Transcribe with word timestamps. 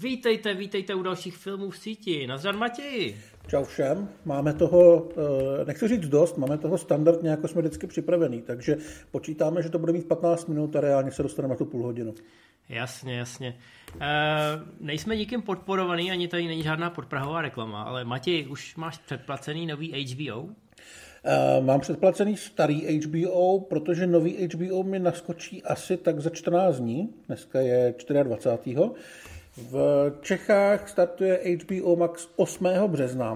Vítejte, 0.00 0.54
vítejte 0.54 0.94
u 0.94 1.02
dalších 1.02 1.36
filmů 1.36 1.70
v 1.70 1.78
síti. 1.78 2.26
Nazdar 2.26 2.56
Matěji. 2.56 3.20
Čau 3.46 3.64
všem. 3.64 4.08
Máme 4.24 4.52
toho, 4.52 5.08
eh, 5.60 5.64
nechci 5.64 5.88
říct 5.88 6.08
dost, 6.08 6.36
máme 6.38 6.58
toho 6.58 6.78
standardně, 6.78 7.30
jako 7.30 7.48
jsme 7.48 7.60
vždycky 7.60 7.86
připravený, 7.86 8.42
takže 8.42 8.76
počítáme, 9.10 9.62
že 9.62 9.70
to 9.70 9.78
bude 9.78 9.92
mít 9.92 10.08
15 10.08 10.46
minut 10.46 10.76
a 10.76 10.80
reálně 10.80 11.12
se 11.12 11.22
dostaneme 11.22 11.54
na 11.54 11.58
tu 11.58 11.64
půl 11.64 11.82
hodinu. 11.82 12.14
Jasně, 12.68 13.16
jasně. 13.16 13.58
E, 14.00 14.06
nejsme 14.80 15.16
nikým 15.16 15.42
podporovaný, 15.42 16.10
ani 16.10 16.28
tady 16.28 16.46
není 16.46 16.62
žádná 16.62 16.90
podprahová 16.90 17.42
reklama, 17.42 17.82
ale 17.82 18.04
Matěj, 18.04 18.46
už 18.50 18.76
máš 18.76 18.98
předplacený 18.98 19.66
nový 19.66 20.04
HBO? 20.04 20.48
Eh, 21.28 21.60
mám 21.60 21.80
předplacený 21.80 22.36
starý 22.36 23.00
HBO, 23.00 23.60
protože 23.60 24.06
nový 24.06 24.48
HBO 24.48 24.82
mi 24.82 24.98
naskočí 24.98 25.62
asi 25.62 25.96
tak 25.96 26.20
za 26.20 26.30
14 26.30 26.76
dní. 26.76 27.14
Dneska 27.26 27.60
je 27.60 27.94
24. 28.22 28.80
V 29.56 30.12
Čechách 30.20 30.88
startuje 30.88 31.40
HBO 31.58 31.96
Max 31.96 32.28
8. 32.36 32.68
března. 32.86 33.34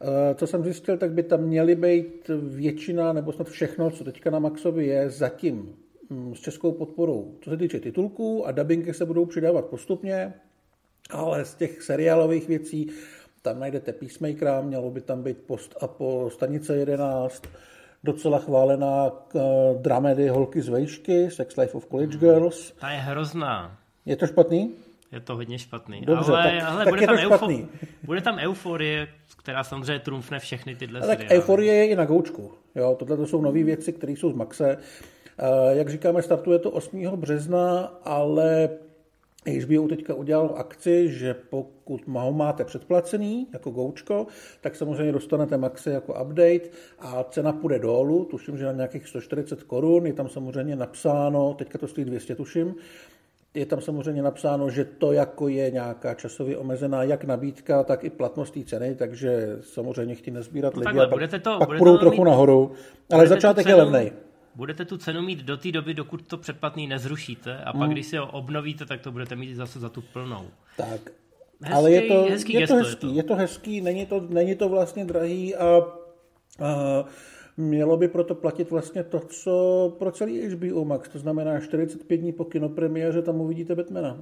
Eh, 0.00 0.34
co 0.34 0.46
jsem 0.46 0.64
zjistil, 0.64 0.98
tak 0.98 1.12
by 1.12 1.22
tam 1.22 1.40
měly 1.40 1.74
být 1.74 2.30
většina, 2.42 3.12
nebo 3.12 3.32
snad 3.32 3.48
všechno, 3.48 3.90
co 3.90 4.04
teďka 4.04 4.30
na 4.30 4.38
Maxovi 4.38 4.86
je, 4.86 5.10
zatím 5.10 5.76
mm, 6.10 6.34
s 6.34 6.40
českou 6.40 6.72
podporou. 6.72 7.34
Co 7.40 7.50
se 7.50 7.56
týče 7.56 7.80
titulků 7.80 8.46
a 8.46 8.52
dubbingy 8.52 8.94
se 8.94 9.04
budou 9.04 9.26
přidávat 9.26 9.64
postupně, 9.64 10.34
ale 11.10 11.44
z 11.44 11.54
těch 11.54 11.82
seriálových 11.82 12.48
věcí 12.48 12.90
tam 13.42 13.60
najdete 13.60 13.92
Peacemakera, 13.92 14.60
mělo 14.60 14.90
by 14.90 15.00
tam 15.00 15.22
být 15.22 15.38
post 15.38 15.74
a 15.80 15.86
po 15.86 16.30
stanice 16.32 16.76
11, 16.76 17.42
docela 18.04 18.38
chválená 18.38 19.10
uh, 19.10 19.42
dramedy 19.80 20.28
Holky 20.28 20.62
z 20.62 20.68
vejšky, 20.68 21.30
Sex 21.30 21.56
Life 21.56 21.76
of 21.76 21.86
College 21.86 22.18
Girls. 22.18 22.72
Ta 22.80 22.90
je 22.90 22.98
hrozná. 22.98 23.78
Je 24.06 24.16
to 24.16 24.26
špatný? 24.26 24.74
Je 25.14 25.20
to 25.20 25.36
hodně 25.36 25.58
špatný. 25.58 26.00
Dobře, 26.00 26.32
ale, 26.32 26.44
tak, 26.44 26.62
ale 26.68 26.84
tak 26.84 26.94
bude, 26.94 27.06
tam 27.06 27.16
to 27.16 27.22
špatný. 27.22 27.62
Eufo- 27.62 27.86
bude 28.02 28.20
tam 28.20 28.38
euforie, 28.38 29.08
která 29.38 29.64
samozřejmě 29.64 29.98
trumfne 29.98 30.38
všechny 30.38 30.76
tyhle 30.76 31.00
ale 31.00 31.08
tak 31.08 31.18
seriály. 31.18 31.38
euforie 31.38 31.74
je 31.74 31.86
i 31.86 31.96
na 31.96 32.04
goučku. 32.04 32.52
Jo, 32.74 32.96
tohle 32.98 33.16
to 33.16 33.26
jsou 33.26 33.40
nové 33.40 33.62
věci, 33.62 33.92
které 33.92 34.12
jsou 34.12 34.30
z 34.30 34.34
Maxe. 34.34 34.76
Uh, 34.76 35.76
jak 35.76 35.88
říkáme, 35.88 36.22
startuje 36.22 36.58
to 36.58 36.70
8. 36.70 37.16
března, 37.16 37.80
ale 38.04 38.68
HBO 39.46 39.88
teďka 39.88 40.14
udělal 40.14 40.54
akci, 40.56 41.08
že 41.08 41.34
pokud 41.34 42.00
ho 42.08 42.32
máte 42.32 42.64
předplacený 42.64 43.46
jako 43.52 43.70
goučko, 43.70 44.26
tak 44.60 44.76
samozřejmě 44.76 45.12
dostanete 45.12 45.56
Maxi 45.56 45.90
jako 45.90 46.12
update 46.22 46.68
a 46.98 47.24
cena 47.24 47.52
půjde 47.52 47.78
dolů, 47.78 48.24
tuším, 48.24 48.58
že 48.58 48.64
na 48.64 48.72
nějakých 48.72 49.08
140 49.08 49.62
korun, 49.62 50.06
je 50.06 50.12
tam 50.12 50.28
samozřejmě 50.28 50.76
napsáno, 50.76 51.54
teďka 51.54 51.78
to 51.78 51.88
stojí 51.88 52.04
200 52.04 52.34
tuším, 52.34 52.74
je 53.54 53.66
tam 53.66 53.80
samozřejmě 53.80 54.22
napsáno, 54.22 54.70
že 54.70 54.84
to 54.84 55.12
jako 55.12 55.48
je 55.48 55.70
nějaká 55.70 56.14
časově 56.14 56.56
omezená 56.58 57.02
jak 57.02 57.24
nabídka, 57.24 57.82
tak 57.84 58.04
i 58.04 58.10
platnost 58.10 58.50
té 58.50 58.64
ceny, 58.64 58.94
takže 58.94 59.56
samozřejmě 59.60 60.14
chtějí 60.14 60.34
nezbírat 60.34 60.74
No 60.74 60.78
lidi 60.80 60.84
takhle, 60.84 61.04
a 61.04 61.08
pak, 61.08 61.14
budete 61.14 61.38
to- 61.38 61.58
pak 61.58 61.68
budete 61.68 61.78
půjdou 61.78 61.92
to 61.92 61.98
trochu 61.98 62.16
mít- 62.24 62.30
nahoru. 62.30 62.72
Ale 63.12 63.26
začátek 63.26 63.66
je 63.66 63.74
cenu- 63.74 63.78
levnej. 63.78 64.12
Budete 64.56 64.84
tu 64.84 64.96
cenu 64.98 65.22
mít 65.22 65.38
do 65.44 65.56
té 65.56 65.72
doby, 65.72 65.94
dokud 65.94 66.26
to 66.26 66.36
předplatný 66.36 66.86
nezrušíte 66.86 67.56
a 67.58 67.70
Hmm. 67.70 67.80
pak, 67.80 67.90
když 67.90 68.06
si 68.06 68.16
ho 68.16 68.26
obnovíte, 68.30 68.86
tak 68.86 69.00
to 69.00 69.12
budete 69.12 69.36
mít 69.36 69.54
zase 69.54 69.80
za 69.80 69.88
tu 69.88 70.02
plnou. 70.12 70.44
Tak. 70.76 71.00
Hezký- 71.60 71.74
Ale 71.74 71.90
je 71.92 72.02
to 72.02 72.22
hezký 72.30 72.52
je 72.52 72.66
to 72.66 72.74
je 72.76 72.82
hezký, 72.82 73.00
to. 73.00 73.12
je 73.14 73.22
to 73.22 73.34
hezký, 73.34 73.80
není 73.80 74.06
to, 74.06 74.20
není 74.28 74.54
to 74.54 74.68
vlastně 74.68 75.04
drahý 75.04 75.54
a, 75.56 75.64
a 76.60 77.04
mělo 77.56 77.96
by 77.96 78.08
proto 78.08 78.34
platit 78.34 78.70
vlastně 78.70 79.04
to, 79.04 79.20
co 79.20 79.96
pro 79.98 80.12
celý 80.12 80.48
HBO 80.48 80.84
Max, 80.84 81.08
to 81.08 81.18
znamená 81.18 81.60
45 81.60 82.16
dní 82.16 82.32
po 82.32 82.44
kinopremiéře 82.44 83.22
tam 83.22 83.40
uvidíte 83.40 83.74
Batmana. 83.74 84.18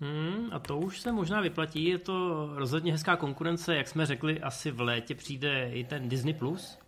Hmm, 0.00 0.48
a 0.52 0.58
to 0.58 0.78
už 0.78 1.00
se 1.00 1.12
možná 1.12 1.40
vyplatí, 1.40 1.84
je 1.84 1.98
to 1.98 2.48
rozhodně 2.54 2.92
hezká 2.92 3.16
konkurence, 3.16 3.76
jak 3.76 3.88
jsme 3.88 4.06
řekli, 4.06 4.40
asi 4.40 4.70
v 4.70 4.80
létě 4.80 5.14
přijde 5.14 5.70
i 5.72 5.84
ten 5.84 6.08
Disney+. 6.08 6.34
Plus. 6.34 6.78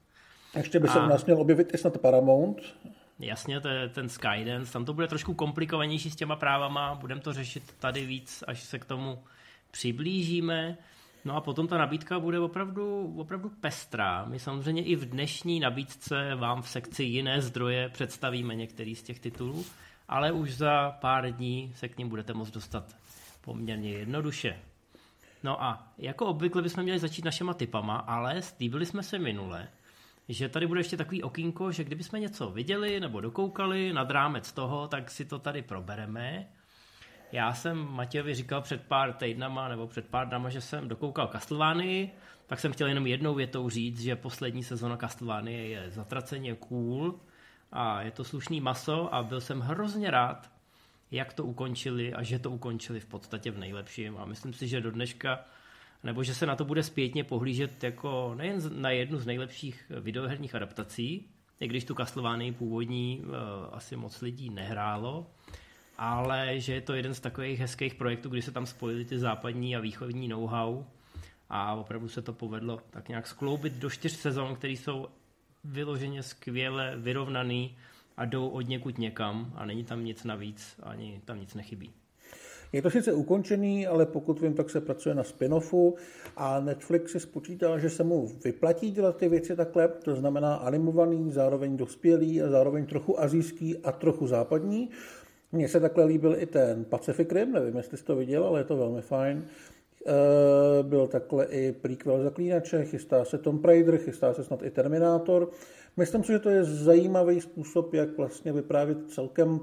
Ještě 0.57 0.81
by 0.81 0.89
se 0.89 1.01
A- 1.01 1.05
u 1.05 1.09
nás 1.09 1.25
měl 1.25 1.41
objevit 1.41 1.75
i 1.75 1.79
snad 1.79 1.99
Paramount. 1.99 2.63
Jasně, 3.19 3.61
to 3.61 3.69
je 3.69 3.89
ten 3.89 4.09
Skydance, 4.09 4.73
tam 4.73 4.85
to 4.85 4.95
bude 4.95 5.07
trošku 5.07 5.35
komplikovanější 5.35 6.11
s 6.11 6.17
těma 6.17 6.37
právama, 6.37 6.95
budeme 6.95 7.21
to 7.21 7.33
řešit 7.33 7.63
tady 7.79 8.07
víc, 8.07 8.45
až 8.47 8.63
se 8.63 8.79
k 8.79 8.85
tomu 8.85 9.19
přiblížíme. 9.71 10.79
No 11.29 11.37
a 11.37 11.41
potom 11.41 11.69
ta 11.69 11.79
nabídka 11.79 12.19
bude 12.19 12.39
opravdu, 12.41 13.15
opravdu 13.17 13.51
pestrá. 13.61 14.25
My 14.25 14.39
samozřejmě 14.39 14.85
i 14.85 14.97
v 14.97 15.05
dnešní 15.05 15.61
nabídce 15.61 16.35
vám 16.35 16.63
v 16.63 16.69
sekci 16.69 17.05
jiné 17.05 17.41
zdroje 17.41 17.89
představíme 17.89 18.55
některý 18.55 18.95
z 18.95 19.03
těch 19.03 19.21
titulů, 19.21 19.65
ale 20.09 20.33
už 20.33 20.57
za 20.57 20.91
pár 20.91 21.33
dní 21.33 21.73
se 21.75 21.89
k 21.89 21.99
ním 21.99 22.09
budete 22.09 22.35
moct 22.35 22.51
dostat 22.51 22.97
poměrně 23.41 23.91
jednoduše. 23.91 24.59
No 25.43 25.63
a 25.63 25.93
jako 25.99 26.27
obvykle 26.27 26.63
bychom 26.63 26.83
měli 26.83 26.99
začít 26.99 27.25
našima 27.25 27.55
typama, 27.55 27.97
ale 27.97 28.43
slíbili 28.43 28.87
jsme 28.87 29.03
se 29.03 29.19
minule, 29.19 29.69
že 30.29 30.49
tady 30.49 30.67
bude 30.67 30.81
ještě 30.81 30.97
takový 30.97 31.23
okýnko, 31.23 31.73
že 31.73 31.85
kdybychom 31.85 32.21
něco 32.21 32.51
viděli 32.51 33.01
nebo 33.01 33.21
dokoukali 33.21 33.93
nad 33.93 34.11
rámec 34.11 34.53
toho, 34.53 34.89
tak 34.89 35.11
si 35.11 35.25
to 35.25 35.39
tady 35.39 35.63
probereme. 35.63 36.47
Já 37.33 37.55
jsem 37.55 37.79
Matějovi 37.79 38.35
říkal 38.35 38.63
před 38.63 38.83
pár 38.83 39.13
týdnama 39.13 39.69
nebo 39.69 39.87
před 39.87 40.07
pár 40.09 40.29
dnama, 40.29 40.51
že 40.51 40.61
jsem 40.61 40.89
dokoukal 40.89 41.29
Castlevanii, 41.33 42.11
tak 42.47 42.61
jsem 42.61 42.73
chtěl 42.73 42.89
jenom 42.89 43.07
jednou 43.07 43.35
větou 43.35 43.69
říct, 43.69 44.01
že 44.01 44.17
poslední 44.17 44.65
sezona 44.65 44.97
Castlevanie 44.97 45.69
je 45.69 45.91
zatraceně 45.91 46.55
cool 46.55 47.21
a 47.73 48.03
je 48.03 48.11
to 48.11 48.25
slušný 48.25 48.61
maso 48.61 49.15
a 49.15 49.23
byl 49.23 49.41
jsem 49.41 49.61
hrozně 49.61 50.11
rád, 50.11 50.51
jak 51.11 51.33
to 51.33 51.45
ukončili 51.45 52.15
a 52.15 52.23
že 52.23 52.39
to 52.39 52.51
ukončili 52.51 53.01
v 53.01 53.07
podstatě 53.07 53.51
v 53.51 53.59
nejlepším. 53.59 54.17
A 54.19 54.25
myslím 54.25 54.53
si, 54.53 54.69
že 54.69 54.81
do 54.81 54.91
dneška 54.91 55.45
nebo 56.05 56.23
že 56.23 56.35
se 56.35 56.47
na 56.47 56.57
to 56.57 56.65
bude 56.65 56.83
zpětně 56.83 57.25
pohlížet 57.25 57.85
jako 57.85 58.35
nejen 58.37 58.83
na 58.83 58.91
jednu 58.91 59.19
z 59.19 59.27
nejlepších 59.27 59.93
videoherních 60.01 60.55
adaptací, 60.55 61.29
i 61.61 61.69
když 61.69 61.85
tu 61.85 61.95
Castlevanii 61.95 62.53
původní 62.53 63.21
uh, 63.21 63.35
asi 63.73 63.97
moc 63.97 64.21
lidí 64.21 64.51
nehrálo, 64.51 65.27
ale 65.99 66.61
že 66.61 66.75
je 66.75 66.81
to 66.81 66.95
jeden 66.95 67.15
z 67.15 67.21
takových 67.21 67.61
hezkých 67.61 67.95
projektů, 67.95 68.29
kdy 68.29 68.43
se 68.43 68.53
tam 68.53 68.67
spojili 68.67 69.05
ty 69.05 69.19
západní 69.19 69.77
a 69.77 69.81
východní 69.81 70.29
know-how 70.29 70.85
a 71.51 71.75
opravdu 71.75 72.09
se 72.09 72.23
to 72.23 72.33
povedlo 72.33 72.81
tak 72.91 73.09
nějak 73.09 73.27
skloubit 73.27 73.73
do 73.73 73.91
čtyř 73.91 74.13
sezon, 74.13 74.55
které 74.55 74.73
jsou 74.73 75.07
vyloženě 75.65 76.23
skvěle 76.23 76.95
vyrovnaný 76.97 77.77
a 78.17 78.25
jdou 78.25 78.49
od 78.49 78.69
někud 78.69 78.99
někam 78.99 79.53
a 79.55 79.67
není 79.67 79.85
tam 79.85 80.05
nic 80.05 80.25
navíc, 80.25 80.77
ani 80.83 81.21
tam 81.25 81.41
nic 81.41 81.55
nechybí. 81.55 81.93
Je 82.73 82.83
to 82.83 82.91
sice 82.91 83.13
ukončený, 83.13 83.87
ale 83.87 84.07
pokud 84.07 84.41
vím, 84.41 84.55
tak 84.55 84.71
se 84.71 84.81
pracuje 84.81 85.15
na 85.15 85.23
spin-offu 85.23 85.95
a 86.37 86.61
Netflix 86.61 87.13
si 87.13 87.21
spočítal, 87.21 87.79
že 87.79 87.91
se 87.91 88.05
mu 88.05 88.27
vyplatí 88.45 88.91
dělat 88.91 89.17
ty 89.17 89.29
věci 89.29 89.57
takhle, 89.57 89.89
to 89.89 90.17
znamená 90.17 90.55
animovaný, 90.55 91.33
zároveň 91.33 91.77
dospělý 91.77 92.43
a 92.43 92.49
zároveň 92.49 92.87
trochu 92.87 93.21
azijský 93.21 93.79
a 93.79 93.93
trochu 93.93 94.27
západní. 94.27 94.91
Mně 95.53 95.69
se 95.69 95.81
takhle 95.81 96.05
líbil 96.05 96.37
i 96.39 96.47
ten 96.47 96.85
Pacific 96.85 97.33
Rim, 97.33 97.53
nevím, 97.53 97.77
jestli 97.77 97.97
jsi 97.97 98.05
to 98.05 98.17
viděl, 98.17 98.45
ale 98.45 98.61
je 98.61 98.65
to 98.65 98.77
velmi 98.77 99.03
fajn. 99.03 99.45
E, 100.07 100.83
Byl 100.83 101.07
takhle 101.07 101.45
i 101.45 101.73
prequel 101.73 102.23
Zaklínače, 102.23 102.85
chystá 102.85 103.25
se 103.25 103.39
Tomb 103.39 103.65
Raider, 103.65 103.99
chystá 103.99 104.35
se 104.35 104.45
snad 104.45 104.63
i 104.63 104.71
Terminátor. 104.71 105.51
Myslím 105.97 106.25
si, 106.25 106.33
že 106.33 106.39
to 106.39 106.51
je 106.51 106.65
zajímavý 106.65 107.41
způsob, 107.41 107.95
jak 107.95 108.17
vlastně 108.17 108.53
vyprávět 108.53 109.11
celkem 109.11 109.61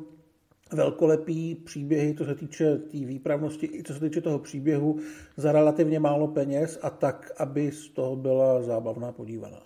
velkolepý 0.73 1.55
příběhy, 1.55 2.15
co 2.15 2.25
se 2.25 2.35
týče 2.35 2.77
té 2.77 2.89
tý 2.89 3.05
výpravnosti, 3.05 3.69
i 3.73 3.83
co 3.83 3.93
se 3.93 3.99
týče 3.99 4.21
toho 4.21 4.39
příběhu, 4.39 4.99
za 5.37 5.51
relativně 5.51 5.99
málo 5.99 6.27
peněz 6.27 6.79
a 6.81 6.89
tak, 6.89 7.31
aby 7.37 7.71
z 7.71 7.89
toho 7.89 8.15
byla 8.15 8.61
zábavná 8.61 9.11
podívaná. 9.11 9.61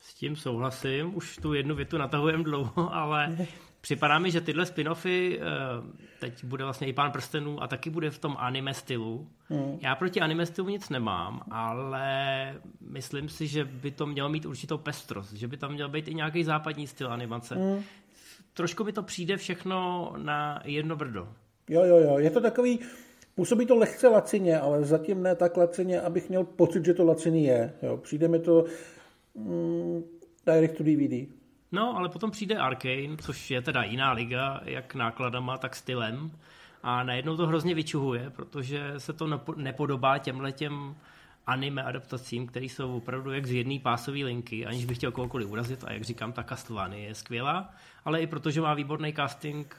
S 0.00 0.14
tím 0.14 0.36
souhlasím, 0.36 1.16
už 1.16 1.36
tu 1.36 1.54
jednu 1.54 1.74
větu 1.74 1.98
natahujeme 1.98 2.44
dlouho, 2.44 2.94
ale 2.94 3.36
připadá 3.80 4.18
mi, 4.18 4.30
že 4.30 4.40
tyhle 4.40 4.64
spin-offy, 4.64 5.38
eh, 5.40 5.46
teď 6.20 6.44
bude 6.44 6.64
vlastně 6.64 6.86
i 6.86 6.92
Pán 6.92 7.12
prstenů 7.12 7.62
a 7.62 7.66
taky 7.66 7.90
bude 7.90 8.10
v 8.10 8.18
tom 8.18 8.36
anime 8.38 8.74
stylu. 8.74 9.28
Hmm. 9.48 9.78
Já 9.80 9.94
proti 9.94 10.20
anime 10.20 10.46
stylu 10.46 10.68
nic 10.68 10.88
nemám, 10.88 11.42
ale 11.50 12.54
myslím 12.80 13.28
si, 13.28 13.46
že 13.46 13.64
by 13.64 13.90
to 13.90 14.06
mělo 14.06 14.28
mít 14.28 14.46
určitou 14.46 14.78
pestrost, 14.78 15.32
že 15.32 15.48
by 15.48 15.56
tam 15.56 15.72
měl 15.72 15.88
být 15.88 16.08
i 16.08 16.14
nějaký 16.14 16.44
západní 16.44 16.86
styl 16.86 17.12
animace. 17.12 17.54
Hmm. 17.54 17.82
Trošku 18.54 18.84
mi 18.84 18.92
to 18.92 19.02
přijde 19.02 19.36
všechno 19.36 20.12
na 20.16 20.62
jedno 20.64 20.96
brdo. 20.96 21.28
Jo, 21.68 21.84
jo, 21.84 21.96
jo, 21.96 22.18
je 22.18 22.30
to 22.30 22.40
takový, 22.40 22.78
působí 23.34 23.66
to 23.66 23.76
lehce 23.76 24.08
lacině, 24.08 24.60
ale 24.60 24.84
zatím 24.84 25.22
ne 25.22 25.34
tak 25.34 25.56
lacině, 25.56 26.00
abych 26.00 26.28
měl 26.28 26.44
pocit, 26.44 26.84
že 26.84 26.94
to 26.94 27.04
laciný 27.04 27.44
je. 27.44 27.72
Jo, 27.82 27.96
přijde 27.96 28.28
mi 28.28 28.38
to 28.38 28.64
mm, 29.34 30.02
direct 30.46 30.76
to 30.76 30.84
DVD. 30.84 31.39
No, 31.72 31.96
ale 31.96 32.08
potom 32.08 32.30
přijde 32.30 32.56
Arkane, 32.56 33.16
což 33.20 33.50
je 33.50 33.62
teda 33.62 33.82
jiná 33.82 34.12
liga, 34.12 34.60
jak 34.64 34.94
nákladama, 34.94 35.58
tak 35.58 35.76
stylem. 35.76 36.30
A 36.82 37.02
najednou 37.02 37.36
to 37.36 37.46
hrozně 37.46 37.74
vyčuhuje, 37.74 38.30
protože 38.30 38.94
se 38.98 39.12
to 39.12 39.26
nepo- 39.26 39.56
nepodobá 39.56 40.18
těmhletěm 40.18 40.96
anime 41.46 41.82
adaptacím, 41.82 42.46
které 42.46 42.66
jsou 42.66 42.96
opravdu 42.96 43.32
jak 43.32 43.46
z 43.46 43.52
jedné 43.52 43.78
pásové 43.78 44.18
linky, 44.18 44.66
aniž 44.66 44.84
bych 44.84 44.96
chtěl 44.96 45.12
kohokoliv 45.12 45.50
urazit. 45.50 45.84
A 45.84 45.92
jak 45.92 46.04
říkám, 46.04 46.32
ta 46.32 46.42
Castlevania 46.42 47.08
je 47.08 47.14
skvělá, 47.14 47.74
ale 48.04 48.22
i 48.22 48.26
protože 48.26 48.60
má 48.60 48.74
výborný 48.74 49.12
casting 49.12 49.76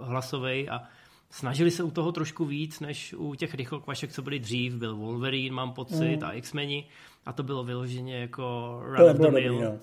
hlasový 0.00 0.68
a 0.68 0.82
snažili 1.30 1.70
se 1.70 1.82
u 1.82 1.90
toho 1.90 2.12
trošku 2.12 2.44
víc, 2.44 2.80
než 2.80 3.14
u 3.14 3.34
těch 3.34 3.54
rychlokvašek, 3.54 4.12
co 4.12 4.22
byly 4.22 4.38
dřív. 4.38 4.74
Byl 4.74 4.96
Wolverine, 4.96 5.54
mám 5.54 5.72
pocit, 5.72 6.16
mm. 6.16 6.24
a 6.24 6.32
X-meni. 6.32 6.86
A 7.26 7.32
to 7.32 7.42
bylo 7.42 7.64
vyloženě 7.64 8.16
jako 8.16 8.78
run 8.84 9.10
of 9.10 9.16
the 9.16 9.30
mill. 9.30 9.60
No. 9.60 9.78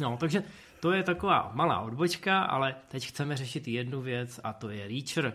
No, 0.00 0.16
takže 0.16 0.42
to 0.80 0.92
je 0.92 1.02
taková 1.02 1.50
malá 1.54 1.80
odbočka, 1.80 2.42
ale 2.42 2.74
teď 2.88 3.06
chceme 3.06 3.36
řešit 3.36 3.68
jednu 3.68 4.02
věc 4.02 4.40
a 4.44 4.52
to 4.52 4.70
je 4.70 4.88
Reacher. 4.88 5.34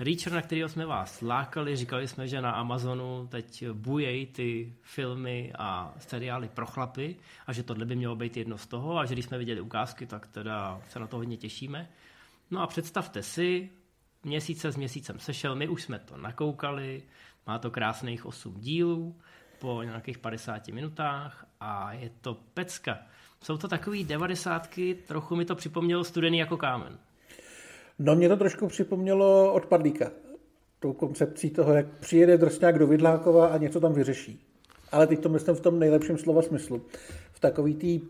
Reacher, 0.00 0.32
na 0.32 0.42
kterého 0.42 0.68
jsme 0.68 0.86
vás 0.86 1.20
lákali, 1.20 1.76
říkali 1.76 2.08
jsme, 2.08 2.28
že 2.28 2.40
na 2.40 2.50
Amazonu 2.50 3.26
teď 3.30 3.64
bujej 3.72 4.26
ty 4.26 4.74
filmy 4.82 5.52
a 5.58 5.94
seriály 5.98 6.48
pro 6.48 6.66
chlapy 6.66 7.16
a 7.46 7.52
že 7.52 7.62
tohle 7.62 7.84
by 7.84 7.96
mělo 7.96 8.16
být 8.16 8.36
jedno 8.36 8.58
z 8.58 8.66
toho 8.66 8.98
a 8.98 9.04
že 9.04 9.14
když 9.14 9.24
jsme 9.24 9.38
viděli 9.38 9.60
ukázky, 9.60 10.06
tak 10.06 10.26
teda 10.26 10.80
se 10.88 10.98
na 10.98 11.06
to 11.06 11.16
hodně 11.16 11.36
těšíme. 11.36 11.88
No 12.50 12.62
a 12.62 12.66
představte 12.66 13.22
si, 13.22 13.70
měsíc 14.24 14.60
se 14.60 14.72
s 14.72 14.76
měsícem 14.76 15.18
sešel, 15.18 15.54
my 15.54 15.68
už 15.68 15.82
jsme 15.82 15.98
to 15.98 16.16
nakoukali, 16.16 17.02
má 17.46 17.58
to 17.58 17.70
krásných 17.70 18.26
8 18.26 18.60
dílů 18.60 19.16
po 19.58 19.82
nějakých 19.82 20.18
50 20.18 20.68
minutách 20.68 21.46
a 21.60 21.92
je 21.92 22.10
to 22.20 22.34
pecka. 22.34 22.98
Jsou 23.44 23.56
to 23.56 23.68
takový 23.68 24.04
devadesátky, 24.04 24.94
trochu 25.08 25.36
mi 25.36 25.44
to 25.44 25.54
připomnělo 25.54 26.04
studený 26.04 26.38
jako 26.38 26.56
kámen. 26.56 26.98
No 27.98 28.16
mě 28.16 28.28
to 28.28 28.36
trošku 28.36 28.66
připomnělo 28.66 29.52
od. 29.52 29.68
Tou 30.80 30.92
koncepcí 30.92 31.50
toho, 31.50 31.74
jak 31.74 31.86
přijede 31.86 32.38
drsňák 32.38 32.78
do 32.78 32.86
Vidlákova 32.86 33.46
a 33.46 33.56
něco 33.56 33.80
tam 33.80 33.92
vyřeší. 33.92 34.46
Ale 34.92 35.06
teď 35.06 35.20
to 35.20 35.28
myslím 35.28 35.54
v 35.54 35.60
tom 35.60 35.78
nejlepším 35.78 36.18
slova 36.18 36.42
smyslu. 36.42 36.82
V 37.32 37.40
takový 37.40 37.74
tý 37.74 38.00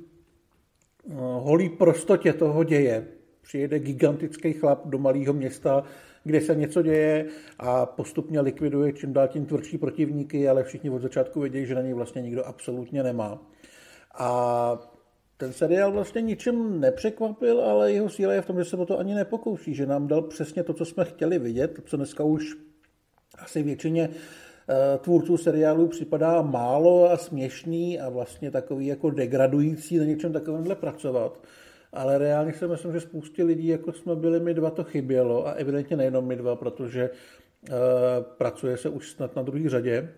no, 1.08 1.40
holý 1.40 1.68
prostotě 1.68 2.32
toho 2.32 2.64
děje. 2.64 3.06
Přijede 3.42 3.78
gigantický 3.78 4.52
chlap 4.52 4.86
do 4.86 4.98
malého 4.98 5.32
města, 5.32 5.84
kde 6.24 6.40
se 6.40 6.54
něco 6.54 6.82
děje 6.82 7.26
a 7.58 7.86
postupně 7.86 8.40
likviduje 8.40 8.92
čím 8.92 9.12
dál 9.12 9.28
tím 9.28 9.46
tvrdší 9.46 9.78
protivníky, 9.78 10.48
ale 10.48 10.64
všichni 10.64 10.90
od 10.90 11.02
začátku 11.02 11.40
vědí, 11.40 11.66
že 11.66 11.74
na 11.74 11.82
něj 11.82 11.92
vlastně 11.92 12.22
nikdo 12.22 12.46
absolutně 12.46 13.02
nemá. 13.02 13.38
A 14.14 14.89
ten 15.40 15.52
seriál 15.52 15.92
vlastně 15.92 16.22
ničem 16.22 16.80
nepřekvapil, 16.80 17.60
ale 17.60 17.92
jeho 17.92 18.10
síla 18.10 18.32
je 18.32 18.42
v 18.42 18.46
tom, 18.46 18.58
že 18.58 18.64
se 18.64 18.76
o 18.76 18.86
to 18.86 18.98
ani 18.98 19.14
nepokouší, 19.14 19.74
že 19.74 19.86
nám 19.86 20.08
dal 20.08 20.22
přesně 20.22 20.62
to, 20.62 20.72
co 20.72 20.84
jsme 20.84 21.04
chtěli 21.04 21.38
vidět, 21.38 21.80
co 21.84 21.96
dneska 21.96 22.24
už 22.24 22.56
asi 23.38 23.62
většině 23.62 24.08
eh, 24.08 24.98
tvůrců 24.98 25.36
seriálů 25.36 25.86
připadá 25.86 26.42
málo 26.42 27.10
a 27.10 27.16
směšný 27.16 28.00
a 28.00 28.08
vlastně 28.08 28.50
takový 28.50 28.86
jako 28.86 29.10
degradující 29.10 29.98
na 29.98 30.04
něčem 30.04 30.32
takovémhle 30.32 30.74
pracovat. 30.74 31.40
Ale 31.92 32.18
reálně 32.18 32.52
si 32.52 32.68
myslím, 32.68 32.92
že 32.92 33.00
spoustě 33.00 33.44
lidí, 33.44 33.66
jako 33.66 33.92
jsme 33.92 34.16
byli 34.16 34.40
my 34.40 34.54
dva, 34.54 34.70
to 34.70 34.84
chybělo 34.84 35.46
a 35.46 35.50
evidentně 35.50 35.96
nejenom 35.96 36.26
my 36.26 36.36
dva, 36.36 36.56
protože 36.56 37.10
uh, 37.10 37.76
pracuje 38.38 38.76
se 38.76 38.88
už 38.88 39.10
snad 39.10 39.36
na 39.36 39.42
druhé 39.42 39.68
řadě. 39.68 40.08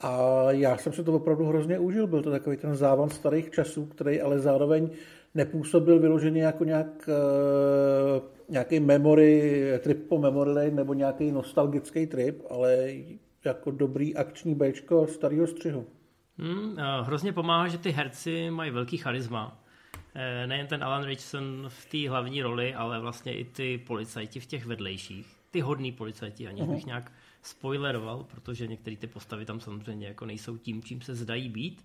A 0.00 0.42
já 0.50 0.76
jsem 0.76 0.92
se 0.92 1.04
to 1.04 1.12
opravdu 1.12 1.44
hrozně 1.44 1.78
užil. 1.78 2.06
Byl 2.06 2.22
to 2.22 2.30
takový 2.30 2.56
ten 2.56 2.76
závan 2.76 3.10
starých 3.10 3.50
časů, 3.50 3.86
který 3.86 4.20
ale 4.20 4.38
zároveň 4.38 4.90
nepůsobil 5.34 5.98
vyloženě 5.98 6.42
jako 6.42 6.64
nějak, 6.64 7.08
uh, 7.08 8.22
nějaký 8.48 8.80
memory, 8.80 9.64
trip 9.78 10.08
po 10.08 10.18
memory 10.18 10.50
lane 10.50 10.70
nebo 10.70 10.94
nějaký 10.94 11.32
nostalgický 11.32 12.06
trip, 12.06 12.42
ale 12.50 12.92
jako 13.44 13.70
dobrý 13.70 14.16
akční 14.16 14.54
Bčko 14.54 15.06
starého 15.06 15.46
střihu. 15.46 15.86
Hmm, 16.38 16.76
hrozně 17.02 17.32
pomáhá, 17.32 17.68
že 17.68 17.78
ty 17.78 17.90
herci 17.90 18.50
mají 18.50 18.70
velký 18.70 18.96
charisma. 18.96 19.62
Eh, 20.14 20.46
nejen 20.46 20.66
ten 20.66 20.84
Alan 20.84 21.04
Richardson 21.04 21.64
v 21.68 21.90
té 21.90 22.08
hlavní 22.08 22.42
roli, 22.42 22.74
ale 22.74 23.00
vlastně 23.00 23.34
i 23.34 23.44
ty 23.44 23.78
policajti 23.78 24.40
v 24.40 24.46
těch 24.46 24.66
vedlejších. 24.66 25.26
Ty 25.50 25.60
hodní 25.60 25.92
policajti, 25.92 26.48
aniž 26.48 26.60
bych 26.60 26.78
mhm. 26.78 26.86
nějak 26.86 27.12
spoileroval, 27.46 28.24
protože 28.24 28.66
některé 28.66 28.96
ty 28.96 29.06
postavy 29.06 29.44
tam 29.44 29.60
samozřejmě 29.60 30.06
jako 30.06 30.26
nejsou 30.26 30.56
tím, 30.56 30.82
čím 30.82 31.00
se 31.00 31.14
zdají 31.14 31.48
být. 31.48 31.84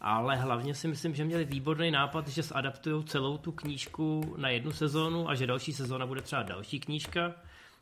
Ale 0.00 0.36
hlavně 0.36 0.74
si 0.74 0.88
myslím, 0.88 1.14
že 1.14 1.24
měli 1.24 1.44
výborný 1.44 1.90
nápad, 1.90 2.28
že 2.28 2.42
zadaptují 2.42 3.04
celou 3.04 3.38
tu 3.38 3.52
knížku 3.52 4.34
na 4.36 4.48
jednu 4.48 4.72
sezónu 4.72 5.28
a 5.28 5.34
že 5.34 5.46
další 5.46 5.72
sezóna 5.72 6.06
bude 6.06 6.22
třeba 6.22 6.42
další 6.42 6.80
knížka. 6.80 7.34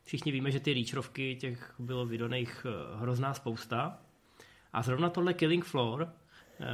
Všichni 0.05 0.33
víme, 0.33 0.51
že 0.51 0.61
ty 0.61 0.73
rýčrovky 0.73 1.37
těch 1.37 1.75
bylo 1.79 2.07
vydaných 2.07 2.67
eh, 2.69 3.01
hrozná 3.01 3.35
spousta. 3.35 3.99
A 4.73 4.83
zrovna 4.83 5.11
tohle 5.11 5.35
Killing 5.35 5.65
Floor, 5.65 6.09
eh, 6.61 6.67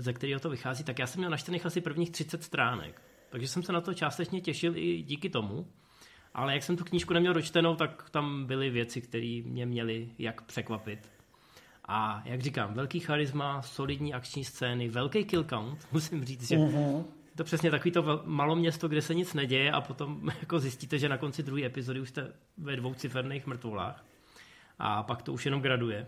ze 0.00 0.12
kterého 0.12 0.40
to 0.40 0.50
vychází, 0.50 0.84
tak 0.84 0.98
já 0.98 1.06
jsem 1.06 1.20
měl 1.20 1.30
naštěných 1.30 1.66
asi 1.66 1.80
prvních 1.80 2.10
30 2.10 2.42
stránek. 2.42 3.02
Takže 3.30 3.48
jsem 3.48 3.62
se 3.62 3.72
na 3.72 3.80
to 3.80 3.94
částečně 3.94 4.40
těšil 4.40 4.76
i 4.76 5.02
díky 5.02 5.30
tomu. 5.30 5.66
Ale 6.34 6.54
jak 6.54 6.62
jsem 6.62 6.76
tu 6.76 6.84
knížku 6.84 7.14
neměl 7.14 7.34
dočtenou, 7.34 7.76
tak 7.76 8.10
tam 8.10 8.46
byly 8.46 8.70
věci, 8.70 9.00
které 9.00 9.42
mě 9.44 9.66
měly 9.66 10.08
jak 10.18 10.42
překvapit. 10.42 11.10
A 11.88 12.22
jak 12.24 12.40
říkám, 12.40 12.74
velký 12.74 13.00
charisma, 13.00 13.62
solidní 13.62 14.14
akční 14.14 14.44
scény, 14.44 14.88
velký 14.88 15.24
kill 15.24 15.44
count, 15.44 15.88
musím 15.92 16.24
říct, 16.24 16.48
že 16.48 16.56
uh-huh. 16.56 17.04
to 17.36 17.44
přesně 17.44 17.70
takový 17.70 17.90
to 17.90 18.22
malo 18.24 18.56
město, 18.56 18.88
kde 18.88 19.02
se 19.02 19.14
nic 19.14 19.34
neděje 19.34 19.72
a 19.72 19.80
potom 19.80 20.30
jako 20.40 20.58
zjistíte, 20.58 20.98
že 20.98 21.08
na 21.08 21.18
konci 21.18 21.42
druhé 21.42 21.64
epizody 21.64 22.00
už 22.00 22.08
jste 22.08 22.32
ve 22.58 22.76
dvouciferných 22.76 23.46
mrtvolách. 23.46 24.04
A 24.78 25.02
pak 25.02 25.22
to 25.22 25.32
už 25.32 25.44
jenom 25.44 25.60
graduje. 25.60 26.06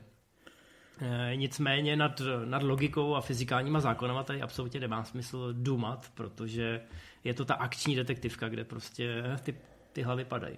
E, 1.01 1.37
nicméně 1.37 1.97
nad, 1.97 2.23
nad 2.45 2.63
logikou 2.63 3.15
a 3.15 3.21
fyzikálníma 3.21 3.81
zákonama 3.81 4.23
tady 4.23 4.43
absolutně 4.43 4.81
nemá 4.81 5.05
smysl 5.05 5.53
dumat, 5.53 6.11
protože 6.15 6.81
je 7.25 7.35
to 7.35 7.45
ta 7.45 7.55
akční 7.55 7.97
detektivka, 7.97 8.49
kde 8.49 8.65
prostě 8.65 9.23
ty 9.43 9.55
ty 9.97 10.03
hlavy 10.03 10.25
padají. 10.25 10.57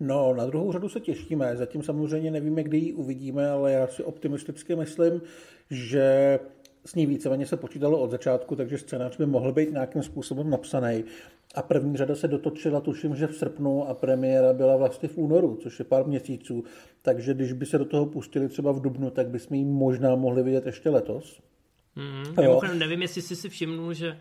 No, 0.00 0.34
na 0.34 0.46
druhou 0.46 0.72
řadu 0.72 0.88
se 0.88 1.00
těšíme. 1.00 1.56
Zatím 1.56 1.82
samozřejmě 1.82 2.30
nevíme, 2.30 2.62
kdy 2.62 2.78
ji 2.78 2.92
uvidíme, 2.92 3.50
ale 3.50 3.72
já 3.72 3.86
si 3.86 4.04
optimisticky 4.04 4.76
myslím, 4.76 5.22
že 5.70 6.38
s 6.84 6.94
ní 6.94 7.06
víceméně 7.06 7.46
se 7.46 7.56
počítalo 7.56 7.98
od 7.98 8.10
začátku, 8.10 8.56
takže 8.56 8.78
scénář 8.78 9.16
by 9.16 9.26
mohl 9.26 9.52
být 9.52 9.72
nějakým 9.72 10.02
způsobem 10.02 10.50
napsaný. 10.50 11.04
A 11.54 11.62
první 11.62 11.96
řada 11.96 12.14
se 12.14 12.28
dotočila, 12.28 12.80
tuším, 12.80 13.16
že 13.16 13.26
v 13.26 13.36
srpnu 13.36 13.88
a 13.88 13.94
premiéra 13.94 14.52
byla 14.52 14.76
vlastně 14.76 15.08
v 15.08 15.18
únoru, 15.18 15.58
což 15.62 15.78
je 15.78 15.84
pár 15.84 16.06
měsíců. 16.06 16.64
Takže 17.02 17.34
když 17.34 17.52
by 17.52 17.66
se 17.66 17.78
do 17.78 17.84
toho 17.84 18.06
pustili 18.06 18.48
třeba 18.48 18.72
v 18.72 18.80
dubnu, 18.80 19.10
tak 19.10 19.28
bychom 19.28 19.56
ji 19.56 19.64
možná 19.64 20.16
mohli 20.16 20.42
vidět 20.42 20.66
ještě 20.66 20.90
letos. 20.90 21.40
Mm, 21.96 22.78
nevím, 22.78 23.02
jestli 23.02 23.22
jsi 23.22 23.36
si 23.36 23.48
všimnul, 23.48 23.92
že 23.92 24.18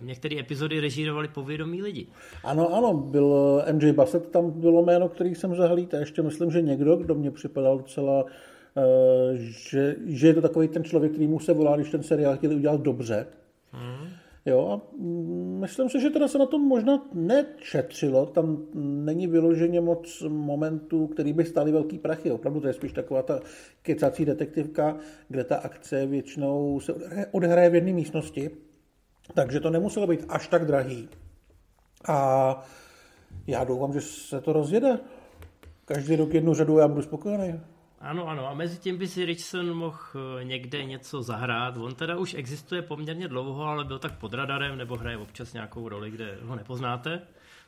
některé 0.00 0.40
epizody 0.40 0.80
režírovali 0.80 1.28
povědomí 1.28 1.82
lidi. 1.82 2.06
Ano, 2.44 2.74
ano, 2.74 2.94
byl 2.94 3.62
MJ 3.72 3.92
Bassett, 3.92 4.30
tam 4.30 4.50
bylo 4.50 4.82
jméno, 4.82 5.08
který 5.08 5.34
jsem 5.34 5.54
zahlít 5.54 5.94
a 5.94 5.98
ještě 5.98 6.22
myslím, 6.22 6.50
že 6.50 6.62
někdo, 6.62 6.96
kdo 6.96 7.14
mě 7.14 7.30
připadal 7.30 7.78
docela, 7.78 8.24
eh, 8.76 8.82
že, 9.36 9.96
že 10.06 10.26
je 10.26 10.34
to 10.34 10.42
takový 10.42 10.68
ten 10.68 10.84
člověk, 10.84 11.12
který 11.12 11.26
mu 11.26 11.40
se 11.40 11.52
volá, 11.52 11.76
když 11.76 11.90
ten 11.90 12.02
seriál 12.02 12.36
chtěli 12.36 12.54
udělat 12.54 12.80
dobře. 12.80 13.26
Hmm. 13.72 14.08
Jo, 14.46 14.68
a 14.68 14.96
mm, 14.98 15.58
myslím 15.60 15.88
si, 15.88 16.00
že 16.00 16.10
teda 16.10 16.28
se 16.28 16.38
na 16.38 16.46
tom 16.46 16.62
možná 16.62 17.06
nečetřilo, 17.12 18.26
tam 18.26 18.66
není 18.74 19.26
vyloženě 19.26 19.80
moc 19.80 20.22
momentů, 20.28 21.06
který 21.06 21.32
by 21.32 21.44
stály 21.44 21.72
velký 21.72 21.98
prachy. 21.98 22.30
Opravdu 22.30 22.60
to 22.60 22.66
je 22.66 22.72
spíš 22.72 22.92
taková 22.92 23.22
ta 23.22 23.40
kecací 23.82 24.24
detektivka, 24.24 24.96
kde 25.28 25.44
ta 25.44 25.56
akce 25.56 26.06
většinou 26.06 26.80
se 26.80 26.94
odehraje 27.30 27.70
v 27.70 27.74
jedné 27.74 27.92
místnosti 27.92 28.50
takže 29.34 29.60
to 29.60 29.70
nemuselo 29.70 30.06
být 30.06 30.24
až 30.28 30.48
tak 30.48 30.66
drahý. 30.66 31.08
A 32.08 32.56
já 33.46 33.64
doufám, 33.64 33.92
že 33.92 34.00
se 34.00 34.40
to 34.40 34.52
rozjede. 34.52 34.98
Každý 35.84 36.16
rok 36.16 36.34
jednu 36.34 36.54
řadu 36.54 36.78
já 36.78 36.88
budu 36.88 37.02
spokojený. 37.02 37.60
Ano, 38.00 38.28
ano. 38.28 38.46
A 38.48 38.54
mezi 38.54 38.78
tím 38.78 38.98
by 38.98 39.08
si 39.08 39.24
Richson 39.24 39.74
mohl 39.74 39.98
eh, 40.14 40.44
někde 40.44 40.84
něco 40.84 41.22
zahrát. 41.22 41.76
On 41.76 41.94
teda 41.94 42.16
už 42.16 42.34
existuje 42.34 42.82
poměrně 42.82 43.28
dlouho, 43.28 43.64
ale 43.64 43.84
byl 43.84 43.98
tak 43.98 44.18
pod 44.18 44.34
radarem, 44.34 44.78
nebo 44.78 44.96
hraje 44.96 45.16
občas 45.16 45.52
nějakou 45.52 45.88
roli, 45.88 46.10
kde 46.10 46.38
ho 46.42 46.56
nepoznáte 46.56 47.22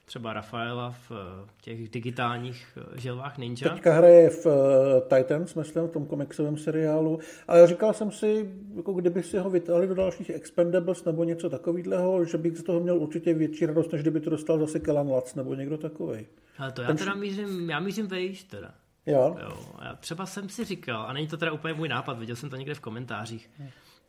třeba 0.05 0.33
Rafaela 0.33 0.91
v 0.91 1.13
eh, 1.13 1.51
těch 1.61 1.89
digitálních 1.89 2.79
eh, 2.95 3.01
želvách 3.01 3.39
Ninja. 3.39 3.69
Teďka 3.69 3.95
hraje 3.95 4.31
v 4.31 4.47
eh, 4.47 5.17
Titans, 5.17 5.55
myslím, 5.55 5.87
v 5.87 5.91
tom 5.91 6.07
komiksovém 6.07 6.57
seriálu, 6.57 7.19
ale 7.49 7.67
říkal 7.67 7.93
jsem 7.93 8.11
si, 8.11 8.51
jako 8.77 8.93
kdyby 8.93 9.23
si 9.23 9.39
ho 9.39 9.51
vytáhli 9.51 9.87
do 9.87 9.95
dalších 9.95 10.31
Expendables 10.31 11.05
nebo 11.05 11.25
něco 11.25 11.51
takového, 11.51 12.25
že 12.25 12.39
bych 12.39 12.59
z 12.59 12.63
toho 12.63 12.81
měl 12.81 12.99
určitě 12.99 13.35
větší 13.35 13.67
radost, 13.67 13.93
než 13.93 14.03
kdyby 14.03 14.21
to 14.21 14.31
dostal 14.31 14.59
zase 14.59 14.81
Kelan 14.81 15.11
Lac 15.11 15.35
nebo 15.35 15.55
někdo 15.55 15.79
takový. 15.79 16.27
Ale 16.59 16.73
to 16.73 16.83
já 16.83 16.89
Ten... 16.89 16.97
teda 16.97 17.15
mířím, 17.15 17.71
já 17.71 17.81
mířím 17.81 18.07
vejš 18.07 18.45
teda. 18.45 18.75
Jo. 19.07 19.37
jo. 19.43 19.59
Já 19.85 19.95
třeba 19.95 20.27
jsem 20.27 20.49
si 20.49 20.65
říkal, 20.65 21.03
a 21.03 21.13
není 21.13 21.29
to 21.29 21.37
teda 21.37 21.53
úplně 21.53 21.75
můj 21.75 21.89
nápad, 21.89 22.19
viděl 22.19 22.37
jsem 22.37 22.51
to 22.51 22.57
někde 22.57 22.75
v 22.75 22.81
komentářích, 22.81 23.51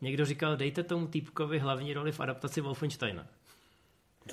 někdo 0.00 0.24
říkal, 0.24 0.56
dejte 0.56 0.82
tomu 0.82 1.06
týpkovi 1.06 1.58
hlavní 1.58 1.94
roli 1.94 2.12
v 2.12 2.20
adaptaci 2.20 2.60
Wolfensteina. 2.60 3.26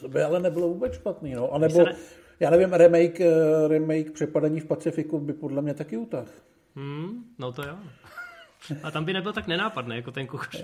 To 0.02 0.10
by 0.10 0.22
ale 0.22 0.40
nebylo 0.40 0.68
vůbec 0.68 0.94
špatný, 0.94 1.34
no. 1.34 1.54
A 1.54 1.58
nebo, 1.58 1.86
ne... 1.86 1.96
já 2.40 2.50
nevím, 2.50 2.74
remake, 2.74 3.22
eh, 3.22 3.68
remake 3.68 4.12
Přepadení 4.12 4.60
v 4.60 4.66
Pacifiku 4.66 5.20
by 5.20 5.34
podle 5.34 5.62
mě 5.62 5.74
taky 5.74 5.98
utah. 5.98 6.28
Hmm, 6.76 7.24
no 7.40 7.52
to 7.52 7.64
jo. 7.64 7.76
A 8.84 8.92
tam 8.92 9.06
by 9.06 9.14
nebyl 9.14 9.34
tak 9.34 9.48
nenápadný, 9.48 9.96
jako 9.96 10.12
ten 10.12 10.28
kuchař. 10.28 10.64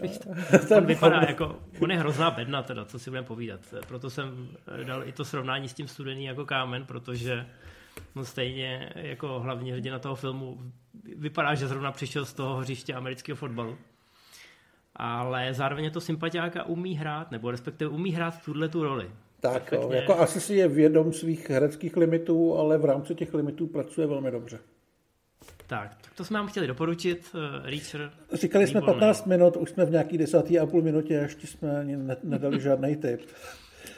On 0.78 0.86
vypadá 0.86 1.22
jako, 1.28 1.56
on 1.82 1.92
je 1.92 1.98
hrozná 1.98 2.32
bedna 2.32 2.64
teda, 2.64 2.86
co 2.86 3.00
si 3.00 3.10
budeme 3.10 3.28
povídat. 3.28 3.60
Proto 3.88 4.10
jsem 4.10 4.48
dal 4.84 5.08
i 5.08 5.12
to 5.12 5.26
srovnání 5.26 5.70
s 5.70 5.74
tím 5.74 5.88
studený 5.88 6.26
jako 6.26 6.46
kámen, 6.46 6.86
protože 6.86 7.46
no 8.16 8.26
stejně 8.26 8.94
jako 8.96 9.40
hlavní 9.40 9.72
hrdina 9.72 10.00
toho 10.00 10.16
filmu 10.16 10.60
vypadá, 11.16 11.56
že 11.56 11.68
zrovna 11.68 11.92
přišel 11.92 12.26
z 12.26 12.34
toho 12.34 12.56
hřiště 12.56 12.94
amerického 12.94 13.36
fotbalu. 13.36 13.78
Ale 15.00 15.54
zároveň 15.54 15.84
je 15.84 15.92
to 15.92 16.02
sympatiák 16.02 16.58
a 16.58 16.64
umí 16.64 16.96
hrát, 16.96 17.32
nebo 17.32 17.52
respektive 17.52 17.90
umí 17.90 18.12
hrát 18.12 18.44
tuhle 18.46 18.70
tu 18.70 18.84
roli. 18.84 19.12
Tak, 19.40 19.72
jo, 19.72 19.92
jako 19.92 20.20
asi 20.20 20.42
si 20.42 20.56
je 20.56 20.68
vědom 20.68 21.14
svých 21.14 21.50
hereckých 21.50 21.98
limitů, 21.98 22.58
ale 22.58 22.78
v 22.78 22.86
rámci 22.86 23.16
těch 23.16 23.34
limitů 23.34 23.68
pracuje 23.68 24.08
velmi 24.08 24.32
dobře. 24.32 24.60
Tak, 25.68 25.96
tak 26.02 26.14
to 26.14 26.26
jsme 26.26 26.40
vám 26.40 26.48
chtěli 26.48 26.68
doporučit, 26.68 27.30
uh, 27.34 27.66
Reacher. 27.70 28.12
Říkali 28.34 28.68
jsme 28.68 28.82
15 28.82 29.26
minut, 29.26 29.58
už 29.58 29.70
jsme 29.70 29.86
v 29.86 29.92
nějaký 29.92 30.18
desátý 30.18 30.60
a 30.60 30.66
půl 30.66 30.82
minutě 30.82 31.20
a 31.20 31.22
ještě 31.22 31.48
jsme 31.48 31.86
nedali 32.24 32.62
žádný 32.62 32.96
tip. 32.96 33.22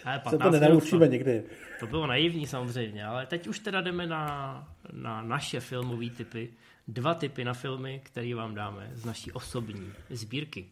Ale 0.05 0.21
Se 0.29 0.37
to 0.37 0.51
nenaučíme 0.51 1.05
to, 1.05 1.11
nikdy. 1.11 1.43
To 1.79 1.87
bylo 1.87 2.07
naivní 2.07 2.47
samozřejmě, 2.47 3.05
ale 3.05 3.25
teď 3.25 3.47
už 3.47 3.59
teda 3.59 3.81
jdeme 3.81 4.07
na, 4.07 4.67
na 4.93 5.21
naše 5.21 5.59
filmové 5.59 6.09
typy. 6.09 6.49
Dva 6.87 7.13
typy 7.13 7.43
na 7.43 7.53
filmy, 7.53 8.01
které 8.03 8.35
vám 8.35 8.55
dáme 8.55 8.91
z 8.93 9.05
naší 9.05 9.31
osobní 9.31 9.91
sbírky. 10.09 10.65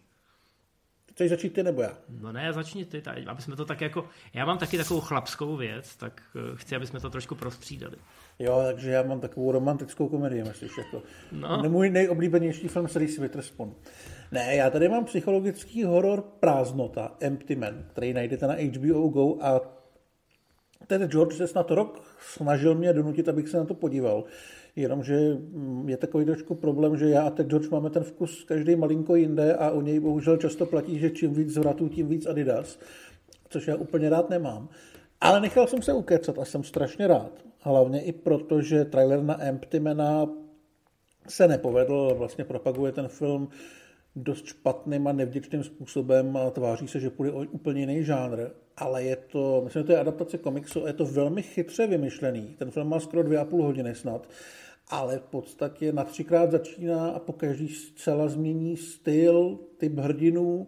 Chceš 1.19 1.29
začít 1.29 1.53
ty 1.53 1.63
nebo 1.63 1.81
já? 1.81 1.97
No 2.21 2.31
ne, 2.31 2.53
začni 2.53 2.85
ty, 2.85 3.01
tady, 3.01 3.25
aby 3.25 3.41
jsme 3.41 3.55
to 3.55 3.65
tak 3.65 3.81
jako... 3.81 4.05
Já 4.33 4.45
mám 4.45 4.57
taky 4.57 4.77
takovou 4.77 4.99
chlapskou 4.99 5.55
věc, 5.57 5.95
tak 5.95 6.21
eh, 6.35 6.55
chci, 6.55 6.75
aby 6.75 6.87
jsme 6.87 6.99
to 6.99 7.09
trošku 7.09 7.35
prostřídali. 7.35 7.95
Jo, 8.39 8.61
takže 8.65 8.91
já 8.91 9.03
mám 9.03 9.19
takovou 9.19 9.51
romantickou 9.51 10.07
komedii, 10.07 10.43
myslíš, 10.43 10.77
jako 10.77 11.03
no. 11.31 11.63
můj 11.69 11.89
nejoblíbenější 11.89 12.67
film 12.67 12.87
z 12.87 12.95
Reese 12.95 13.21
Witherspoon. 13.21 13.75
Ne, 14.31 14.55
já 14.55 14.69
tady 14.69 14.89
mám 14.89 15.05
psychologický 15.05 15.83
horor 15.83 16.21
Prázdnota, 16.21 17.15
Empty 17.19 17.55
Man, 17.55 17.85
který 17.91 18.13
najdete 18.13 18.47
na 18.47 18.53
HBO 18.53 19.07
Go 19.07 19.43
a 19.43 19.61
ten 20.89 21.07
George 21.07 21.37
se 21.37 21.47
snad 21.47 21.71
rok 21.71 22.01
snažil 22.19 22.75
mě 22.75 22.93
donutit, 22.93 23.29
abych 23.29 23.49
se 23.49 23.57
na 23.57 23.65
to 23.65 23.73
podíval. 23.73 24.23
Jenomže 24.75 25.37
je 25.85 25.97
takový 25.97 26.25
trošku 26.25 26.55
problém, 26.55 26.97
že 26.97 27.09
já 27.09 27.23
a 27.23 27.29
Ted 27.29 27.47
George 27.47 27.69
máme 27.69 27.89
ten 27.89 28.03
vkus 28.03 28.43
každý 28.43 28.75
malinko 28.75 29.15
jinde 29.15 29.55
a 29.55 29.71
u 29.71 29.81
něj 29.81 29.99
bohužel 29.99 30.37
často 30.37 30.65
platí, 30.65 30.99
že 30.99 31.09
čím 31.09 31.33
víc 31.33 31.49
zvratů, 31.49 31.89
tím 31.89 32.07
víc 32.07 32.25
Adidas, 32.25 32.79
což 33.49 33.67
já 33.67 33.75
úplně 33.75 34.09
rád 34.09 34.29
nemám. 34.29 34.69
Ale 35.21 35.41
nechal 35.41 35.67
jsem 35.67 35.81
se 35.81 35.93
ukecat 35.93 36.39
a 36.39 36.45
jsem 36.45 36.63
strašně 36.63 37.07
rád. 37.07 37.31
Hlavně 37.59 38.01
i 38.01 38.11
proto, 38.11 38.61
že 38.61 38.85
trailer 38.85 39.23
na 39.23 39.43
Emptymana 39.43 40.29
se 41.27 41.47
nepovedl, 41.47 42.15
vlastně 42.17 42.43
propaguje 42.43 42.91
ten 42.91 43.07
film 43.07 43.49
dost 44.15 44.45
špatným 44.45 45.07
a 45.07 45.11
nevděčným 45.11 45.63
způsobem 45.63 46.37
a 46.37 46.49
tváří 46.49 46.87
se, 46.87 46.99
že 46.99 47.09
půjde 47.09 47.31
o 47.31 47.39
úplně 47.39 47.79
jiný 47.79 48.03
žánr, 48.03 48.47
ale 48.77 49.03
je 49.03 49.15
to, 49.15 49.61
myslím, 49.63 49.81
že 49.81 49.85
to 49.85 49.91
je 49.91 49.99
adaptace 49.99 50.37
komiksu 50.37 50.83
a 50.83 50.87
je 50.87 50.93
to 50.93 51.05
velmi 51.05 51.41
chytře 51.41 51.87
vymyšlený. 51.87 52.55
Ten 52.57 52.71
film 52.71 52.89
má 52.89 52.99
skoro 52.99 53.23
dvě 53.23 53.37
a 53.37 53.45
půl 53.45 53.63
hodiny 53.63 53.95
snad, 53.95 54.29
ale 54.89 55.17
v 55.17 55.23
podstatě 55.23 55.93
na 55.93 56.03
třikrát 56.03 56.51
začíná 56.51 57.09
a 57.09 57.19
po 57.19 57.33
každý 57.33 57.67
zcela 57.67 58.27
změní 58.27 58.77
styl, 58.77 59.59
typ 59.77 59.99
hrdinů, 59.99 60.67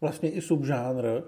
vlastně 0.00 0.30
i 0.30 0.40
subžánr 0.40 1.22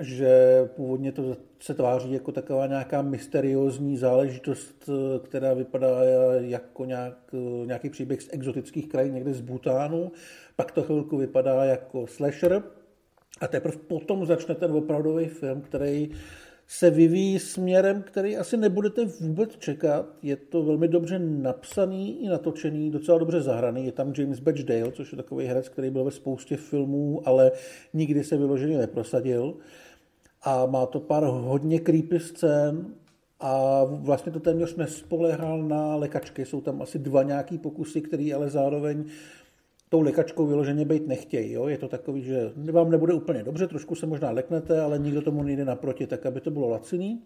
že 0.00 0.60
původně 0.76 1.12
to 1.12 1.36
se 1.60 1.74
tváří 1.74 2.12
jako 2.12 2.32
taková 2.32 2.66
nějaká 2.66 3.02
mysteriózní 3.02 3.96
záležitost, 3.96 4.90
která 5.24 5.54
vypadá 5.54 6.04
jako 6.38 6.84
nějak, 6.84 7.34
nějaký 7.64 7.90
příběh 7.90 8.22
z 8.22 8.28
exotických 8.32 8.88
krajin 8.88 9.14
někde 9.14 9.34
z 9.34 9.40
Butánu, 9.40 10.12
pak 10.58 10.72
to 10.72 10.82
chvilku 10.82 11.16
vypadá 11.16 11.64
jako 11.64 12.06
slasher 12.06 12.62
a 13.40 13.46
teprve 13.46 13.76
potom 13.76 14.26
začne 14.26 14.54
ten 14.54 14.72
opravdový 14.72 15.26
film, 15.26 15.60
který 15.60 16.10
se 16.66 16.90
vyvíjí 16.90 17.38
směrem, 17.38 18.02
který 18.02 18.36
asi 18.36 18.56
nebudete 18.56 19.04
vůbec 19.04 19.56
čekat. 19.56 20.06
Je 20.22 20.36
to 20.36 20.62
velmi 20.62 20.88
dobře 20.88 21.18
napsaný 21.18 22.24
i 22.24 22.28
natočený, 22.28 22.90
docela 22.90 23.18
dobře 23.18 23.40
zahraný. 23.42 23.86
Je 23.86 23.92
tam 23.92 24.12
James 24.18 24.40
Batchdale, 24.40 24.92
což 24.92 25.12
je 25.12 25.16
takový 25.16 25.46
herec, 25.46 25.68
který 25.68 25.90
byl 25.90 26.04
ve 26.04 26.10
spoustě 26.10 26.56
filmů, 26.56 27.22
ale 27.24 27.52
nikdy 27.94 28.24
se 28.24 28.36
vyloženě 28.36 28.78
neprosadil 28.78 29.54
a 30.42 30.66
má 30.66 30.86
to 30.86 31.00
pár 31.00 31.24
hodně 31.24 31.80
creepy 31.80 32.20
scén 32.20 32.94
a 33.40 33.84
vlastně 33.84 34.32
to 34.32 34.40
téměř 34.40 34.76
nespolehal 34.76 35.62
na 35.62 35.96
lekačky. 35.96 36.46
Jsou 36.46 36.60
tam 36.60 36.82
asi 36.82 36.98
dva 36.98 37.22
nějaký 37.22 37.58
pokusy, 37.58 38.00
který 38.00 38.34
ale 38.34 38.50
zároveň 38.50 39.04
tou 39.88 40.00
lekačkou 40.00 40.46
vyloženě 40.46 40.84
být 40.84 41.06
nechtějí. 41.06 41.52
Jo? 41.52 41.68
Je 41.68 41.78
to 41.78 41.88
takový, 41.88 42.22
že 42.22 42.52
vám 42.72 42.90
nebude 42.90 43.14
úplně 43.14 43.42
dobře, 43.42 43.66
trošku 43.66 43.94
se 43.94 44.06
možná 44.06 44.30
leknete, 44.30 44.80
ale 44.80 44.98
nikdo 44.98 45.22
tomu 45.22 45.42
nejde 45.42 45.64
naproti, 45.64 46.06
tak 46.06 46.26
aby 46.26 46.40
to 46.40 46.50
bylo 46.50 46.68
laciný. 46.68 47.22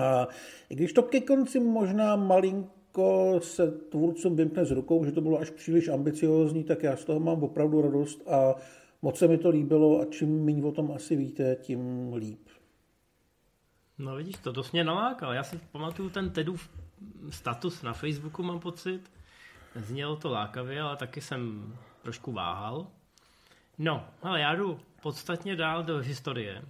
A 0.00 0.28
i 0.70 0.74
když 0.74 0.92
to 0.92 1.02
ke 1.02 1.20
konci 1.20 1.60
možná 1.60 2.16
malinko 2.16 3.40
se 3.42 3.70
tvůrcům 3.70 4.36
vymkne 4.36 4.64
z 4.64 4.70
rukou, 4.70 5.04
že 5.04 5.12
to 5.12 5.20
bylo 5.20 5.38
až 5.38 5.50
příliš 5.50 5.88
ambiciozní, 5.88 6.64
tak 6.64 6.82
já 6.82 6.96
z 6.96 7.04
toho 7.04 7.20
mám 7.20 7.42
opravdu 7.42 7.82
radost 7.82 8.22
a 8.28 8.54
Moc 9.02 9.18
se 9.18 9.28
mi 9.28 9.38
to 9.38 9.50
líbilo 9.50 10.00
a 10.00 10.04
čím 10.04 10.44
méně 10.44 10.64
o 10.64 10.72
tom 10.72 10.92
asi 10.92 11.16
víte, 11.16 11.56
tím 11.60 12.12
líp. 12.14 12.48
No 13.98 14.16
vidíš, 14.16 14.36
to 14.36 14.52
dost 14.52 14.72
mě 14.72 14.84
nalákal. 14.84 15.34
Já 15.34 15.42
si 15.42 15.60
pamatuju 15.72 16.10
ten 16.10 16.30
Tedův 16.30 16.70
status 17.30 17.82
na 17.82 17.92
Facebooku, 17.92 18.42
mám 18.42 18.60
pocit. 18.60 19.00
Znělo 19.74 20.16
to 20.16 20.30
lákavě, 20.30 20.80
ale 20.82 20.96
taky 20.96 21.20
jsem 21.20 21.72
trošku 22.02 22.32
váhal. 22.32 22.86
No, 23.78 24.06
ale 24.22 24.40
já 24.40 24.54
jdu 24.54 24.80
podstatně 25.02 25.56
dál 25.56 25.82
do 25.82 25.98
historie. 25.98 26.62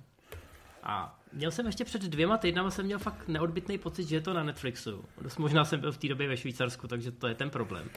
A 0.82 1.18
měl 1.32 1.50
jsem 1.50 1.66
ještě 1.66 1.84
před 1.84 2.02
dvěma 2.02 2.38
týdnama 2.38 2.70
jsem 2.70 2.84
měl 2.84 2.98
fakt 2.98 3.28
neodbitný 3.28 3.78
pocit, 3.78 4.08
že 4.08 4.16
je 4.16 4.20
to 4.20 4.34
na 4.34 4.42
Netflixu. 4.42 5.04
Dost 5.22 5.38
možná 5.38 5.64
jsem 5.64 5.80
byl 5.80 5.92
v 5.92 5.98
té 5.98 6.08
době 6.08 6.28
ve 6.28 6.36
Švýcarsku, 6.36 6.88
takže 6.88 7.12
to 7.12 7.28
je 7.28 7.34
ten 7.34 7.50
problém. 7.50 7.90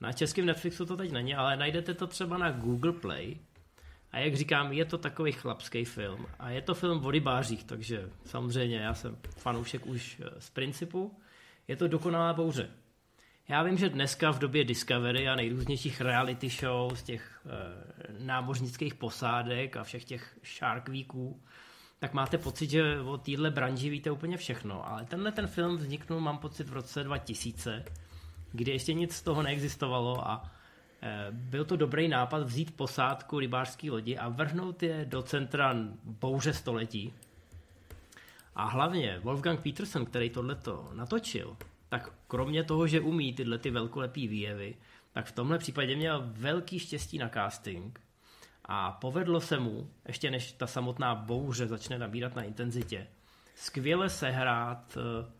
Na 0.00 0.12
českém 0.12 0.46
Netflixu 0.46 0.86
to 0.86 0.96
teď 0.96 1.12
není, 1.12 1.34
ale 1.34 1.56
najdete 1.56 1.94
to 1.94 2.06
třeba 2.06 2.38
na 2.38 2.50
Google 2.50 2.92
Play 2.92 3.36
a 4.12 4.18
jak 4.18 4.34
říkám, 4.34 4.72
je 4.72 4.84
to 4.84 4.98
takový 4.98 5.32
chlapský 5.32 5.84
film. 5.84 6.26
A 6.38 6.50
je 6.50 6.62
to 6.62 6.74
film 6.74 7.06
o 7.06 7.10
rybářích, 7.10 7.64
takže 7.64 8.10
samozřejmě 8.24 8.76
já 8.76 8.94
jsem 8.94 9.16
fanoušek 9.36 9.86
už 9.86 10.20
eh, 10.20 10.40
z 10.40 10.50
principu. 10.50 11.20
Je 11.68 11.76
to 11.76 11.88
dokonalá 11.88 12.32
bouře. 12.32 12.70
Já 13.48 13.62
vím, 13.62 13.78
že 13.78 13.88
dneska 13.88 14.30
v 14.30 14.38
době 14.38 14.64
Discovery 14.64 15.28
a 15.28 15.34
nejrůznějších 15.34 16.00
reality 16.00 16.48
show 16.48 16.94
z 16.94 17.02
těch 17.02 17.40
e, 17.46 18.24
námořnických 18.24 18.94
posádek 18.94 19.76
a 19.76 19.84
všech 19.84 20.04
těch 20.04 20.38
Shark 20.58 20.88
Weeků, 20.88 21.42
tak 21.98 22.12
máte 22.12 22.38
pocit, 22.38 22.70
že 22.70 23.00
o 23.00 23.18
téhle 23.18 23.50
branži 23.50 23.90
víte 23.90 24.10
úplně 24.10 24.36
všechno. 24.36 24.88
Ale 24.88 25.04
tenhle 25.04 25.32
ten 25.32 25.46
film 25.46 25.76
vzniknul, 25.76 26.20
mám 26.20 26.38
pocit, 26.38 26.68
v 26.68 26.72
roce 26.72 27.04
2000, 27.04 27.84
kdy 28.52 28.70
ještě 28.70 28.94
nic 28.94 29.12
z 29.14 29.22
toho 29.22 29.42
neexistovalo 29.42 30.28
a 30.28 30.50
Eh, 31.02 31.26
byl 31.30 31.64
to 31.64 31.76
dobrý 31.76 32.08
nápad 32.08 32.42
vzít 32.42 32.76
posádku 32.76 33.38
rybářské 33.38 33.90
lodi 33.90 34.18
a 34.18 34.28
vrhnout 34.28 34.82
je 34.82 35.04
do 35.04 35.22
centra 35.22 35.74
bouře 36.04 36.52
století. 36.52 37.12
A 38.54 38.64
hlavně 38.64 39.18
Wolfgang 39.22 39.60
Peterson, 39.60 40.04
který 40.04 40.30
tohleto 40.30 40.88
natočil, 40.92 41.56
tak 41.88 42.12
kromě 42.26 42.64
toho, 42.64 42.86
že 42.86 43.00
umí 43.00 43.32
tyhle 43.32 43.58
ty 43.58 43.70
velkolepý 43.70 44.28
výjevy, 44.28 44.74
tak 45.12 45.26
v 45.26 45.32
tomhle 45.32 45.58
případě 45.58 45.96
měl 45.96 46.22
velký 46.26 46.78
štěstí 46.78 47.18
na 47.18 47.28
casting 47.28 48.00
a 48.64 48.92
povedlo 48.92 49.40
se 49.40 49.58
mu, 49.58 49.90
ještě 50.08 50.30
než 50.30 50.52
ta 50.52 50.66
samotná 50.66 51.14
bouře 51.14 51.66
začne 51.66 51.98
nabírat 51.98 52.36
na 52.36 52.42
intenzitě, 52.42 53.06
skvěle 53.54 54.10
sehrát 54.10 54.98
eh, 55.00 55.32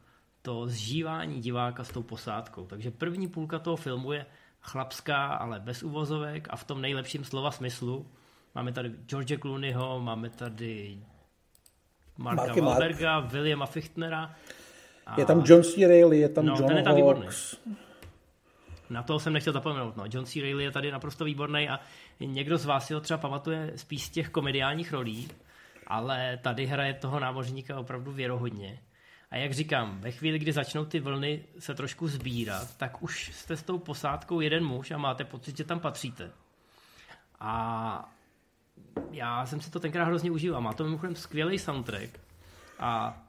to 0.42 0.66
zžívání 0.66 1.40
diváka 1.40 1.84
s 1.84 1.92
tou 1.92 2.02
posádkou. 2.02 2.66
Takže 2.66 2.90
první 2.90 3.28
půlka 3.28 3.58
toho 3.58 3.76
filmu 3.76 4.12
je 4.12 4.26
chlapská, 4.60 5.26
ale 5.26 5.60
bez 5.60 5.82
uvozovek 5.82 6.48
a 6.50 6.56
v 6.56 6.64
tom 6.64 6.80
nejlepším 6.80 7.24
slova 7.24 7.50
smyslu. 7.50 8.06
Máme 8.54 8.72
tady 8.72 8.88
George 9.06 9.38
Clooneyho, 9.40 10.00
máme 10.00 10.30
tady 10.30 11.02
Marka 12.16 12.42
Marky 12.42 12.60
Wahlberga, 12.60 13.20
Mark. 13.20 13.32
Williama 13.32 13.66
Fichtnera. 13.66 14.34
A... 15.06 15.20
Je 15.20 15.26
tam 15.26 15.42
John 15.46 15.62
C. 15.62 15.86
Reilly, 15.86 16.18
je 16.18 16.28
tam 16.28 16.46
no, 16.46 16.54
John 16.54 16.66
ten 16.66 16.76
je 16.76 16.82
tam 16.82 16.96
výborný. 16.96 17.26
Na 18.90 19.02
toho 19.02 19.18
jsem 19.18 19.32
nechtěl 19.32 19.52
zapomenout. 19.52 19.96
No. 19.96 20.04
John 20.10 20.26
C. 20.26 20.40
Reilly 20.40 20.64
je 20.64 20.70
tady 20.70 20.92
naprosto 20.92 21.24
výborný 21.24 21.68
a 21.68 21.80
někdo 22.20 22.58
z 22.58 22.64
vás 22.64 22.86
si 22.86 22.94
ho 22.94 23.00
třeba 23.00 23.18
pamatuje 23.18 23.72
spíš 23.76 24.04
z 24.04 24.10
těch 24.10 24.28
komediálních 24.28 24.92
rolí, 24.92 25.28
ale 25.86 26.38
tady 26.42 26.66
hraje 26.66 26.94
toho 26.94 27.20
námořníka 27.20 27.78
opravdu 27.78 28.12
věrohodně. 28.12 28.78
A 29.30 29.36
jak 29.36 29.52
říkám, 29.52 30.00
ve 30.00 30.10
chvíli, 30.10 30.38
kdy 30.38 30.52
začnou 30.52 30.84
ty 30.84 31.00
vlny 31.00 31.44
se 31.58 31.74
trošku 31.74 32.08
sbírat, 32.08 32.76
tak 32.76 33.02
už 33.02 33.30
jste 33.34 33.56
s 33.56 33.62
tou 33.62 33.78
posádkou 33.78 34.40
jeden 34.40 34.64
muž 34.64 34.90
a 34.90 34.98
máte 34.98 35.24
pocit, 35.24 35.56
že 35.56 35.64
tam 35.64 35.80
patříte. 35.80 36.30
A 37.40 38.12
já 39.10 39.46
jsem 39.46 39.60
si 39.60 39.70
to 39.70 39.80
tenkrát 39.80 40.04
hrozně 40.04 40.30
užíval. 40.30 40.60
Má 40.60 40.72
to 40.72 40.84
mimochodem 40.84 41.16
skvělý 41.16 41.58
soundtrack. 41.58 42.20
A 42.78 43.22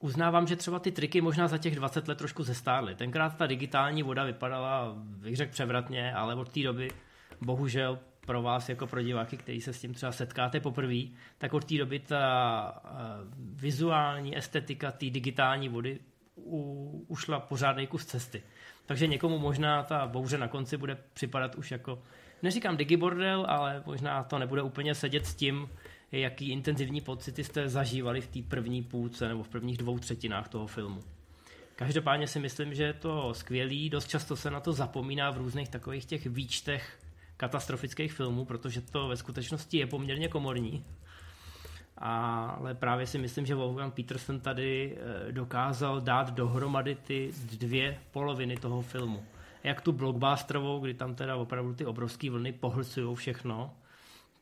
uznávám, 0.00 0.46
že 0.46 0.56
třeba 0.56 0.78
ty 0.78 0.92
triky 0.92 1.20
možná 1.20 1.48
za 1.48 1.58
těch 1.58 1.76
20 1.76 2.08
let 2.08 2.18
trošku 2.18 2.42
zestárly. 2.42 2.94
Tenkrát 2.94 3.36
ta 3.36 3.46
digitální 3.46 4.02
voda 4.02 4.24
vypadala, 4.24 4.92
bych 4.96 5.36
řekl, 5.36 5.52
převratně, 5.52 6.14
ale 6.14 6.34
od 6.34 6.48
té 6.48 6.62
doby 6.62 6.90
bohužel 7.40 7.98
pro 8.26 8.42
vás 8.42 8.68
jako 8.68 8.86
pro 8.86 9.02
diváky, 9.02 9.36
který 9.36 9.60
se 9.60 9.72
s 9.72 9.80
tím 9.80 9.94
třeba 9.94 10.12
setkáte 10.12 10.60
poprvé, 10.60 11.02
tak 11.38 11.54
od 11.54 11.64
té 11.64 11.78
doby 11.78 11.98
ta 11.98 12.82
uh, 12.84 12.90
vizuální 13.38 14.36
estetika 14.36 14.92
té 14.92 15.10
digitální 15.10 15.68
vody 15.68 15.98
u, 16.36 17.04
ušla 17.08 17.40
pořádný 17.40 17.86
kus 17.86 18.06
cesty. 18.06 18.42
Takže 18.86 19.06
někomu 19.06 19.38
možná 19.38 19.82
ta 19.82 20.06
bouře 20.06 20.38
na 20.38 20.48
konci 20.48 20.76
bude 20.76 20.98
připadat 21.12 21.54
už 21.54 21.70
jako, 21.70 22.02
neříkám 22.42 22.76
digibordel, 22.76 23.46
ale 23.48 23.82
možná 23.86 24.22
to 24.22 24.38
nebude 24.38 24.62
úplně 24.62 24.94
sedět 24.94 25.26
s 25.26 25.34
tím, 25.34 25.68
jaký 26.12 26.50
intenzivní 26.50 27.00
pocity 27.00 27.44
jste 27.44 27.68
zažívali 27.68 28.20
v 28.20 28.26
té 28.26 28.38
první 28.48 28.82
půlce 28.82 29.28
nebo 29.28 29.42
v 29.42 29.48
prvních 29.48 29.78
dvou 29.78 29.98
třetinách 29.98 30.48
toho 30.48 30.66
filmu. 30.66 31.00
Každopádně 31.76 32.26
si 32.26 32.40
myslím, 32.40 32.74
že 32.74 32.82
je 32.82 32.92
to 32.92 33.34
skvělý, 33.34 33.90
dost 33.90 34.08
často 34.08 34.36
se 34.36 34.50
na 34.50 34.60
to 34.60 34.72
zapomíná 34.72 35.30
v 35.30 35.38
různých 35.38 35.68
takových 35.68 36.04
těch 36.04 36.26
výčtech 36.26 36.98
katastrofických 37.36 38.12
filmů, 38.12 38.44
protože 38.44 38.80
to 38.80 39.08
ve 39.08 39.16
skutečnosti 39.16 39.78
je 39.78 39.86
poměrně 39.86 40.28
komorní. 40.28 40.84
Ale 41.98 42.74
právě 42.74 43.06
si 43.06 43.18
myslím, 43.18 43.46
že 43.46 43.54
Wolfgang 43.54 43.94
Peterson 43.94 44.40
tady 44.40 44.96
eh, 45.28 45.32
dokázal 45.32 46.00
dát 46.00 46.30
dohromady 46.30 46.94
ty 46.94 47.32
dvě 47.58 47.98
poloviny 48.10 48.56
toho 48.56 48.82
filmu. 48.82 49.24
Jak 49.64 49.80
tu 49.80 49.92
blockbusterovou, 49.92 50.80
kdy 50.80 50.94
tam 50.94 51.14
teda 51.14 51.36
opravdu 51.36 51.74
ty 51.74 51.86
obrovské 51.86 52.30
vlny 52.30 52.52
pohlcují 52.52 53.16
všechno, 53.16 53.74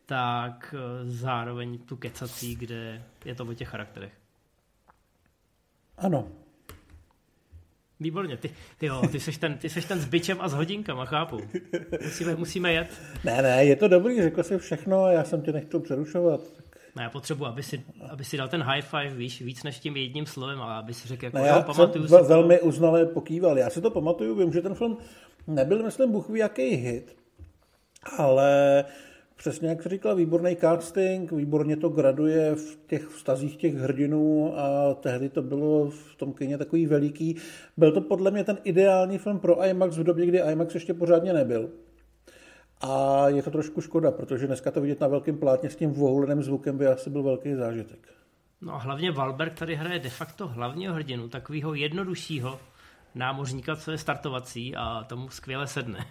tak 0.08 0.74
eh, 0.78 1.04
zároveň 1.04 1.78
tu 1.78 1.96
kecací, 1.96 2.56
kde 2.56 3.02
je 3.24 3.34
to 3.34 3.44
o 3.44 3.54
těch 3.54 3.68
charakterech. 3.68 4.12
Ano, 5.98 6.28
Výborně, 8.00 8.36
ty, 8.36 8.50
ty, 8.78 8.86
jo, 8.86 9.02
ty, 9.12 9.20
seš 9.20 9.38
ten, 9.38 9.58
ty 9.58 9.68
seš 9.68 9.84
ten 9.84 10.00
s 10.00 10.04
byčem 10.04 10.40
a 10.40 10.48
s 10.48 10.52
hodinkama, 10.52 11.04
chápu. 11.04 11.40
Musíme, 12.04 12.36
musíme 12.36 12.72
jet. 12.72 12.88
Ne, 13.24 13.42
ne, 13.42 13.64
je 13.64 13.76
to 13.76 13.88
dobrý, 13.88 14.22
řekl 14.22 14.42
jsi 14.42 14.58
všechno, 14.58 15.10
já 15.10 15.24
jsem 15.24 15.42
tě 15.42 15.52
nechtěl 15.52 15.80
přerušovat. 15.80 16.40
No, 16.96 17.02
já 17.02 17.10
potřebuji, 17.10 17.44
aby 17.44 17.62
si, 17.62 17.84
aby 18.10 18.24
si 18.24 18.36
dal 18.36 18.48
ten 18.48 18.62
high 18.62 18.82
five, 18.82 19.14
víš, 19.14 19.42
víc 19.42 19.62
než 19.62 19.78
tím 19.78 19.96
jedním 19.96 20.26
slovem, 20.26 20.62
ale 20.62 20.74
aby 20.74 20.94
si 20.94 21.08
řekl, 21.08 21.24
jako, 21.24 21.38
no, 21.38 21.44
já 21.44 21.56
jo, 21.56 21.62
pamatuju 21.62 22.08
jsem 22.08 22.24
si 22.24 22.28
velmi 22.28 22.58
to... 22.58 22.64
uznale 22.64 23.06
pokýval. 23.06 23.58
Já 23.58 23.70
si 23.70 23.80
to 23.80 23.90
pamatuju, 23.90 24.34
vím, 24.34 24.52
že 24.52 24.62
ten 24.62 24.74
film 24.74 24.98
nebyl, 25.46 25.82
myslím, 25.82 26.12
Bůh 26.12 26.28
ví, 26.28 26.38
jaký 26.38 26.62
hit, 26.62 27.16
ale 28.18 28.84
Přesně 29.38 29.68
jak 29.68 29.82
jsi 29.82 29.88
říkal, 29.88 30.16
výborný 30.16 30.56
casting, 30.56 31.32
výborně 31.32 31.76
to 31.76 31.88
graduje 31.88 32.54
v 32.54 32.78
těch 32.86 33.06
vztazích 33.06 33.56
těch 33.56 33.74
hrdinů 33.74 34.58
a 34.58 34.94
tehdy 34.94 35.28
to 35.28 35.42
bylo 35.42 35.90
v 35.90 36.16
tom 36.16 36.32
kyně 36.32 36.58
takový 36.58 36.86
veliký. 36.86 37.36
Byl 37.76 37.92
to 37.92 38.00
podle 38.00 38.30
mě 38.30 38.44
ten 38.44 38.58
ideální 38.64 39.18
film 39.18 39.38
pro 39.38 39.64
IMAX 39.64 39.96
v 39.96 40.04
době, 40.04 40.26
kdy 40.26 40.38
IMAX 40.38 40.74
ještě 40.74 40.94
pořádně 40.94 41.32
nebyl. 41.32 41.70
A 42.80 43.24
je 43.28 43.42
to 43.42 43.50
trošku 43.50 43.80
škoda, 43.80 44.10
protože 44.10 44.46
dneska 44.46 44.70
to 44.70 44.80
vidět 44.80 45.00
na 45.00 45.08
velkém 45.08 45.38
plátně 45.38 45.70
s 45.70 45.76
tím 45.76 45.90
vohuleným 45.90 46.42
zvukem 46.42 46.78
by 46.78 46.86
asi 46.86 47.10
byl 47.10 47.22
velký 47.22 47.54
zážitek. 47.54 48.08
No 48.60 48.74
a 48.74 48.78
hlavně 48.78 49.12
Valberg 49.12 49.58
tady 49.58 49.74
hraje 49.74 49.98
de 49.98 50.10
facto 50.10 50.48
hlavního 50.48 50.94
hrdinu, 50.94 51.28
takového 51.28 51.74
jednoduššího 51.74 52.60
námořníka, 53.14 53.76
co 53.76 53.90
je 53.90 53.98
startovací 53.98 54.76
a 54.76 55.04
tomu 55.04 55.28
skvěle 55.28 55.66
sedne. 55.66 56.06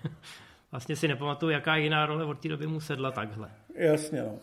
Vlastně 0.78 0.96
si 0.96 1.08
nepamatuju, 1.08 1.52
jaká 1.52 1.76
jiná 1.76 2.06
role 2.06 2.26
od 2.26 2.40
té 2.40 2.50
doby 2.50 2.68
mu 2.68 2.80
sedla 2.80 3.12
takhle. 3.12 3.52
Jasně, 3.76 4.24
no. 4.24 4.40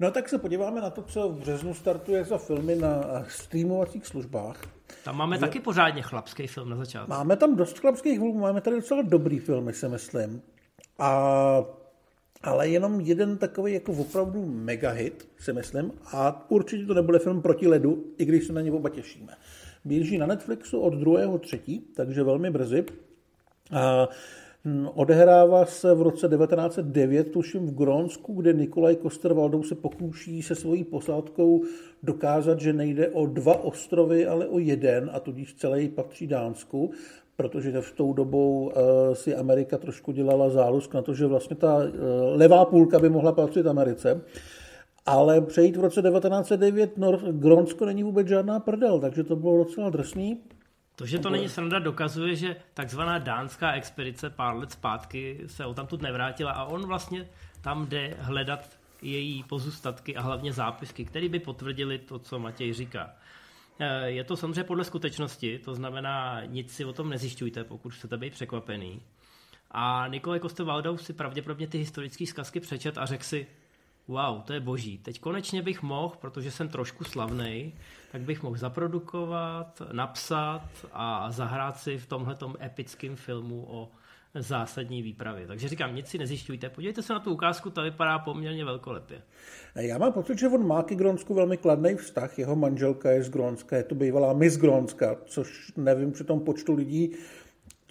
No 0.00 0.10
tak 0.10 0.28
se 0.28 0.38
podíváme 0.38 0.80
na 0.80 0.90
to, 0.90 1.02
co 1.02 1.28
v 1.28 1.38
březnu 1.38 1.74
startuje 1.74 2.24
za 2.24 2.38
filmy 2.38 2.74
na 2.74 3.24
streamovacích 3.28 4.06
službách. 4.06 4.60
Tam 5.04 5.16
máme 5.16 5.36
v... 5.36 5.40
taky 5.40 5.60
pořádně 5.60 6.02
chlapský 6.02 6.46
film 6.46 6.70
na 6.70 6.76
začátku. 6.76 7.10
Máme 7.10 7.36
tam 7.36 7.56
dost 7.56 7.78
chlapských 7.78 8.18
filmů, 8.18 8.38
máme 8.38 8.60
tady 8.60 8.76
docela 8.76 9.02
dobrý 9.02 9.38
filmy, 9.38 9.72
si 9.72 9.88
myslím. 9.88 10.42
A, 10.98 11.64
ale 12.42 12.68
jenom 12.68 13.00
jeden 13.00 13.38
takový 13.38 13.74
jako 13.74 13.92
opravdu 13.92 14.46
mega 14.46 14.90
hit, 14.90 15.28
si 15.38 15.52
myslím. 15.52 15.92
A 16.12 16.46
určitě 16.50 16.86
to 16.86 16.94
nebude 16.94 17.18
film 17.18 17.42
proti 17.42 17.68
ledu, 17.68 18.04
i 18.18 18.24
když 18.24 18.46
se 18.46 18.52
na 18.52 18.60
něj 18.60 18.72
oba 18.72 18.88
těšíme. 18.88 19.36
Běží 19.84 20.18
na 20.18 20.26
Netflixu 20.26 20.80
od 20.80 20.94
2.3., 20.94 21.82
takže 21.96 22.22
velmi 22.22 22.50
brzy. 22.50 22.84
A 23.72 24.08
odehrává 24.94 25.64
se 25.66 25.94
v 25.94 26.02
roce 26.02 26.28
1909, 26.28 27.30
tuším 27.30 27.66
v 27.66 27.74
Grónsku, 27.74 28.34
kde 28.34 28.52
Nikolaj 28.52 28.94
Koster-Waldau 28.94 29.62
se 29.62 29.74
pokouší 29.74 30.42
se 30.42 30.54
svojí 30.54 30.84
posádkou 30.84 31.62
dokázat, 32.02 32.60
že 32.60 32.72
nejde 32.72 33.08
o 33.08 33.26
dva 33.26 33.64
ostrovy, 33.64 34.26
ale 34.26 34.46
o 34.46 34.58
jeden 34.58 35.10
a 35.12 35.20
tudíž 35.20 35.54
celý 35.54 35.88
patří 35.88 36.26
Dánsku, 36.26 36.90
protože 37.36 37.80
v 37.80 37.92
tou 37.92 38.12
dobou 38.12 38.64
uh, 38.64 38.72
si 39.14 39.34
Amerika 39.34 39.78
trošku 39.78 40.12
dělala 40.12 40.50
zálusk 40.50 40.94
na 40.94 41.02
to, 41.02 41.14
že 41.14 41.26
vlastně 41.26 41.56
ta 41.56 41.76
uh, 41.76 41.84
levá 42.32 42.64
půlka 42.64 42.98
by 42.98 43.08
mohla 43.08 43.32
patřit 43.32 43.66
Americe. 43.66 44.20
Ale 45.06 45.40
přejít 45.40 45.76
v 45.76 45.80
roce 45.80 46.02
1909 46.02 46.98
Nor- 46.98 47.32
Grónsko 47.32 47.86
není 47.86 48.02
vůbec 48.02 48.28
žádná 48.28 48.60
prdel, 48.60 49.00
takže 49.00 49.24
to 49.24 49.36
bylo 49.36 49.58
docela 49.58 49.90
drsný. 49.90 50.40
To, 50.96 51.06
že 51.06 51.18
to 51.18 51.30
není 51.30 51.48
sranda, 51.48 51.78
dokazuje, 51.78 52.36
že 52.36 52.56
takzvaná 52.74 53.18
dánská 53.18 53.72
expedice 53.72 54.30
pár 54.30 54.56
let 54.56 54.72
zpátky 54.72 55.40
se 55.46 55.66
o 55.66 55.74
tamtud 55.74 56.02
nevrátila 56.02 56.52
a 56.52 56.64
on 56.64 56.86
vlastně 56.86 57.28
tam 57.60 57.86
jde 57.86 58.16
hledat 58.18 58.78
její 59.02 59.42
pozůstatky 59.42 60.16
a 60.16 60.22
hlavně 60.22 60.52
zápisky, 60.52 61.04
které 61.04 61.28
by 61.28 61.38
potvrdili 61.38 61.98
to, 61.98 62.18
co 62.18 62.38
Matěj 62.38 62.72
říká. 62.72 63.10
Eh, 63.78 64.10
je 64.10 64.24
to 64.24 64.36
samozřejmě 64.36 64.64
podle 64.64 64.84
skutečnosti, 64.84 65.58
to 65.58 65.74
znamená, 65.74 66.44
nic 66.44 66.72
si 66.72 66.84
o 66.84 66.92
tom 66.92 67.10
nezjišťujte, 67.10 67.64
pokud 67.64 67.94
chcete 67.94 68.16
být 68.16 68.32
překvapený. 68.32 69.02
A 69.70 70.06
Nikolaj 70.08 70.40
Koste 70.40 70.64
Valdau 70.64 70.96
si 70.96 71.12
pravděpodobně 71.12 71.66
ty 71.66 71.78
historické 71.78 72.26
zkazky 72.26 72.60
přečet 72.60 72.98
a 72.98 73.06
řekl 73.06 73.24
si, 73.24 73.46
wow, 74.12 74.42
to 74.42 74.52
je 74.52 74.60
boží. 74.60 74.98
Teď 74.98 75.20
konečně 75.20 75.62
bych 75.62 75.82
mohl, 75.82 76.14
protože 76.20 76.50
jsem 76.50 76.68
trošku 76.68 77.04
slavný, 77.04 77.74
tak 78.12 78.20
bych 78.20 78.42
mohl 78.42 78.56
zaprodukovat, 78.56 79.82
napsat 79.92 80.68
a 80.92 81.30
zahrát 81.30 81.78
si 81.78 81.98
v 81.98 82.06
tomhletom 82.06 82.54
epickém 82.60 83.16
filmu 83.16 83.64
o 83.68 83.88
zásadní 84.34 85.02
výpravě. 85.02 85.46
Takže 85.46 85.68
říkám, 85.68 85.94
nic 85.94 86.08
si 86.08 86.18
nezjišťujte. 86.18 86.68
Podívejte 86.68 87.02
se 87.02 87.12
na 87.12 87.20
tu 87.20 87.32
ukázku, 87.32 87.70
ta 87.70 87.82
vypadá 87.82 88.18
poměrně 88.18 88.64
velkolepě. 88.64 89.22
Já 89.74 89.98
mám 89.98 90.12
pocit, 90.12 90.38
že 90.38 90.48
on 90.48 90.66
má 90.66 90.82
k 90.82 90.94
Grónsku 90.94 91.34
velmi 91.34 91.56
kladný 91.56 91.94
vztah. 91.94 92.38
Jeho 92.38 92.56
manželka 92.56 93.10
je 93.10 93.22
z 93.22 93.30
Grónska, 93.30 93.76
je 93.76 93.82
to 93.82 93.94
bývalá 93.94 94.32
Miss 94.32 94.56
Grónska, 94.56 95.16
což 95.24 95.72
nevím 95.76 96.12
při 96.12 96.24
tom 96.24 96.40
počtu 96.40 96.74
lidí, 96.74 97.12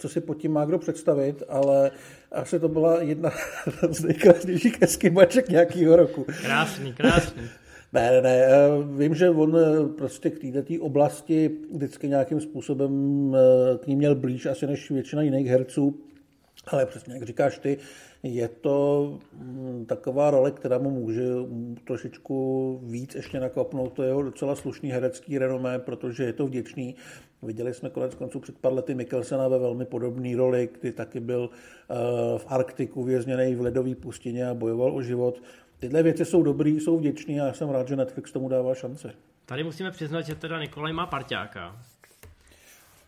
co 0.02 0.08
si 0.08 0.20
pod 0.20 0.34
tím 0.34 0.52
má 0.52 0.64
kdo 0.64 0.78
představit, 0.78 1.42
ale 1.48 1.90
asi 2.32 2.60
to 2.60 2.68
byla 2.68 3.02
jedna 3.02 3.30
z 3.90 4.04
nejkrásnějších 4.04 4.82
eskybaček 4.82 5.48
nějakého 5.48 5.96
roku. 5.96 6.26
Krásný, 6.42 6.92
krásný. 6.92 7.42
Ne, 7.94 8.10
ne, 8.10 8.22
ne. 8.22 8.44
Eh, 8.44 8.48
vím, 8.96 9.14
že 9.14 9.30
on 9.30 9.56
eh, 9.56 9.88
prostě 9.98 10.30
k 10.30 10.38
této 10.38 10.84
oblasti 10.84 11.50
vždycky 11.74 12.08
nějakým 12.08 12.40
způsobem 12.40 12.92
eh, 13.34 13.78
k 13.78 13.86
ní 13.86 13.96
měl 13.96 14.14
blíž 14.14 14.46
asi 14.46 14.66
než 14.66 14.90
většina 14.90 15.22
jiných 15.22 15.46
herců, 15.46 16.00
ale 16.66 16.86
přesně 16.86 17.14
jak 17.14 17.22
říkáš 17.22 17.58
ty, 17.58 17.78
je 18.22 18.48
to 18.48 19.18
mm, 19.32 19.86
taková 19.86 20.30
role, 20.30 20.50
která 20.50 20.78
mu 20.78 20.90
může 20.90 21.24
trošičku 21.84 22.80
víc 22.84 23.14
ještě 23.14 23.40
nakopnout 23.40 23.92
to 23.92 24.02
jeho 24.02 24.22
docela 24.22 24.56
slušný 24.56 24.90
herecký 24.90 25.38
renomé, 25.38 25.78
protože 25.78 26.24
je 26.24 26.32
to 26.32 26.46
vděčný. 26.46 26.96
Viděli 27.42 27.74
jsme 27.74 27.90
konec 27.90 28.14
konců 28.14 28.40
před 28.40 28.58
pár 28.58 28.72
lety 28.72 28.94
Mikkelsena 28.94 29.48
ve 29.48 29.58
velmi 29.58 29.84
podobné 29.84 30.36
roli, 30.36 30.68
kdy 30.80 30.92
taky 30.92 31.20
byl 31.20 31.50
v 32.36 32.46
Arktiku 32.46 33.04
vězněný 33.04 33.54
v 33.54 33.60
ledové 33.60 33.94
pustině 33.94 34.48
a 34.48 34.54
bojoval 34.54 34.96
o 34.96 35.02
život. 35.02 35.42
Tyhle 35.78 36.02
věci 36.02 36.24
jsou 36.24 36.42
dobrý, 36.42 36.80
jsou 36.80 36.98
vděční 36.98 37.40
a 37.40 37.46
já 37.46 37.52
jsem 37.52 37.70
rád, 37.70 37.88
že 37.88 37.96
Netflix 37.96 38.32
tomu 38.32 38.48
dává 38.48 38.74
šance. 38.74 39.12
Tady 39.46 39.64
musíme 39.64 39.90
přiznat, 39.90 40.22
že 40.22 40.34
teda 40.34 40.60
Nikolaj 40.60 40.92
má 40.92 41.06
parťáka. 41.06 41.82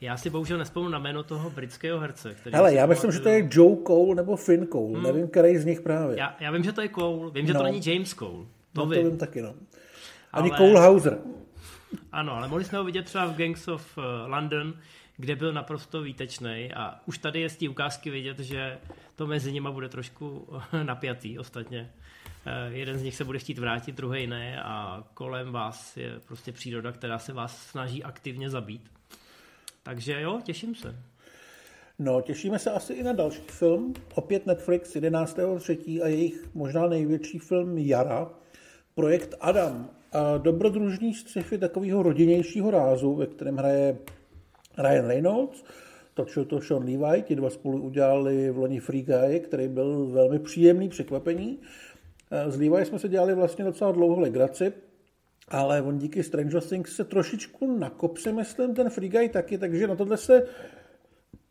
Já 0.05 0.17
si 0.17 0.31
bohužel 0.31 0.59
nespomenu 0.59 0.90
na 0.90 0.99
jméno 0.99 1.23
toho 1.23 1.51
britského 1.51 1.99
herce. 1.99 2.35
Který 2.35 2.55
Ale 2.55 2.75
já 2.75 2.87
myslím, 2.87 3.12
že 3.12 3.21
to 3.21 3.29
je 3.29 3.49
Joe 3.53 3.77
Cole 3.87 4.14
nebo 4.14 4.37
Finn 4.37 4.67
Cole. 4.67 4.95
Hmm. 4.95 5.03
Nevím, 5.03 5.29
který 5.29 5.59
z 5.59 5.64
nich 5.64 5.81
právě. 5.81 6.19
Já, 6.19 6.37
já 6.40 6.51
vím, 6.51 6.64
že 6.64 6.73
to 6.73 6.81
je 6.81 6.88
Cole. 6.88 7.31
Vím, 7.31 7.47
že 7.47 7.53
no. 7.53 7.61
to 7.61 7.64
není 7.64 7.81
James 7.85 8.14
Cole. 8.14 8.45
To, 8.73 8.81
no, 8.81 8.87
vím. 8.87 9.03
to 9.03 9.09
vím 9.11 9.19
taky, 9.19 9.43
no. 9.43 9.55
Ani 10.33 10.51
ale... 10.51 10.59
Cole 10.59 10.81
Hauser. 10.81 11.19
Ano, 12.12 12.37
ale 12.37 12.49
mohli 12.49 12.64
jsme 12.64 12.79
ho 12.79 12.85
vidět 12.85 13.05
třeba 13.05 13.27
v 13.27 13.37
Gangs 13.37 13.69
of 13.69 13.99
eh, 13.99 14.27
London, 14.27 14.75
kde 15.17 15.37
byl 15.37 15.53
naprosto 15.53 16.03
výtečný 16.03 16.71
a 16.77 17.01
už 17.07 17.19
tady 17.19 17.40
je 17.40 17.49
z 17.49 17.57
té 17.57 17.69
ukázky 17.69 18.11
vidět, 18.11 18.38
že 18.38 18.79
to 19.17 19.27
mezi 19.27 19.53
nimi 19.53 19.69
bude 19.73 19.88
trošku 19.88 20.49
napjatý 20.83 21.38
ostatně. 21.38 21.90
Eh, 22.47 22.71
jeden 22.73 22.99
z 22.99 23.03
nich 23.03 23.14
se 23.14 23.25
bude 23.25 23.38
chtít 23.38 23.59
vrátit, 23.59 23.97
druhý 23.97 24.27
ne 24.27 24.62
a 24.62 25.05
kolem 25.14 25.53
vás 25.53 25.97
je 25.97 26.21
prostě 26.27 26.53
příroda, 26.53 26.93
která 26.93 27.19
se 27.19 27.33
vás 27.33 27.67
snaží 27.67 28.05
aktivně 28.05 28.51
zabít. 28.51 28.93
Takže 29.85 30.20
jo, 30.20 30.40
těším 30.44 30.75
se. 30.75 30.97
No, 31.99 32.20
těšíme 32.20 32.59
se 32.59 32.70
asi 32.70 32.92
i 32.92 33.03
na 33.03 33.12
další 33.12 33.42
film. 33.42 33.94
Opět 34.14 34.47
Netflix 34.47 34.97
11.3. 34.97 36.03
a 36.03 36.07
jejich 36.07 36.55
možná 36.55 36.87
největší 36.87 37.38
film 37.38 37.79
Jara, 37.79 38.31
projekt 38.94 39.35
Adam. 39.40 39.90
A 40.12 40.38
dobrodružný 40.38 41.14
sci-fi 41.14 41.59
takového 41.59 42.03
rodinnějšího 42.03 42.70
rázu, 42.70 43.14
ve 43.14 43.27
kterém 43.27 43.57
hraje 43.57 43.99
Ryan 44.79 45.07
Reynolds, 45.07 45.64
točil 46.14 46.44
to 46.44 46.61
Sean 46.61 46.83
Levi, 46.85 47.23
ti 47.23 47.37
dva 47.37 47.51
spolu 47.51 47.83
udělali 47.83 48.51
v 48.51 48.59
loni 48.59 48.81
Free 48.81 49.03
Guy, 49.03 49.40
který 49.40 49.68
byl 49.68 50.07
velmi 50.07 50.38
příjemný 50.38 50.88
překvapení. 50.88 51.59
Z 52.49 52.57
Levi 52.57 52.85
jsme 52.85 52.99
se 52.99 53.09
dělali 53.09 53.35
vlastně 53.35 53.64
docela 53.64 53.92
dlouho 53.92 54.20
legraci 54.20 54.73
ale 55.48 55.83
on 55.83 55.98
díky 55.98 56.22
Stranger 56.22 56.61
Things 56.62 56.96
se 56.96 57.04
trošičku 57.04 57.78
nakopse, 57.78 58.33
myslím, 58.33 58.74
ten 58.74 58.90
Free 58.90 59.09
Guy 59.09 59.28
taky, 59.28 59.59
takže 59.59 59.87
na 59.87 59.96
tohle 59.96 60.16
se 60.16 60.46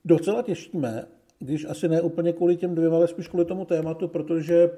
docela 0.06 0.42
těšíme, 0.42 1.06
když 1.40 1.66
asi 1.66 1.88
ne 1.88 2.02
úplně 2.02 2.34
kvůli 2.34 2.56
těm 2.56 2.76
dvěma, 2.76 2.96
ale 2.96 3.08
spíš 3.08 3.28
kvůli 3.28 3.46
tomu 3.46 3.66
tématu, 3.66 4.08
protože 4.08 4.70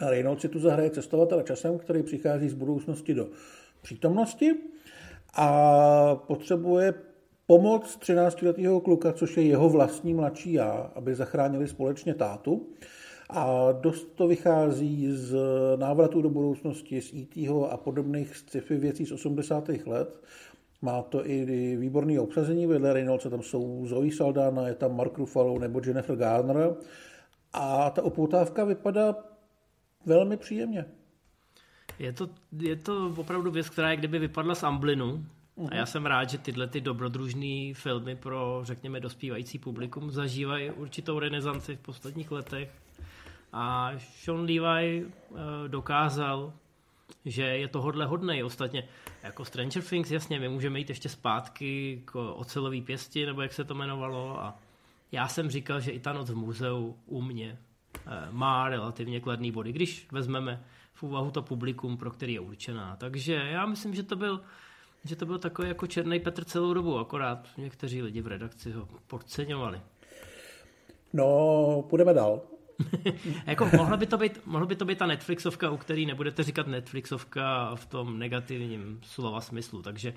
Reynolds 0.00 0.42
si 0.42 0.48
tu 0.48 0.58
zahraje 0.58 0.90
cestovatele 0.90 1.44
časem, 1.44 1.78
který 1.78 2.02
přichází 2.02 2.48
z 2.48 2.54
budoucnosti 2.54 3.14
do 3.14 3.28
přítomnosti 3.82 4.54
a 5.34 6.14
potřebuje 6.14 6.94
pomoc 7.46 7.98
13-letého 7.98 8.80
kluka, 8.80 9.12
což 9.12 9.36
je 9.36 9.42
jeho 9.42 9.68
vlastní 9.68 10.14
mladší 10.14 10.52
já, 10.52 10.92
aby 10.94 11.14
zachránili 11.14 11.68
společně 11.68 12.14
tátu. 12.14 12.66
A 13.28 13.72
dost 13.72 14.04
to 14.14 14.28
vychází 14.28 15.12
z 15.12 15.36
návratu 15.76 16.22
do 16.22 16.30
budoucnosti, 16.30 17.00
z 17.00 17.12
E.T. 17.12 17.48
a 17.70 17.76
podobných 17.76 18.36
sci-fi 18.36 18.76
věcí 18.76 19.06
z 19.06 19.12
80. 19.12 19.68
let. 19.86 20.22
Má 20.82 21.02
to 21.02 21.26
i 21.26 21.76
výborné 21.76 22.20
obsazení, 22.20 22.66
vedle 22.66 22.92
Reynoldse 22.92 23.30
tam 23.30 23.42
jsou 23.42 23.86
Zoe 23.86 24.12
Saldana, 24.12 24.68
je 24.68 24.74
tam 24.74 24.96
Mark 24.96 25.18
Ruffalo 25.18 25.58
nebo 25.58 25.80
Jennifer 25.86 26.16
Garner. 26.16 26.74
A 27.52 27.90
ta 27.90 28.02
upoutávka 28.02 28.64
vypadá 28.64 29.14
velmi 30.06 30.36
příjemně. 30.36 30.84
Je 31.98 32.12
to, 32.12 32.28
je 32.60 32.76
to 32.76 33.14
opravdu 33.16 33.50
věc, 33.50 33.68
která 33.68 33.90
je 33.90 33.96
kdyby 33.96 34.18
vypadla 34.18 34.54
z 34.54 34.62
Amblinu. 34.62 35.24
A 35.70 35.74
já 35.74 35.86
jsem 35.86 36.06
rád, 36.06 36.30
že 36.30 36.38
tyhle 36.38 36.66
ty 36.66 36.80
dobrodružné 36.80 37.74
filmy 37.74 38.16
pro, 38.16 38.60
řekněme, 38.62 39.00
dospívající 39.00 39.58
publikum 39.58 40.10
zažívají 40.10 40.70
určitou 40.70 41.18
renesanci 41.18 41.76
v 41.76 41.80
posledních 41.80 42.30
letech. 42.30 42.70
A 43.52 43.92
Sean 43.98 44.40
Levi 44.40 45.04
uh, 45.04 45.38
dokázal, 45.68 46.52
že 47.24 47.42
je 47.42 47.68
tohodle 47.68 48.06
hodnej. 48.06 48.44
Ostatně 48.44 48.88
jako 49.22 49.44
Stranger 49.44 49.82
Things, 49.82 50.10
jasně, 50.10 50.40
my 50.40 50.48
můžeme 50.48 50.78
jít 50.78 50.88
ještě 50.88 51.08
zpátky 51.08 52.02
k 52.04 52.32
ocelový 52.34 52.82
pěsti, 52.82 53.26
nebo 53.26 53.42
jak 53.42 53.52
se 53.52 53.64
to 53.64 53.74
jmenovalo. 53.74 54.40
A 54.40 54.58
já 55.12 55.28
jsem 55.28 55.50
říkal, 55.50 55.80
že 55.80 55.90
i 55.90 56.00
ta 56.00 56.12
noc 56.12 56.30
v 56.30 56.36
muzeu 56.36 56.96
u 57.06 57.22
mě 57.22 57.58
uh, 58.06 58.12
má 58.30 58.68
relativně 58.68 59.20
kladný 59.20 59.52
body, 59.52 59.72
když 59.72 60.06
vezmeme 60.12 60.64
v 60.94 61.02
úvahu 61.02 61.30
to 61.30 61.42
publikum, 61.42 61.96
pro 61.96 62.10
který 62.10 62.34
je 62.34 62.40
určená. 62.40 62.96
Takže 62.96 63.34
já 63.34 63.66
myslím, 63.66 63.94
že 63.94 64.02
to 64.02 64.16
byl 64.16 64.40
že 65.04 65.16
to 65.16 65.26
byl 65.26 65.38
takový 65.38 65.68
jako 65.68 65.86
černý 65.86 66.20
Petr 66.20 66.44
celou 66.44 66.74
dobu, 66.74 66.98
akorát 66.98 67.48
někteří 67.56 68.02
lidi 68.02 68.20
v 68.20 68.26
redakci 68.26 68.72
ho 68.72 68.88
podceňovali. 69.06 69.80
No, 71.12 71.84
půjdeme 71.88 72.14
dál. 72.14 72.40
jako 73.46 73.68
mohla 73.76 73.96
by, 73.96 74.06
to 74.06 74.18
být, 74.18 74.46
mohla 74.46 74.66
by 74.66 74.76
to 74.76 74.84
být 74.84 74.98
ta 74.98 75.06
Netflixovka, 75.06 75.70
u 75.70 75.76
který 75.76 76.06
nebudete 76.06 76.42
říkat 76.42 76.66
Netflixovka 76.66 77.74
v 77.74 77.86
tom 77.86 78.18
negativním 78.18 79.00
slova 79.02 79.40
smyslu, 79.40 79.82
takže 79.82 80.14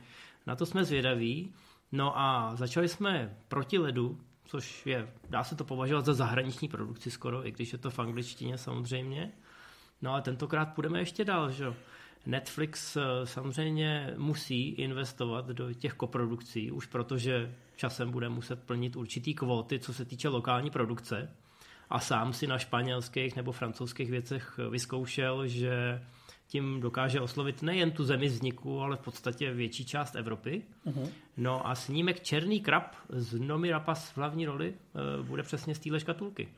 na 0.47 0.55
to 0.55 0.65
jsme 0.65 0.85
zvědaví. 0.85 1.53
No 1.91 2.19
a 2.19 2.55
začali 2.55 2.89
jsme 2.89 3.37
proti 3.47 3.77
ledu, 3.77 4.19
což 4.45 4.85
je, 4.85 5.07
dá 5.29 5.43
se 5.43 5.55
to 5.55 5.63
považovat 5.63 6.05
za 6.05 6.13
zahraniční 6.13 6.67
produkci 6.67 7.11
skoro, 7.11 7.47
i 7.47 7.51
když 7.51 7.71
je 7.71 7.77
to 7.77 7.89
v 7.89 7.99
angličtině 7.99 8.57
samozřejmě. 8.57 9.31
No 10.01 10.13
a 10.13 10.21
tentokrát 10.21 10.65
půjdeme 10.65 10.99
ještě 10.99 11.25
dál, 11.25 11.51
že 11.51 11.73
Netflix 12.25 12.97
eh, 12.97 13.01
samozřejmě 13.23 14.13
musí 14.17 14.69
investovat 14.69 15.47
do 15.47 15.73
těch 15.73 15.93
koprodukcí, 15.93 16.71
už 16.71 16.85
protože 16.85 17.55
časem 17.75 18.11
bude 18.11 18.29
muset 18.29 18.63
plnit 18.63 18.95
určitý 18.95 19.33
kvóty, 19.33 19.79
co 19.79 19.93
se 19.93 20.05
týče 20.05 20.29
lokální 20.29 20.69
produkce. 20.69 21.29
A 21.89 21.99
sám 21.99 22.33
si 22.33 22.47
na 22.47 22.57
španělských 22.57 23.35
nebo 23.35 23.51
francouzských 23.51 24.11
věcech 24.11 24.59
vyzkoušel, 24.69 25.47
že 25.47 26.01
tím 26.51 26.81
dokáže 26.81 27.21
oslovit 27.21 27.61
nejen 27.61 27.91
tu 27.91 28.03
zemi 28.03 28.27
vzniku, 28.27 28.81
ale 28.81 28.97
v 28.97 28.99
podstatě 28.99 29.53
větší 29.53 29.85
část 29.85 30.15
Evropy. 30.15 30.61
Uh-huh. 30.85 31.09
No 31.37 31.67
a 31.67 31.75
snímek 31.75 32.19
Černý 32.19 32.61
krab 32.61 32.95
z 33.09 33.39
Nomi 33.39 33.71
Rapas 33.71 34.09
v 34.09 34.17
hlavní 34.17 34.45
roli 34.45 34.73
eh, 34.73 35.23
bude 35.23 35.43
přesně 35.43 35.75
z 35.75 35.79
téhle 35.79 35.99
škatulky. 35.99 36.49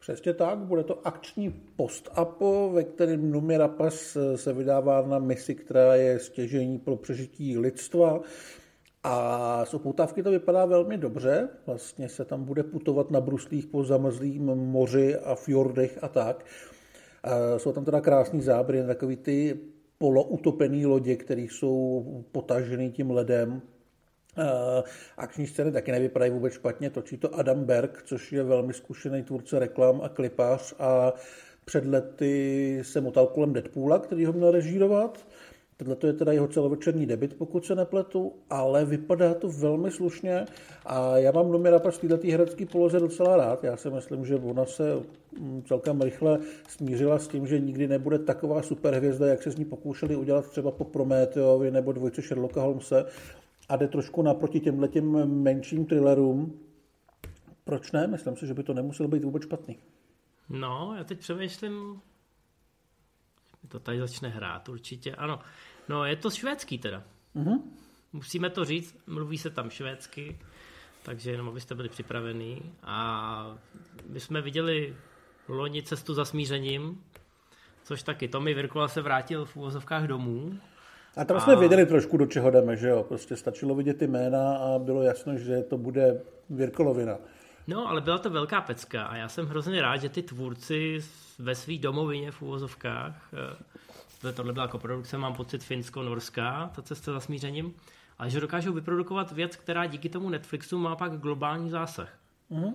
Přesně 0.00 0.34
tak, 0.34 0.58
bude 0.58 0.84
to 0.84 1.06
akční 1.06 1.50
post-apo, 1.76 2.70
ve 2.74 2.84
kterém 2.84 3.30
Numirapas 3.30 4.16
se 4.36 4.52
vydává 4.52 5.02
na 5.02 5.18
misi, 5.18 5.54
která 5.54 5.94
je 5.94 6.18
stěžení 6.18 6.78
pro 6.78 6.96
přežití 6.96 7.58
lidstva. 7.58 8.20
A 9.02 9.64
z 9.64 9.74
opoutávky 9.74 10.22
to 10.22 10.30
vypadá 10.30 10.64
velmi 10.64 10.96
dobře. 10.96 11.48
Vlastně 11.66 12.08
se 12.08 12.24
tam 12.24 12.44
bude 12.44 12.62
putovat 12.62 13.10
na 13.10 13.20
bruslích 13.20 13.66
po 13.66 13.84
zamrzlým 13.84 14.44
moři 14.44 15.16
a 15.16 15.34
fjordech 15.34 15.98
a 16.02 16.08
tak. 16.08 16.44
Jsou 17.56 17.72
tam 17.72 17.84
teda 17.84 18.00
krásný 18.00 18.40
záběry, 18.40 18.86
takový 18.86 19.16
ty 19.16 19.60
poloutopený 19.98 20.86
lodě, 20.86 21.16
které 21.16 21.42
jsou 21.42 22.04
potažený 22.32 22.92
tím 22.92 23.10
ledem 23.10 23.62
Eh, 23.62 23.77
akční 25.16 25.46
scény 25.46 25.72
taky 25.72 25.92
nevypadají 25.92 26.30
vůbec 26.30 26.52
špatně, 26.52 26.90
točí 26.90 27.16
to 27.16 27.34
Adam 27.34 27.64
Berg, 27.64 28.02
což 28.06 28.32
je 28.32 28.42
velmi 28.42 28.72
zkušený 28.72 29.22
tvůrce 29.22 29.58
reklam 29.58 30.00
a 30.04 30.08
klipář 30.08 30.74
a 30.78 31.12
před 31.64 31.86
lety 31.86 32.78
se 32.82 33.00
motal 33.00 33.26
kolem 33.26 33.52
Deadpoola, 33.52 33.98
který 33.98 34.24
ho 34.24 34.32
měl 34.32 34.50
režírovat. 34.50 35.26
Tohle 35.76 35.96
je 36.06 36.12
teda 36.12 36.32
jeho 36.32 36.48
celovečerní 36.48 37.06
debit, 37.06 37.34
pokud 37.38 37.64
se 37.64 37.74
nepletu, 37.74 38.32
ale 38.50 38.84
vypadá 38.84 39.34
to 39.34 39.48
velmi 39.48 39.90
slušně 39.90 40.46
a 40.86 41.18
já 41.18 41.32
mám 41.32 41.52
Domi 41.52 41.70
Rapač 41.70 41.94
v 41.94 42.08
této 42.08 42.26
herecké 42.26 42.66
poloze 42.66 43.00
docela 43.00 43.36
rád. 43.36 43.64
Já 43.64 43.76
si 43.76 43.90
myslím, 43.90 44.26
že 44.26 44.36
ona 44.36 44.64
se 44.64 44.82
mm, 45.40 45.62
celkem 45.62 46.02
rychle 46.02 46.38
smířila 46.68 47.18
s 47.18 47.28
tím, 47.28 47.46
že 47.46 47.60
nikdy 47.60 47.88
nebude 47.88 48.18
taková 48.18 48.62
superhvězda, 48.62 49.26
jak 49.26 49.42
se 49.42 49.50
z 49.50 49.56
ní 49.56 49.64
pokoušeli 49.64 50.16
udělat 50.16 50.50
třeba 50.50 50.70
po 50.70 50.84
Prometeovi 50.84 51.70
nebo 51.70 51.92
dvojce 51.92 52.22
Sherlocka 52.22 52.60
Holmese 52.60 53.04
a 53.68 53.76
jde 53.76 53.88
trošku 53.88 54.22
naproti 54.22 54.60
těmhle 54.60 54.88
těm 54.88 55.42
menším 55.42 55.86
thrillerům. 55.86 56.60
Proč 57.64 57.92
ne? 57.92 58.06
Myslím 58.06 58.36
si, 58.36 58.46
že 58.46 58.54
by 58.54 58.62
to 58.62 58.74
nemuselo 58.74 59.08
být 59.08 59.24
vůbec 59.24 59.42
špatný. 59.42 59.78
No, 60.48 60.94
já 60.98 61.04
teď 61.04 61.18
přemýšlím, 61.18 62.00
to 63.68 63.80
tady 63.80 63.98
začne 63.98 64.28
hrát 64.28 64.68
určitě. 64.68 65.14
Ano, 65.14 65.40
no 65.88 66.04
je 66.04 66.16
to 66.16 66.30
švédský 66.30 66.78
teda. 66.78 67.02
Uh-huh. 67.36 67.62
Musíme 68.12 68.50
to 68.50 68.64
říct, 68.64 68.96
mluví 69.06 69.38
se 69.38 69.50
tam 69.50 69.70
švédsky, 69.70 70.38
takže 71.02 71.30
jenom 71.30 71.48
abyste 71.48 71.74
byli 71.74 71.88
připravení. 71.88 72.74
A 72.82 73.58
my 74.08 74.20
jsme 74.20 74.42
viděli 74.42 74.96
loni 75.48 75.82
cestu 75.82 76.14
za 76.14 76.24
smířením, 76.24 77.04
což 77.84 78.02
taky 78.02 78.28
Tommy 78.28 78.54
Virkula 78.54 78.88
se 78.88 79.02
vrátil 79.02 79.44
v 79.44 79.56
úvozovkách 79.56 80.06
domů 80.06 80.58
a 81.16 81.24
tam 81.24 81.36
a... 81.36 81.40
jsme 81.40 81.56
věděli 81.56 81.86
trošku, 81.86 82.16
do 82.16 82.26
čeho 82.26 82.50
jdeme, 82.50 82.76
že 82.76 82.88
jo? 82.88 83.02
Prostě 83.08 83.36
stačilo 83.36 83.74
vidět 83.74 83.98
ty 83.98 84.06
jména 84.06 84.56
a 84.56 84.78
bylo 84.78 85.02
jasno, 85.02 85.38
že 85.38 85.62
to 85.62 85.78
bude 85.78 86.20
Virkolovina. 86.50 87.18
No, 87.66 87.88
ale 87.88 88.00
byla 88.00 88.18
to 88.18 88.30
velká 88.30 88.60
pecka 88.60 89.04
a 89.04 89.16
já 89.16 89.28
jsem 89.28 89.46
hrozně 89.46 89.82
rád, 89.82 89.96
že 89.96 90.08
ty 90.08 90.22
tvůrci 90.22 91.00
ve 91.38 91.54
své 91.54 91.78
domovině 91.78 92.30
v 92.30 92.42
úvozovkách, 92.42 93.30
eh, 94.24 94.32
tohle 94.32 94.52
byla 94.52 94.68
koprodukce, 94.68 95.18
mám 95.18 95.34
pocit 95.34 95.64
finsko-norská, 95.64 96.70
ta 96.74 96.82
cesta 96.82 97.12
za 97.12 97.20
smířením, 97.20 97.74
ale 98.18 98.30
že 98.30 98.40
dokážou 98.40 98.72
vyprodukovat 98.72 99.32
věc, 99.32 99.56
která 99.56 99.86
díky 99.86 100.08
tomu 100.08 100.30
Netflixu 100.30 100.78
má 100.78 100.96
pak 100.96 101.12
globální 101.12 101.70
zásah. 101.70 102.08
Mm-hmm. 102.50 102.74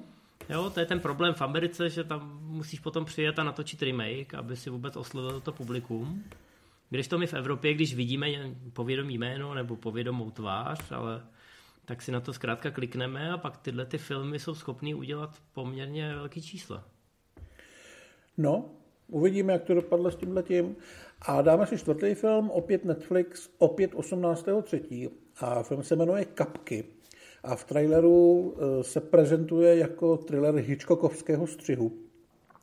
Jo, 0.49 0.69
to 0.69 0.79
je 0.79 0.85
ten 0.85 0.99
problém 0.99 1.33
v 1.33 1.41
Americe, 1.41 1.89
že 1.89 2.03
tam 2.03 2.39
musíš 2.41 2.79
potom 2.79 3.05
přijet 3.05 3.39
a 3.39 3.43
natočit 3.43 3.83
remake, 3.83 4.33
aby 4.33 4.55
si 4.55 4.69
vůbec 4.69 4.95
oslovil 4.95 5.41
to 5.41 5.51
publikum. 5.51 6.23
Když 6.93 7.07
to 7.07 7.17
my 7.17 7.27
v 7.27 7.33
Evropě, 7.33 7.73
když 7.73 7.95
vidíme 7.95 8.27
povědomí 8.73 9.17
jméno 9.17 9.53
nebo 9.53 9.75
povědomou 9.75 10.31
tvář, 10.31 10.91
ale 10.91 11.21
tak 11.85 12.01
si 12.01 12.11
na 12.11 12.19
to 12.19 12.33
zkrátka 12.33 12.71
klikneme 12.71 13.31
a 13.31 13.37
pak 13.37 13.57
tyhle 13.57 13.85
ty 13.85 13.97
filmy 13.97 14.39
jsou 14.39 14.55
schopný 14.55 14.95
udělat 14.95 15.29
poměrně 15.53 16.15
velký 16.15 16.41
čísla. 16.41 16.83
No, 18.37 18.69
uvidíme, 19.07 19.53
jak 19.53 19.63
to 19.63 19.73
dopadlo 19.73 20.11
s 20.11 20.15
tímhletím. 20.15 20.75
A 21.21 21.41
dáme 21.41 21.67
si 21.67 21.77
čtvrtý 21.77 22.13
film, 22.13 22.49
opět 22.49 22.85
Netflix, 22.85 23.49
opět 23.57 23.93
18.3. 23.93 25.09
A 25.39 25.63
film 25.63 25.83
se 25.83 25.95
jmenuje 25.95 26.25
Kapky. 26.25 26.85
A 27.43 27.55
v 27.55 27.63
traileru 27.63 28.55
eh, 28.57 28.83
se 28.83 29.01
prezentuje 29.01 29.77
jako 29.77 30.17
thriller 30.17 30.55
Hitchcockovského 30.55 31.47
střihu. 31.47 32.02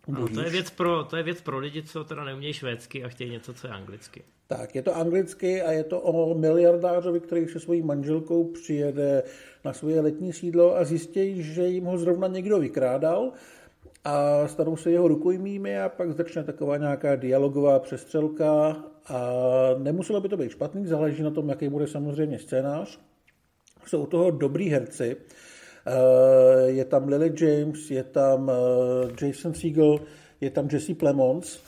No, 0.09 0.29
to, 0.29 0.41
je 0.41 0.51
věc 0.51 0.71
pro, 0.71 1.05
to 1.05 1.17
je 1.17 1.23
věc 1.23 1.41
pro 1.41 1.59
lidi, 1.59 1.83
co 1.83 2.05
teda 2.05 2.25
neumějí 2.25 2.53
švédsky 2.53 3.05
a 3.05 3.09
chtějí 3.09 3.31
něco, 3.31 3.55
co 3.55 3.67
je 3.67 3.73
anglicky. 3.73 4.23
Tak, 4.47 4.75
je 4.75 4.83
to 4.83 4.97
anglicky 4.97 5.63
a 5.63 5.73
je 5.73 5.85
to 5.85 6.01
o 6.01 6.35
miliardářovi, 6.35 7.21
který 7.21 7.49
se 7.49 7.61
svojí 7.61 7.83
manželkou 7.83 8.45
přijede 8.45 9.23
na 9.65 9.73
svoje 9.73 10.01
letní 10.01 10.33
sídlo 10.33 10.77
a 10.77 10.85
zjistí, 10.85 11.43
že 11.43 11.67
jim 11.67 11.85
ho 11.85 11.99
zrovna 11.99 12.29
někdo 12.29 12.59
vykrádal 12.59 13.33
a 14.05 14.49
stanou 14.49 14.77
se 14.77 14.91
jeho 14.91 15.09
rukojmími 15.09 15.81
a 15.81 15.89
pak 15.89 16.13
začne 16.13 16.45
taková 16.45 16.77
nějaká 16.77 17.17
dialogová 17.17 17.79
přestřelka 17.79 18.77
a 19.07 19.21
nemuselo 19.79 20.21
by 20.21 20.29
to 20.29 20.37
být 20.37 20.51
špatný, 20.51 20.87
záleží 20.87 21.23
na 21.23 21.31
tom, 21.31 21.49
jaký 21.49 21.69
bude 21.69 21.87
samozřejmě 21.87 22.39
scénář. 22.39 23.01
Jsou 23.87 24.03
u 24.03 24.07
toho 24.07 24.31
dobrý 24.31 24.69
herci, 24.69 25.17
je 26.67 26.85
tam 26.85 27.09
Lily 27.09 27.33
James, 27.41 27.91
je 27.91 28.03
tam 28.03 28.51
eh, 28.51 29.27
Jason 29.27 29.55
Segel, 29.55 30.01
je 30.41 30.51
tam 30.51 30.69
Jesse 30.73 30.95
Plemons 30.95 31.61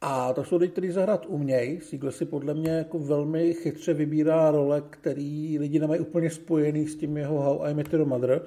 A 0.00 0.32
to 0.32 0.44
jsou 0.44 0.56
lidi, 0.56 0.72
kteří 0.72 0.90
zahrát 0.90 1.26
umějí. 1.26 1.80
Siegel 1.80 2.12
si 2.12 2.24
podle 2.24 2.54
mě 2.54 2.70
jako 2.70 2.98
velmi 2.98 3.54
chytře 3.54 3.94
vybírá 3.94 4.50
role, 4.50 4.82
který 4.90 5.58
lidi 5.58 5.78
nemají 5.78 6.00
úplně 6.00 6.30
spojený 6.30 6.86
s 6.86 6.96
tím 6.96 7.16
jeho 7.16 7.42
How 7.42 7.62
I 7.62 7.74
Met 7.74 7.92
Your 7.92 8.06
Mother. 8.06 8.42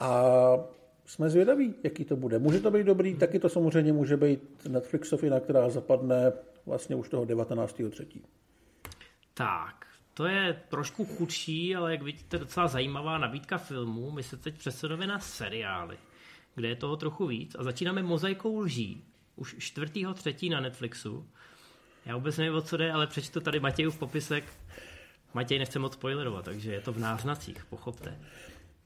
A 0.00 0.22
jsme 1.06 1.30
zvědaví, 1.30 1.74
jaký 1.82 2.04
to 2.04 2.16
bude. 2.16 2.38
Může 2.38 2.60
to 2.60 2.70
být 2.70 2.86
dobrý, 2.86 3.14
taky 3.14 3.38
to 3.38 3.48
samozřejmě 3.48 3.92
může 3.92 4.16
být 4.16 4.68
Netflixovina, 4.68 5.40
která 5.40 5.68
zapadne 5.68 6.32
vlastně 6.66 6.96
už 6.96 7.08
toho 7.08 7.24
19.3. 7.24 8.20
Tak, 9.34 9.86
to 10.16 10.26
je 10.26 10.62
trošku 10.68 11.04
chudší, 11.04 11.76
ale 11.76 11.90
jak 11.90 12.02
vidíte, 12.02 12.38
docela 12.38 12.68
zajímavá 12.68 13.18
nabídka 13.18 13.58
filmů. 13.58 14.10
My 14.10 14.22
se 14.22 14.36
teď 14.36 14.58
přesuneme 14.58 15.06
na 15.06 15.18
seriály, 15.18 15.98
kde 16.54 16.68
je 16.68 16.76
toho 16.76 16.96
trochu 16.96 17.26
víc. 17.26 17.56
A 17.58 17.62
začínáme 17.62 18.02
mozaikou 18.02 18.58
lží. 18.58 19.04
Už 19.36 19.56
čtvrtýho 19.58 20.14
třetí 20.14 20.48
na 20.48 20.60
Netflixu. 20.60 21.28
Já 22.06 22.14
vůbec 22.16 22.36
nevím, 22.36 22.54
o 22.54 22.60
co 22.60 22.76
jde, 22.76 22.92
ale 22.92 23.06
přečtu 23.06 23.40
tady 23.40 23.60
Matějův 23.60 23.98
popisek. 23.98 24.44
Matěj 25.34 25.58
nechce 25.58 25.78
moc 25.78 25.92
spoilerovat, 25.92 26.44
takže 26.44 26.72
je 26.72 26.80
to 26.80 26.92
v 26.92 26.98
náznacích, 26.98 27.64
pochopte. 27.64 28.18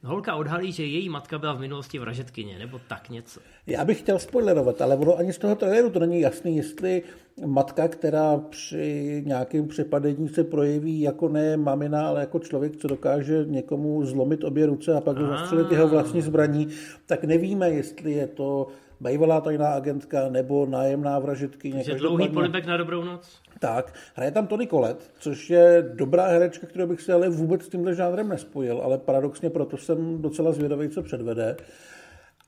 Holka 0.05 0.35
odhalí, 0.35 0.73
že 0.73 0.85
její 0.85 1.09
matka 1.09 1.39
byla 1.39 1.53
v 1.53 1.61
minulosti 1.61 1.99
vražetkyně, 1.99 2.59
nebo 2.59 2.81
tak 2.89 3.11
něco. 3.11 3.41
Já 3.67 3.85
bych 3.85 3.99
chtěl 3.99 4.19
spoilerovat, 4.19 4.83
ale 4.83 4.97
ono 4.97 5.19
ani 5.19 5.33
z 5.33 5.39
toho 5.39 5.55
traileru 5.55 5.91
to 5.91 5.99
není 5.99 6.21
jasný, 6.21 6.57
jestli 6.57 7.03
matka, 7.47 7.89
která 7.89 8.37
při 8.37 9.23
nějakém 9.27 9.69
přepadení 9.69 10.29
se 10.29 10.45
projeví 10.45 11.01
jako 11.01 11.29
ne 11.29 11.57
mamina, 11.57 12.09
ale 12.09 12.21
jako 12.21 12.39
člověk, 12.39 12.77
co 12.77 12.89
dokáže 12.89 13.45
někomu 13.45 14.05
zlomit 14.05 14.45
obě 14.45 14.67
ruce 14.67 14.95
a 14.95 15.01
pak 15.01 15.19
ho 15.19 15.27
zastřelit 15.27 15.73
jeho 15.73 15.89
vlastní 15.89 16.23
zbraní, 16.23 16.69
tak 17.07 17.25
nevíme, 17.25 17.71
jestli 17.71 18.13
je 18.13 18.27
to 18.27 18.67
bývalá 19.01 19.41
tajná 19.41 19.69
agentka 19.69 20.29
nebo 20.29 20.67
nájemná 20.67 21.19
vražetky. 21.19 21.73
Takže 21.73 21.95
dlouhý 21.95 22.29
polibek 22.29 22.67
na 22.67 22.77
dobrou 22.77 23.05
noc? 23.05 23.41
Tak, 23.59 23.95
hraje 24.15 24.31
tam 24.33 24.47
Tony 24.47 24.67
Collette, 24.67 25.05
což 25.19 25.51
je 25.51 25.91
dobrá 25.95 26.27
herečka, 26.27 26.67
kterou 26.67 26.87
bych 26.87 27.01
si 27.01 27.13
ale 27.13 27.29
vůbec 27.29 27.63
s 27.63 27.69
tímhle 27.69 27.95
žánrem 27.95 28.29
nespojil, 28.29 28.81
ale 28.85 28.99
paradoxně 28.99 29.51
proto 29.51 29.77
jsem 29.77 30.23
docela 30.23 30.53
zvědavý, 30.53 30.89
co 30.89 31.03
předvede. 31.03 31.57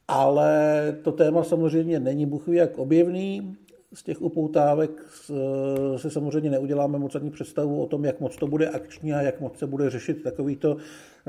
Ale 0.09 0.53
to 1.03 1.13
téma 1.13 1.45
samozřejmě 1.45 2.01
není 2.01 2.27
buchví 2.27 2.57
jak 2.57 2.79
objevný. 2.79 3.57
Z 3.95 4.03
těch 4.03 4.23
upoutávek 4.23 4.91
se 5.97 6.11
samozřejmě 6.11 6.51
neuděláme 6.51 6.99
moc 6.99 7.15
ani 7.15 7.31
představu 7.31 7.83
o 7.83 7.87
tom, 7.87 8.05
jak 8.05 8.21
moc 8.21 8.37
to 8.37 8.47
bude 8.47 8.69
akční 8.69 9.13
a 9.13 9.23
jak 9.23 9.41
moc 9.41 9.59
se 9.59 9.67
bude 9.67 9.91
řešit 9.91 10.23
takový 10.23 10.57
to 10.57 10.77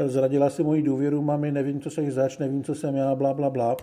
zradila 0.06 0.50
si 0.50 0.64
moji 0.64 0.82
důvěru, 0.82 1.22
mami, 1.22 1.52
nevím, 1.52 1.82
co 1.82 1.90
se 1.90 2.12
zač, 2.12 2.38
nevím, 2.38 2.64
co 2.64 2.76
jsem 2.76 2.96
já, 2.96 3.16
bla, 3.16 3.34
bla, 3.34 3.50
bla. 3.50 3.78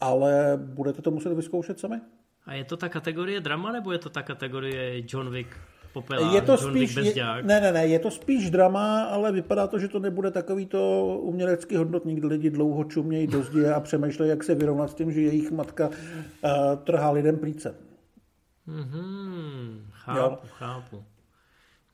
Ale 0.00 0.56
budete 0.56 1.02
to 1.02 1.10
muset 1.10 1.34
vyzkoušet 1.34 1.80
sami? 1.80 2.00
A 2.46 2.54
je 2.54 2.64
to 2.64 2.76
ta 2.76 2.88
kategorie 2.88 3.40
drama, 3.40 3.72
nebo 3.72 3.92
je 3.92 3.98
to 3.98 4.10
ta 4.10 4.22
kategorie 4.22 5.02
John 5.08 5.30
Wick 5.30 5.48
popelá, 5.92 6.34
je 6.34 6.42
to 6.42 6.52
John 6.52 6.70
spíš, 6.70 6.96
Wick 6.96 7.16
je, 7.16 7.24
ne, 7.42 7.60
ne, 7.60 7.72
ne, 7.72 7.86
je 7.86 7.98
to 7.98 8.10
spíš 8.10 8.50
drama, 8.50 9.04
ale 9.04 9.32
vypadá 9.32 9.66
to, 9.66 9.78
že 9.78 9.88
to 9.88 9.98
nebude 9.98 10.30
takový 10.30 10.66
to 10.66 11.04
umělecký 11.22 11.76
hodnotník, 11.76 12.18
kde 12.18 12.28
lidi 12.28 12.50
dlouho 12.50 12.84
čumějí 12.84 13.26
do 13.26 13.42
zdi 13.42 13.66
a 13.66 13.80
přemýšlejí, 13.80 14.30
jak 14.30 14.44
se 14.44 14.54
vyrovnat 14.54 14.90
s 14.90 14.94
tím, 14.94 15.12
že 15.12 15.20
jejich 15.20 15.50
matka 15.50 15.88
uh, 15.88 15.94
trhá 16.84 17.10
lidem 17.10 17.38
plíce. 17.38 17.74
Mm-hmm, 18.68 19.80
chápu, 19.90 20.18
jo. 20.18 20.38
chápu. 20.46 21.04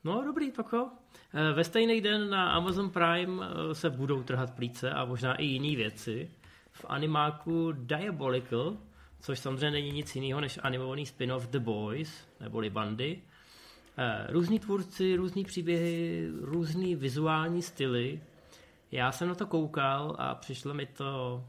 No 0.03 0.23
dobrý, 0.25 0.51
tak 0.51 0.65
jo. 0.73 0.87
Eh, 1.33 1.53
ve 1.53 1.63
stejný 1.63 2.01
den 2.01 2.29
na 2.29 2.51
Amazon 2.51 2.89
Prime 2.89 3.45
eh, 3.45 3.75
se 3.75 3.89
budou 3.89 4.23
trhat 4.23 4.51
plíce 4.51 4.91
a 4.91 5.05
možná 5.05 5.35
i 5.35 5.45
jiné 5.45 5.75
věci. 5.75 6.31
V 6.79 6.85
animáku 6.89 7.71
Diabolical 7.71 8.77
což 9.19 9.39
samozřejmě 9.39 9.71
není 9.71 9.91
nic 9.91 10.15
jiného 10.15 10.41
než 10.41 10.59
animovaný 10.63 11.05
spin-off 11.05 11.47
The 11.47 11.59
Boys, 11.59 12.27
neboli 12.39 12.69
Bandy. 12.69 13.21
Eh, 13.97 14.27
různí 14.29 14.59
tvůrci, 14.59 15.15
různý 15.15 15.43
příběhy, 15.45 16.27
různý 16.41 16.95
vizuální 16.95 17.61
styly. 17.61 18.21
Já 18.91 19.11
jsem 19.11 19.27
na 19.27 19.35
to 19.35 19.45
koukal 19.45 20.15
a 20.19 20.35
přišlo 20.35 20.73
mi 20.73 20.85
to, 20.85 21.43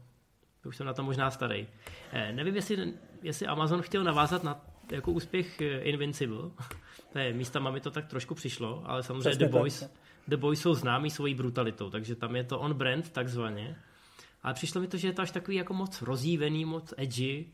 už 0.65 0.77
jsem 0.77 0.85
na 0.85 0.93
to 0.93 1.03
možná 1.03 1.31
starý. 1.31 1.67
Eh, 2.11 2.31
nevím, 2.31 2.55
jestli, 2.55 2.93
jestli 3.21 3.47
Amazon 3.47 3.81
chtěl 3.81 4.03
navázat 4.03 4.43
na 4.43 4.65
jako 4.91 5.11
úspěch 5.11 5.61
eh, 5.61 5.79
Invincible. 5.79 6.49
To 7.13 7.19
je, 7.19 7.33
místama 7.33 7.71
mi 7.71 7.79
to 7.79 7.91
tak 7.91 8.07
trošku 8.07 8.35
přišlo, 8.35 8.83
ale 8.85 9.03
samozřejmě 9.03 9.35
The 9.35 9.47
Boys, 9.47 9.89
The 10.27 10.37
Boys 10.37 10.61
jsou 10.61 10.73
známí 10.73 11.09
svojí 11.09 11.35
brutalitou, 11.35 11.89
takže 11.89 12.15
tam 12.15 12.35
je 12.35 12.43
to 12.43 12.59
on-brand 12.59 13.09
takzvaně. 13.09 13.75
Ale 14.43 14.53
přišlo 14.53 14.81
mi 14.81 14.87
to, 14.87 14.97
že 14.97 15.07
je 15.07 15.13
to 15.13 15.21
až 15.21 15.31
takový 15.31 15.57
jako 15.57 15.73
moc 15.73 16.01
rozjívený, 16.01 16.65
moc 16.65 16.93
edgy, 16.97 17.45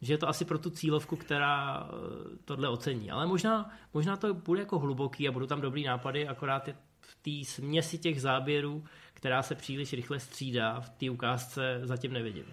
že 0.00 0.12
je 0.12 0.18
to 0.18 0.28
asi 0.28 0.44
pro 0.44 0.58
tu 0.58 0.70
cílovku, 0.70 1.16
která 1.16 1.82
eh, 1.82 2.36
tohle 2.44 2.68
ocení. 2.68 3.10
Ale 3.10 3.26
možná, 3.26 3.70
možná 3.94 4.16
to 4.16 4.34
bude 4.34 4.60
jako 4.60 4.78
hluboký 4.78 5.28
a 5.28 5.32
budou 5.32 5.46
tam 5.46 5.60
dobrý 5.60 5.84
nápady, 5.84 6.28
akorát 6.28 6.68
je 6.68 6.74
v 7.00 7.14
té 7.22 7.50
směsi 7.50 7.98
těch 7.98 8.20
záběrů, 8.20 8.84
která 9.14 9.42
se 9.42 9.54
příliš 9.54 9.92
rychle 9.92 10.20
střídá, 10.20 10.80
v 10.80 10.90
té 10.90 11.10
ukázce 11.10 11.80
zatím 11.84 12.12
nevidím. 12.12 12.44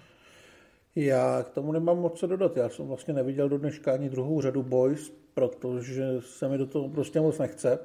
Já 0.95 1.43
k 1.43 1.49
tomu 1.49 1.71
nemám 1.71 1.97
moc 1.97 2.19
co 2.19 2.27
dodat. 2.27 2.57
Já 2.57 2.69
jsem 2.69 2.87
vlastně 2.87 3.13
neviděl 3.13 3.49
do 3.49 3.57
dneška 3.57 3.93
ani 3.93 4.09
druhou 4.09 4.41
řadu 4.41 4.63
Boys, 4.63 5.11
protože 5.33 6.03
se 6.19 6.47
mi 6.47 6.57
do 6.57 6.65
toho 6.65 6.89
prostě 6.89 7.21
moc 7.21 7.37
nechce. 7.37 7.79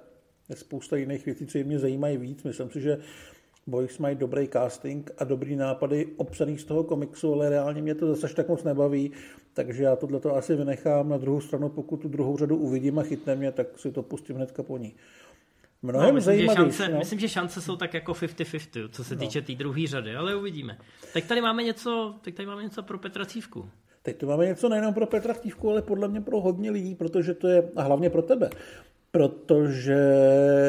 Je 0.49 0.57
spousta 0.57 0.97
jiných 0.97 1.27
věcí, 1.27 1.47
co 1.47 1.59
mě 1.59 1.79
zajímají 1.79 2.17
víc. 2.17 2.43
Myslím 2.43 2.71
si, 2.71 2.81
že 2.81 2.99
Boys 3.67 3.99
mají 3.99 4.17
dobrý 4.17 4.49
casting 4.49 5.11
a 5.19 5.25
dobrý 5.25 5.57
nápady 5.57 6.07
obsaných 6.17 6.61
z 6.61 6.65
toho 6.65 6.85
komiksu, 6.85 7.33
ale 7.33 7.49
reálně 7.49 7.83
mě 7.83 7.95
to 7.95 8.15
zase 8.15 8.35
tak 8.35 8.49
moc 8.49 8.65
nebaví, 8.65 9.13
takže 9.55 9.85
já 9.85 9.97
tohle 9.97 10.21
asi 10.37 10.57
vynechám. 10.57 11.09
Na 11.09 11.19
druhou 11.19 11.41
stranu, 11.41 11.69
pokud 11.69 11.97
tu 11.97 12.09
druhou 12.09 12.37
řadu 12.37 12.57
uvidím 12.57 12.99
a 12.99 13.03
chytne 13.03 13.35
mě, 13.35 13.53
tak 13.53 13.79
si 13.79 13.93
to 13.93 14.03
pustím 14.03 14.37
hnedka 14.37 14.63
po 14.63 14.79
ní. 14.79 14.95
Mnohem 15.83 16.09
no, 16.09 16.15
myslím, 16.15 16.39
že 16.39 16.47
šance, 16.47 16.89
no. 16.89 16.99
myslím, 16.99 17.19
že 17.19 17.29
šance 17.29 17.61
jsou 17.61 17.77
tak 17.77 17.95
jako 17.95 18.13
50-50, 18.13 18.89
co 18.93 19.05
se 19.05 19.15
no. 19.15 19.21
týče 19.21 19.41
té 19.41 19.47
tý 19.47 19.57
druhé 19.57 19.87
řady, 19.87 20.17
ale 20.17 20.37
uvidíme. 20.37 20.79
Tak 21.15 21.25
tady 21.25 21.41
máme 21.41 21.63
něco, 21.63 22.15
tak 22.23 22.35
tady 22.35 22.47
máme 22.47 22.63
něco 22.63 22.83
pro 22.83 22.99
Petra 22.99 23.25
Cívku. 23.25 23.69
Teď 24.03 24.17
tu 24.17 24.27
máme 24.27 24.47
něco 24.47 24.69
nejenom 24.69 24.95
pro 24.95 25.07
Petra 25.07 25.35
Cívku, 25.35 25.71
ale 25.71 25.83
podle 25.83 26.09
mě 26.09 26.21
pro 26.21 26.41
hodně 26.41 26.71
lidí, 26.71 26.95
protože 26.95 27.35
to 27.35 27.49
je, 27.49 27.71
a 27.77 27.83
hlavně 27.83 28.11
pro 28.11 28.23
tebe, 28.23 28.51
protože 29.13 29.99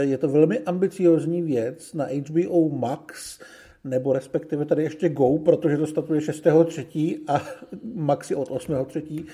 je 0.01 0.17
to 0.17 0.27
velmi 0.27 0.59
ambiciozní 0.59 1.41
věc 1.41 1.93
na 1.93 2.05
HBO 2.05 2.69
Max, 2.69 3.39
nebo 3.83 4.13
respektive 4.13 4.65
tady 4.65 4.83
ještě 4.83 5.09
Go, 5.09 5.37
protože 5.37 5.77
to 5.77 5.87
statuje 5.87 6.19
6.3. 6.19 7.19
a 7.27 7.41
Max 7.95 8.31
je 8.31 8.35
od 8.35 8.49
8.3. 8.49 9.25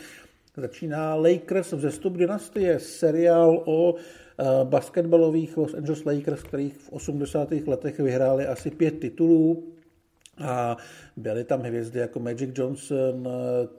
Začíná 0.58 1.16
Lakers 1.16 1.72
vzestup 1.72 2.14
dynastie, 2.14 2.80
seriál 2.80 3.64
o 3.66 3.96
eh, 3.96 4.44
basketbalových 4.64 5.58
Los 5.58 5.74
Angeles 5.74 6.06
Lakers, 6.06 6.44
kterých 6.44 6.78
v 6.78 6.90
80. 6.90 7.52
letech 7.52 8.00
vyhráli 8.00 8.48
asi 8.48 8.72
pět 8.72 9.00
titulů 9.00 9.64
a 10.42 10.78
byly 11.18 11.44
tam 11.44 11.62
hvězdy 11.62 12.00
jako 12.00 12.20
Magic 12.20 12.50
Johnson, 12.54 13.28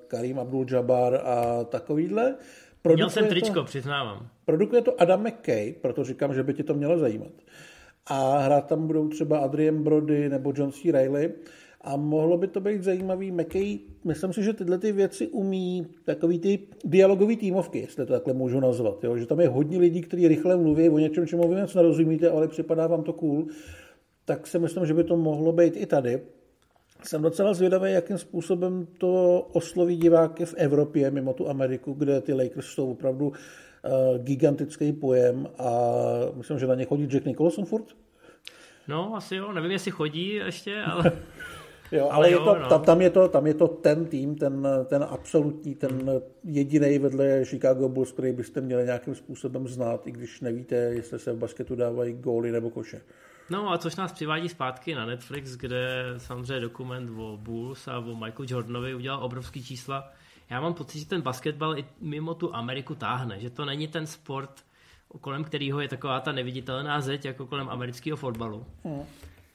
Karim 0.08 0.36
Abdul-Jabbar 0.36 1.20
a 1.24 1.64
takovýhle. 1.64 2.34
Produkuje 2.82 3.04
Měl 3.04 3.10
jsem 3.10 3.28
tričko, 3.28 3.54
to, 3.54 3.64
přiznávám. 3.64 4.28
Produkuje 4.44 4.82
to 4.82 5.00
Adam 5.00 5.26
McKay, 5.26 5.74
proto 5.80 6.04
říkám, 6.04 6.34
že 6.34 6.42
by 6.42 6.54
ti 6.54 6.62
to 6.62 6.74
mělo 6.74 6.98
zajímat. 6.98 7.32
A 8.06 8.38
hrát 8.38 8.66
tam 8.66 8.86
budou 8.86 9.08
třeba 9.08 9.38
Adrian 9.38 9.82
Brody 9.82 10.28
nebo 10.28 10.52
John 10.56 10.72
C. 10.72 10.92
Reilly. 10.92 11.32
A 11.80 11.96
mohlo 11.96 12.38
by 12.38 12.48
to 12.48 12.60
být 12.60 12.82
zajímavý. 12.82 13.32
McKay, 13.32 13.78
myslím 14.04 14.32
si, 14.32 14.42
že 14.42 14.52
tyhle 14.52 14.78
ty 14.78 14.92
věci 14.92 15.28
umí 15.28 15.86
takový 16.04 16.38
ty 16.38 16.58
dialogový 16.84 17.36
týmovky, 17.36 17.78
jestli 17.78 18.06
to 18.06 18.12
takhle 18.12 18.34
můžu 18.34 18.60
nazvat. 18.60 19.04
Jo? 19.04 19.16
Že 19.16 19.26
tam 19.26 19.40
je 19.40 19.48
hodně 19.48 19.78
lidí, 19.78 20.02
kteří 20.02 20.28
rychle 20.28 20.56
mluví 20.56 20.88
o 20.88 20.98
něčem, 20.98 21.26
čemu 21.26 21.48
vy 21.48 21.54
něco 21.54 21.78
nerozumíte, 21.78 22.30
ale 22.30 22.48
připadá 22.48 22.86
vám 22.86 23.02
to 23.02 23.12
cool. 23.12 23.46
Tak 24.24 24.46
si 24.46 24.58
myslím, 24.58 24.86
že 24.86 24.94
by 24.94 25.04
to 25.04 25.16
mohlo 25.16 25.52
být 25.52 25.76
i 25.76 25.86
tady. 25.86 26.20
Jsem 27.02 27.22
docela 27.22 27.54
zvědavý, 27.54 27.92
jakým 27.92 28.18
způsobem 28.18 28.86
to 28.98 29.40
osloví 29.52 29.96
diváky 29.96 30.46
v 30.46 30.54
Evropě, 30.56 31.10
mimo 31.10 31.32
tu 31.32 31.48
Ameriku, 31.48 31.92
kde 31.92 32.20
ty 32.20 32.32
Lakers 32.32 32.66
jsou 32.66 32.90
opravdu 32.92 33.28
uh, 33.28 33.34
gigantický 34.18 34.92
pojem 34.92 35.48
a 35.58 35.70
myslím, 36.34 36.58
že 36.58 36.66
na 36.66 36.74
ně 36.74 36.84
chodí 36.84 37.04
Jack 37.04 37.24
Nicholson 37.24 37.64
furt. 37.64 37.84
No, 38.88 39.16
asi 39.16 39.36
jo, 39.36 39.52
nevím, 39.52 39.70
jestli 39.70 39.90
chodí 39.90 40.34
ještě, 40.34 40.82
ale... 40.92 41.12
jo, 41.92 42.04
ale, 42.04 42.10
ale 42.10 42.30
jo, 42.30 42.38
je 42.38 42.44
to, 42.44 42.58
no. 42.58 42.68
tam, 42.68 42.82
tam, 42.82 43.00
je 43.00 43.10
to, 43.10 43.28
tam 43.28 43.46
je 43.46 43.54
to 43.54 43.68
ten 43.68 44.06
tým, 44.06 44.34
ten, 44.34 44.68
ten 44.86 45.06
absolutní, 45.08 45.74
ten 45.74 46.20
jediný 46.44 46.98
vedle 46.98 47.44
Chicago 47.44 47.88
Bulls, 47.88 48.12
který 48.12 48.32
byste 48.32 48.60
měli 48.60 48.84
nějakým 48.84 49.14
způsobem 49.14 49.68
znát, 49.68 50.06
i 50.06 50.12
když 50.12 50.40
nevíte, 50.40 50.74
jestli 50.76 51.18
se 51.18 51.32
v 51.32 51.38
basketu 51.38 51.74
dávají 51.74 52.12
góly 52.12 52.52
nebo 52.52 52.70
koše. 52.70 53.00
No 53.50 53.72
a 53.72 53.78
což 53.78 53.96
nás 53.96 54.12
přivádí 54.12 54.48
zpátky 54.48 54.94
na 54.94 55.06
Netflix, 55.06 55.56
kde 55.56 56.14
samozřejmě 56.16 56.60
dokument 56.60 57.18
o 57.18 57.36
Bulls 57.36 57.88
a 57.88 57.98
o 57.98 58.14
Michael 58.14 58.46
Jordanovi 58.48 58.94
udělal 58.94 59.24
obrovský 59.24 59.64
čísla. 59.64 60.12
Já 60.50 60.60
mám 60.60 60.74
pocit, 60.74 60.98
že 60.98 61.06
ten 61.06 61.22
basketbal 61.22 61.78
i 61.78 61.84
mimo 62.00 62.34
tu 62.34 62.54
Ameriku 62.54 62.94
táhne, 62.94 63.40
že 63.40 63.50
to 63.50 63.64
není 63.64 63.88
ten 63.88 64.06
sport, 64.06 64.64
kolem 65.20 65.44
kterého 65.44 65.80
je 65.80 65.88
taková 65.88 66.20
ta 66.20 66.32
neviditelná 66.32 67.00
zeď, 67.00 67.24
jako 67.24 67.46
kolem 67.46 67.68
amerického 67.68 68.16
fotbalu. 68.16 68.66
Hmm. 68.84 69.02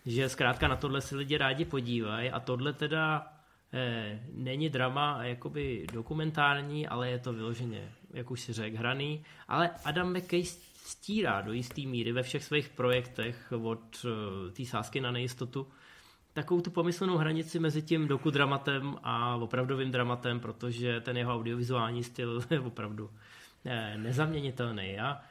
Že 0.05 0.29
zkrátka 0.29 0.67
na 0.67 0.75
tohle 0.75 1.01
si 1.01 1.15
lidi 1.15 1.38
rádi 1.38 1.65
podívají 1.65 2.29
a 2.29 2.39
tohle 2.39 2.73
teda 2.73 3.27
eh, 3.73 4.19
není 4.34 4.69
drama 4.69 5.23
jakoby 5.23 5.88
dokumentární, 5.93 6.88
ale 6.88 7.10
je 7.10 7.19
to 7.19 7.34
vyloženě 7.34 7.91
jak 8.15 8.31
už 8.31 8.41
si 8.41 8.53
řekl, 8.53 8.77
hraný, 8.77 9.23
ale 9.47 9.69
Adam 9.86 10.13
McKay 10.13 10.43
stírá 10.86 11.41
do 11.41 11.54
jisté 11.54 11.82
míry 11.82 12.12
ve 12.12 12.24
všech 12.24 12.43
svých 12.43 12.69
projektech 12.69 13.54
od 13.63 14.06
uh, 14.06 14.52
té 14.52 14.65
sásky 14.65 15.02
na 15.02 15.12
nejistotu 15.12 15.67
takovou 16.36 16.62
tu 16.62 16.71
pomyslnou 16.71 17.17
hranici 17.17 17.60
mezi 17.60 17.82
tím 17.82 18.08
dokudramatem 18.08 18.95
a 19.04 19.36
opravdovým 19.36 19.91
dramatem, 19.91 20.39
protože 20.39 21.02
ten 21.02 21.17
jeho 21.17 21.34
audiovizuální 21.34 22.04
styl 22.04 22.41
je 22.50 22.60
opravdu 22.60 23.10
ne, 23.65 23.98
nezaměnitelný. 23.98 24.93
Já, 24.93 25.21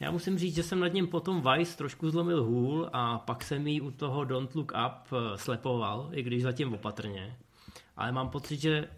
já 0.00 0.10
musím 0.10 0.38
říct, 0.38 0.54
že 0.54 0.62
jsem 0.62 0.80
nad 0.80 0.92
ním 0.92 1.06
potom 1.06 1.42
Vice 1.42 1.76
trošku 1.76 2.10
zlomil 2.10 2.44
hůl 2.44 2.90
a 2.92 3.18
pak 3.18 3.44
jsem 3.44 3.66
jí 3.66 3.80
u 3.80 3.90
toho 3.90 4.24
Don't 4.24 4.54
Look 4.54 4.72
Up 4.86 5.12
eh, 5.12 5.38
slepoval, 5.38 6.08
i 6.12 6.22
když 6.22 6.42
zatím 6.42 6.74
opatrně. 6.74 7.36
Ale 7.96 8.12
mám 8.12 8.28
pocit, 8.28 8.60
že 8.60 8.88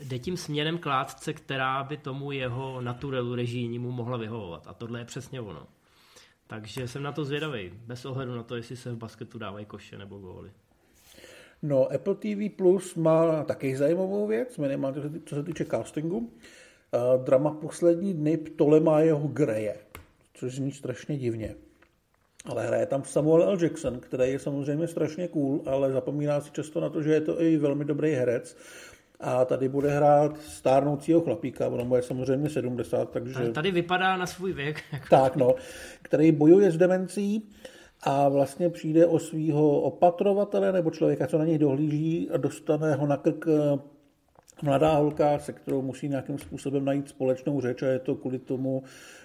jde 0.00 0.18
tím 0.18 0.36
směrem 0.36 0.78
klátce, 0.78 1.32
která 1.32 1.84
by 1.84 1.96
tomu 1.96 2.32
jeho 2.32 2.80
naturelu 2.80 3.34
režijnímu 3.34 3.90
mohla 3.90 4.16
vyhovovat. 4.16 4.66
A 4.66 4.74
tohle 4.74 4.98
je 4.98 5.04
přesně 5.04 5.40
ono. 5.40 5.66
Takže 6.46 6.88
jsem 6.88 7.02
na 7.02 7.12
to 7.12 7.24
zvědavý, 7.24 7.72
bez 7.86 8.04
ohledu 8.04 8.36
na 8.36 8.42
to, 8.42 8.56
jestli 8.56 8.76
se 8.76 8.92
v 8.92 8.96
basketu 8.96 9.38
dávají 9.38 9.66
koše 9.66 9.98
nebo 9.98 10.18
góly. 10.18 10.50
No, 11.62 11.92
Apple 11.92 12.14
TV 12.14 12.56
Plus 12.56 12.94
má 12.94 13.44
taky 13.44 13.76
zajímavou 13.76 14.26
věc, 14.26 14.58
minimálně 14.58 15.02
co 15.26 15.34
se 15.34 15.42
týče 15.42 15.64
castingu. 15.64 16.18
Uh, 16.18 17.24
drama 17.24 17.50
Poslední 17.50 18.14
dny 18.14 18.38
jeho 18.98 19.28
Greje, 19.28 19.76
což 20.34 20.54
zní 20.54 20.72
strašně 20.72 21.18
divně. 21.18 21.54
Ale 22.44 22.66
hraje 22.66 22.86
tam 22.86 23.04
Samuel 23.04 23.42
L. 23.42 23.62
Jackson, 23.62 24.00
který 24.00 24.32
je 24.32 24.38
samozřejmě 24.38 24.88
strašně 24.88 25.28
cool, 25.28 25.62
ale 25.66 25.92
zapomíná 25.92 26.40
si 26.40 26.50
často 26.50 26.80
na 26.80 26.88
to, 26.88 27.02
že 27.02 27.12
je 27.12 27.20
to 27.20 27.40
i 27.40 27.56
velmi 27.56 27.84
dobrý 27.84 28.12
herec. 28.12 28.56
A 29.26 29.44
tady 29.44 29.68
bude 29.68 29.90
hrát 29.90 30.38
stárnoucího 30.40 31.20
chlapíka, 31.20 31.68
ono 31.68 31.84
mu 31.84 31.96
je 31.96 32.02
samozřejmě 32.02 32.50
70, 32.50 33.10
takže... 33.10 33.48
Tady 33.52 33.70
vypadá 33.70 34.16
na 34.16 34.26
svůj 34.26 34.52
věk. 34.52 34.82
Tak, 35.10 35.36
no, 35.36 35.54
který 36.02 36.32
bojuje 36.32 36.70
s 36.70 36.76
demencí 36.76 37.48
a 38.02 38.28
vlastně 38.28 38.70
přijde 38.70 39.06
o 39.06 39.18
svého 39.18 39.80
opatrovatele 39.80 40.72
nebo 40.72 40.90
člověka, 40.90 41.26
co 41.26 41.38
na 41.38 41.44
něj 41.44 41.58
dohlíží 41.58 42.30
a 42.30 42.36
dostane 42.36 42.94
ho 42.94 43.06
na 43.06 43.16
krk 43.16 43.46
eh, 43.48 43.78
mladá 44.62 44.94
holka, 44.96 45.38
se 45.38 45.52
kterou 45.52 45.82
musí 45.82 46.08
nějakým 46.08 46.38
způsobem 46.38 46.84
najít 46.84 47.08
společnou 47.08 47.60
řeč 47.60 47.82
a 47.82 47.86
je 47.86 47.98
to 47.98 48.14
kvůli 48.14 48.38
tomu, 48.38 48.82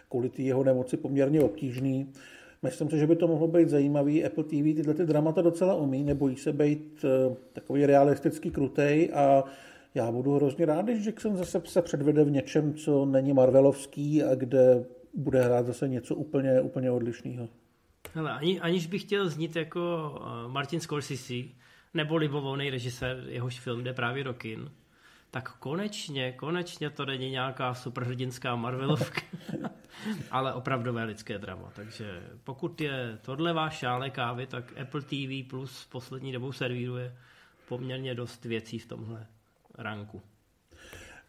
kvůli 0.10 0.30
té 0.30 0.42
jeho 0.42 0.64
nemoci 0.64 0.98
poměrně 0.98 1.42
obtížný. 1.42 2.14
Myslím 2.62 2.90
si, 2.90 2.98
že 2.98 3.08
by 3.08 3.16
to 3.16 3.28
mohlo 3.28 3.48
být 3.48 3.70
zajímavý. 3.70 4.26
Apple 4.26 4.44
TV 4.44 4.50
tyhle 4.50 4.94
ty 4.94 5.06
dramata 5.06 5.42
docela 5.42 5.76
umí, 5.76 6.04
nebojí 6.04 6.36
se 6.36 6.54
být 6.54 7.06
eh, 7.06 7.36
takový 7.54 7.86
realistický 7.86 8.52
krutej 8.52 9.10
a 9.14 9.44
já 9.96 10.12
budu 10.12 10.36
hrozně 10.36 10.66
rád, 10.66 10.86
když 10.86 11.06
Jackson 11.06 11.38
zase 11.38 11.62
se 11.66 11.82
předvede 11.82 12.24
v 12.24 12.32
něčem, 12.32 12.74
co 12.74 13.06
není 13.06 13.34
Marvelovský 13.34 14.24
a 14.24 14.36
kde 14.36 14.86
bude 15.14 15.42
hrát 15.42 15.66
zase 15.66 15.88
něco 15.88 16.16
úplně, 16.16 16.62
úplně 16.62 16.92
odlišného. 16.92 17.50
Hele, 18.14 18.32
ani, 18.32 18.60
aniž 18.60 18.88
bych 18.88 19.02
chtěl 19.02 19.30
znít 19.30 19.56
jako 19.56 20.14
uh, 20.20 20.52
Martin 20.52 20.80
Scorsese, 20.80 21.34
nebo 21.94 22.16
libovolný 22.16 22.70
režisér, 22.70 23.24
jehož 23.28 23.60
film 23.60 23.84
jde 23.84 23.94
právě 23.94 24.24
do 24.24 24.34
kin, 24.34 24.72
tak 25.32 25.58
konečně, 25.58 26.32
konečně 26.32 26.90
to 26.90 27.06
není 27.06 27.30
nějaká 27.30 27.74
superhrdinská 27.74 28.56
Marvelovka, 28.56 29.22
ale 30.32 30.54
opravdové 30.54 31.04
lidské 31.04 31.38
drama. 31.38 31.72
Takže 31.76 32.24
pokud 32.44 32.82
je 32.82 33.18
tohle 33.22 33.54
váš 33.54 33.78
šále 33.78 34.10
kávy, 34.10 34.48
tak 34.48 34.74
Apple 34.82 35.02
TV 35.02 35.50
Plus 35.50 35.86
poslední 35.86 36.32
dobou 36.32 36.52
servíruje 36.52 37.16
poměrně 37.68 38.16
dost 38.16 38.46
věcí 38.46 38.80
v 38.80 38.86
tomhle 38.86 39.28
ranku. 39.80 40.22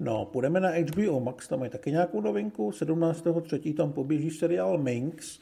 No, 0.00 0.24
půjdeme 0.24 0.60
na 0.60 0.70
HBO 0.70 1.20
Max, 1.20 1.48
tam 1.48 1.64
je 1.64 1.70
taky 1.70 1.90
nějakou 1.90 2.20
novinku. 2.20 2.70
17.3. 2.70 3.74
tam 3.74 3.92
poběží 3.92 4.30
seriál 4.30 4.78
Minx, 4.78 5.40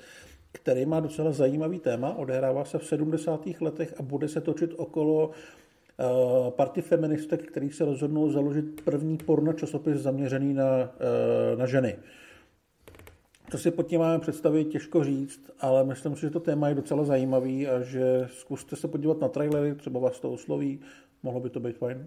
který 0.53 0.87
má 0.87 1.01
docela 1.01 1.33
zajímavý 1.33 1.79
téma. 1.79 2.15
Odehrává 2.15 2.65
se 2.65 2.79
v 2.79 2.87
70. 2.87 3.47
letech 3.61 3.95
a 3.99 4.03
bude 4.03 4.29
se 4.29 4.41
točit 4.41 4.75
okolo 4.77 5.29
uh, 5.29 6.51
party 6.51 6.83
feministek, 6.83 7.43
který 7.51 7.71
se 7.71 7.85
rozhodnou 7.85 8.31
založit 8.31 8.81
první 8.85 9.17
porno 9.17 9.53
časopis 9.53 9.97
zaměřený 9.97 10.55
na, 10.55 10.65
uh, 10.83 11.59
na 11.59 11.67
ženy. 11.67 11.97
To 13.51 13.59
si 13.59 13.71
pod 13.71 13.87
tím 13.87 14.01
máme 14.01 14.19
představit, 14.19 14.65
těžko 14.65 15.05
říct, 15.05 15.51
ale 15.61 15.85
myslím 15.85 16.15
si, 16.15 16.21
že 16.21 16.31
to 16.31 16.41
téma 16.41 16.69
je 16.69 16.75
docela 16.75 17.05
zajímavý 17.05 17.69
a 17.69 17.81
že 17.81 18.29
zkuste 18.31 18.77
se 18.77 18.89
podívat 18.89 19.21
na 19.21 19.29
trailery, 19.29 19.75
třeba 19.75 20.01
vás 20.01 20.21
to 20.21 20.33
osloví, 20.33 20.81
mohlo 21.23 21.41
by 21.41 21.51
to 21.51 21.61
být 21.61 21.79
fajn. 21.79 22.07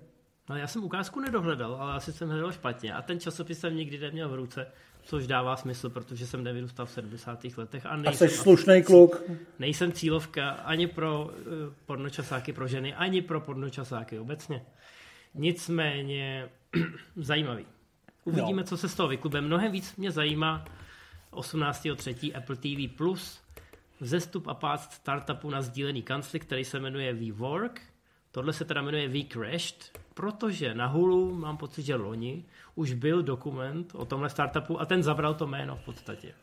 No, 0.49 0.57
já 0.57 0.67
jsem 0.67 0.83
ukázku 0.83 1.19
nedohledal, 1.19 1.75
ale 1.75 1.93
asi 1.93 2.13
jsem 2.13 2.29
hledal 2.29 2.51
špatně. 2.51 2.93
A 2.93 3.01
ten 3.01 3.19
časopis 3.19 3.59
jsem 3.59 3.75
nikdy 3.75 3.97
neměl 3.99 4.29
v 4.29 4.35
ruce, 4.35 4.67
což 5.03 5.27
dává 5.27 5.55
smysl, 5.55 5.89
protože 5.89 6.27
jsem 6.27 6.43
nevyrůstal 6.43 6.85
v 6.85 6.91
70. 6.91 7.43
letech. 7.57 7.85
A, 7.85 7.95
nejsem, 7.95 8.27
a 8.27 8.29
jsi 8.29 8.37
slušný 8.37 8.83
kluk. 8.83 9.23
Nejsem 9.59 9.91
cílovka 9.91 10.49
ani 10.49 10.87
pro 10.87 11.23
uh, 11.25 11.33
pornočasáky 11.85 12.53
pro 12.53 12.67
ženy, 12.67 12.93
ani 12.93 13.21
pro 13.21 13.41
pornočasáky 13.41 14.19
obecně. 14.19 14.65
Nicméně 15.33 16.49
zajímavý. 17.15 17.65
Uvidíme, 18.25 18.61
no. 18.61 18.67
co 18.67 18.77
se 18.77 18.89
z 18.89 18.95
toho 18.95 19.09
vyklube. 19.09 19.41
Mnohem 19.41 19.71
víc 19.71 19.95
mě 19.95 20.11
zajímá 20.11 20.65
18.3. 21.31 22.37
Apple 22.37 22.55
TV+, 22.55 22.97
Plus, 22.97 23.41
vzestup 23.99 24.47
a 24.47 24.53
pád 24.53 24.93
startupu 24.93 25.49
na 25.49 25.61
sdílený 25.61 26.01
kancli, 26.01 26.39
který 26.39 26.65
se 26.65 26.79
jmenuje 26.79 27.13
WeWork. 27.13 27.81
Tohle 28.31 28.53
se 28.53 28.65
teda 28.65 28.81
jmenuje 28.81 29.07
WeCrashed 29.07 30.01
protože 30.13 30.73
na 30.73 30.85
Hulu, 30.85 31.35
mám 31.35 31.57
pocit, 31.57 31.81
že 31.81 31.95
loni, 31.95 32.43
už 32.75 32.93
byl 32.93 33.23
dokument 33.23 33.91
o 33.95 34.05
tomhle 34.05 34.29
startupu 34.29 34.81
a 34.81 34.85
ten 34.85 35.03
zabral 35.03 35.33
to 35.33 35.47
jméno 35.47 35.75
v 35.75 35.85
podstatě. 35.85 36.33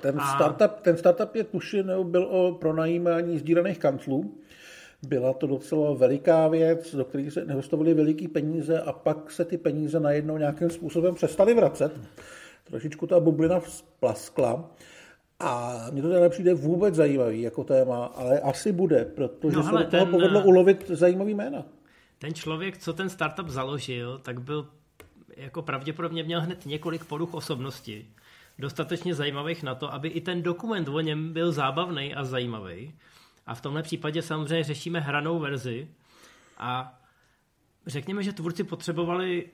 Ten, 0.00 0.20
a... 0.20 0.34
startup, 0.34 0.80
ten 0.82 0.96
startup 0.96 1.34
je 1.34 1.44
tušen, 1.44 2.10
byl 2.10 2.24
o 2.24 2.52
pronajímání 2.52 3.38
sdílených 3.38 3.78
kanclů. 3.78 4.34
Byla 5.02 5.32
to 5.32 5.46
docela 5.46 5.94
veliká 5.94 6.48
věc, 6.48 6.94
do 6.94 7.04
které 7.04 7.30
se 7.30 7.40
investovaly 7.40 7.94
veliké 7.94 8.28
peníze 8.28 8.80
a 8.80 8.92
pak 8.92 9.30
se 9.30 9.44
ty 9.44 9.58
peníze 9.58 10.00
najednou 10.00 10.38
nějakým 10.38 10.70
způsobem 10.70 11.14
přestaly 11.14 11.54
vracet. 11.54 11.92
Trošičku 12.64 13.06
ta 13.06 13.20
bublina 13.20 13.60
splaskla. 13.60 14.70
A 15.42 15.80
mně 15.90 16.02
to 16.02 16.08
teda 16.08 16.28
přijde 16.28 16.54
vůbec 16.54 16.94
zajímavý 16.94 17.42
jako 17.42 17.64
téma, 17.64 18.04
ale 18.04 18.40
asi 18.40 18.72
bude, 18.72 19.04
protože 19.04 19.56
no, 19.56 19.62
se 19.62 19.70
do 19.70 19.78
toho 19.78 20.04
ten... 20.04 20.10
povedlo 20.10 20.44
ulovit 20.44 20.88
zajímavý 20.88 21.34
jména 21.34 21.64
ten 22.22 22.34
člověk, 22.34 22.78
co 22.78 22.92
ten 22.92 23.10
startup 23.10 23.48
založil, 23.48 24.18
tak 24.18 24.40
byl 24.40 24.68
jako 25.36 25.62
pravděpodobně 25.62 26.22
měl 26.22 26.40
hned 26.40 26.66
několik 26.66 27.04
poruch 27.04 27.34
osobnosti. 27.34 28.06
Dostatečně 28.58 29.14
zajímavých 29.14 29.62
na 29.62 29.74
to, 29.74 29.92
aby 29.92 30.08
i 30.08 30.20
ten 30.20 30.42
dokument 30.42 30.88
o 30.88 31.00
něm 31.00 31.32
byl 31.32 31.52
zábavný 31.52 32.14
a 32.14 32.24
zajímavý. 32.24 32.94
A 33.46 33.54
v 33.54 33.60
tomhle 33.60 33.82
případě 33.82 34.22
samozřejmě 34.22 34.64
řešíme 34.64 35.00
hranou 35.00 35.38
verzi. 35.38 35.88
A 36.58 37.00
řekněme, 37.86 38.22
že 38.22 38.32
tvůrci 38.32 38.64
potřebovali 38.64 39.50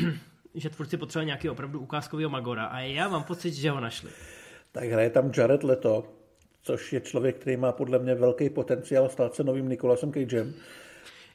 že 0.54 0.70
tvůrci 0.70 0.96
potřebovali 0.96 1.26
nějaký 1.26 1.48
opravdu 1.48 1.80
ukázkového 1.80 2.30
Magora 2.30 2.64
a 2.64 2.78
já 2.78 3.08
mám 3.08 3.24
pocit, 3.24 3.54
že 3.54 3.70
ho 3.70 3.80
našli. 3.80 4.10
Tak 4.78 4.88
hraje 4.88 5.10
tam 5.10 5.30
Jared 5.36 5.64
Leto, 5.64 6.04
což 6.62 6.92
je 6.92 7.00
člověk, 7.00 7.36
který 7.36 7.56
má 7.56 7.72
podle 7.72 7.98
mě 7.98 8.14
velký 8.14 8.50
potenciál 8.50 9.08
stát 9.08 9.34
se 9.34 9.44
novým 9.44 9.68
Nikolasem 9.68 10.12
Cagem. 10.12 10.54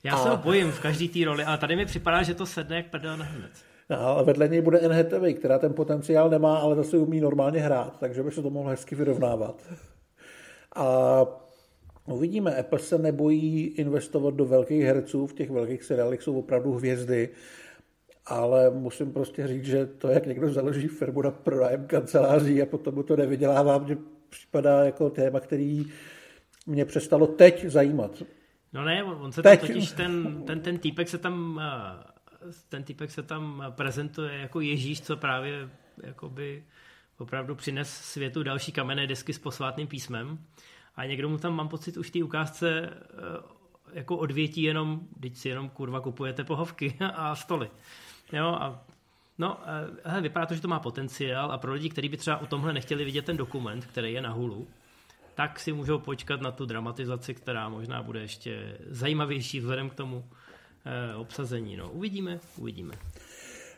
Já 0.04 0.16
a... 0.16 0.24
se 0.24 0.30
ho 0.30 0.38
bojím 0.38 0.72
v 0.72 0.80
každý 0.80 1.10
té 1.10 1.26
roli, 1.26 1.44
ale 1.44 1.58
tady 1.58 1.76
mi 1.76 1.86
připadá, 1.86 2.24
že 2.24 2.34
to 2.34 2.46
sedne 2.46 2.76
jak 2.76 2.90
prdel 2.90 3.18
na 3.18 3.26
hned. 3.26 3.52
Ale 3.90 4.24
vedle 4.24 4.48
něj 4.48 4.62
bude 4.62 4.80
Anne 4.80 5.34
která 5.34 5.60
ten 5.60 5.74
potenciál 5.74 6.30
nemá, 6.30 6.58
ale 6.58 6.76
zase 6.76 6.98
umí 6.98 7.22
normálně 7.22 7.60
hrát, 7.60 8.00
takže 8.00 8.24
by 8.24 8.32
se 8.32 8.42
to 8.42 8.50
mohlo 8.50 8.70
hezky 8.70 8.96
vyrovnávat. 8.96 9.62
A 10.76 11.26
uvidíme, 12.06 12.56
Apple 12.56 12.80
se 12.80 12.98
nebojí 12.98 13.68
investovat 13.68 14.34
do 14.34 14.46
velkých 14.46 14.84
herců, 14.84 15.28
v 15.28 15.34
těch 15.34 15.52
velkých 15.52 15.84
seriálech 15.84 16.24
jsou 16.24 16.40
opravdu 16.40 16.72
hvězdy, 16.72 17.30
ale 18.26 18.70
musím 18.70 19.14
prostě 19.14 19.48
říct, 19.48 19.66
že 19.66 19.86
to, 19.86 20.08
jak 20.08 20.26
někdo 20.26 20.54
založí 20.54 20.88
firmu 20.88 21.22
na 21.22 21.32
pronájem 21.32 21.88
kanceláří 21.88 22.62
a 22.62 22.66
potom 22.66 22.96
mu 22.96 23.04
to 23.04 23.16
nevydělává, 23.16 23.78
mě 23.78 23.98
připadá 24.30 24.86
jako 24.86 25.10
téma, 25.10 25.40
který 25.40 25.86
mě 26.66 26.86
přestalo 26.86 27.28
teď 27.28 27.66
zajímat. 27.66 28.24
No 28.74 28.86
ne, 28.86 29.04
on 29.04 29.32
se 29.32 29.42
tam 29.42 29.58
totiž, 29.58 29.92
ten, 29.92 30.44
ten, 30.46 30.62
ten 30.62 30.78
týpek 30.78 31.10
se 31.10 31.18
tam 31.18 31.62
eh, 31.64 32.14
ten 32.70 32.84
týpek 32.84 33.12
se 33.12 33.24
tam 33.24 33.64
prezentuje 33.70 34.38
jako 34.38 34.62
Ježíš, 34.62 35.02
co 35.02 35.18
právě 35.18 35.70
jakoby 36.04 36.64
opravdu 37.18 37.56
přines 37.56 37.90
světu 37.90 38.44
další 38.44 38.72
kamenné 38.72 39.08
desky 39.08 39.34
s 39.34 39.40
posvátným 39.40 39.88
písmem. 39.88 40.40
A 40.96 41.06
někdo 41.06 41.30
mu 41.30 41.38
tam, 41.38 41.56
mám 41.56 41.70
pocit, 41.70 41.98
už 41.98 42.12
té 42.12 42.24
ukázce 42.24 42.90
eh, 42.90 42.94
jako 43.94 44.18
odvětí 44.18 44.64
jenom, 44.64 45.02
když 45.16 45.38
si 45.38 45.50
jenom 45.50 45.70
kurva 45.70 46.00
kupujete 46.00 46.44
pohovky 46.44 46.98
a 47.14 47.36
stoly. 47.36 47.70
Jo, 48.34 48.48
a 48.48 48.86
No, 49.38 49.60
eh, 49.66 50.10
hele, 50.10 50.22
vypadá 50.22 50.46
to, 50.46 50.56
že 50.56 50.62
to 50.62 50.68
má 50.68 50.80
potenciál 50.80 51.52
a 51.52 51.58
pro 51.58 51.74
lidi, 51.74 51.90
kteří 51.90 52.10
by 52.10 52.18
třeba 52.18 52.38
o 52.38 52.46
tomhle 52.46 52.74
nechtěli 52.74 53.06
vidět 53.06 53.26
ten 53.26 53.38
dokument, 53.38 53.86
který 53.86 54.14
je 54.14 54.22
na 54.22 54.30
Hulu, 54.30 54.68
tak 55.36 55.60
si 55.60 55.74
můžou 55.74 56.00
počkat 56.00 56.42
na 56.42 56.52
tu 56.52 56.66
dramatizaci, 56.66 57.34
která 57.34 57.70
možná 57.70 58.04
bude 58.04 58.22
ještě 58.22 58.78
zajímavější 58.90 59.60
vzhledem 59.60 59.90
k 59.90 59.96
tomu 59.96 60.26
eh, 60.86 61.16
obsazení. 61.16 61.78
No, 61.78 61.92
uvidíme, 61.92 62.40
uvidíme. 62.58 62.94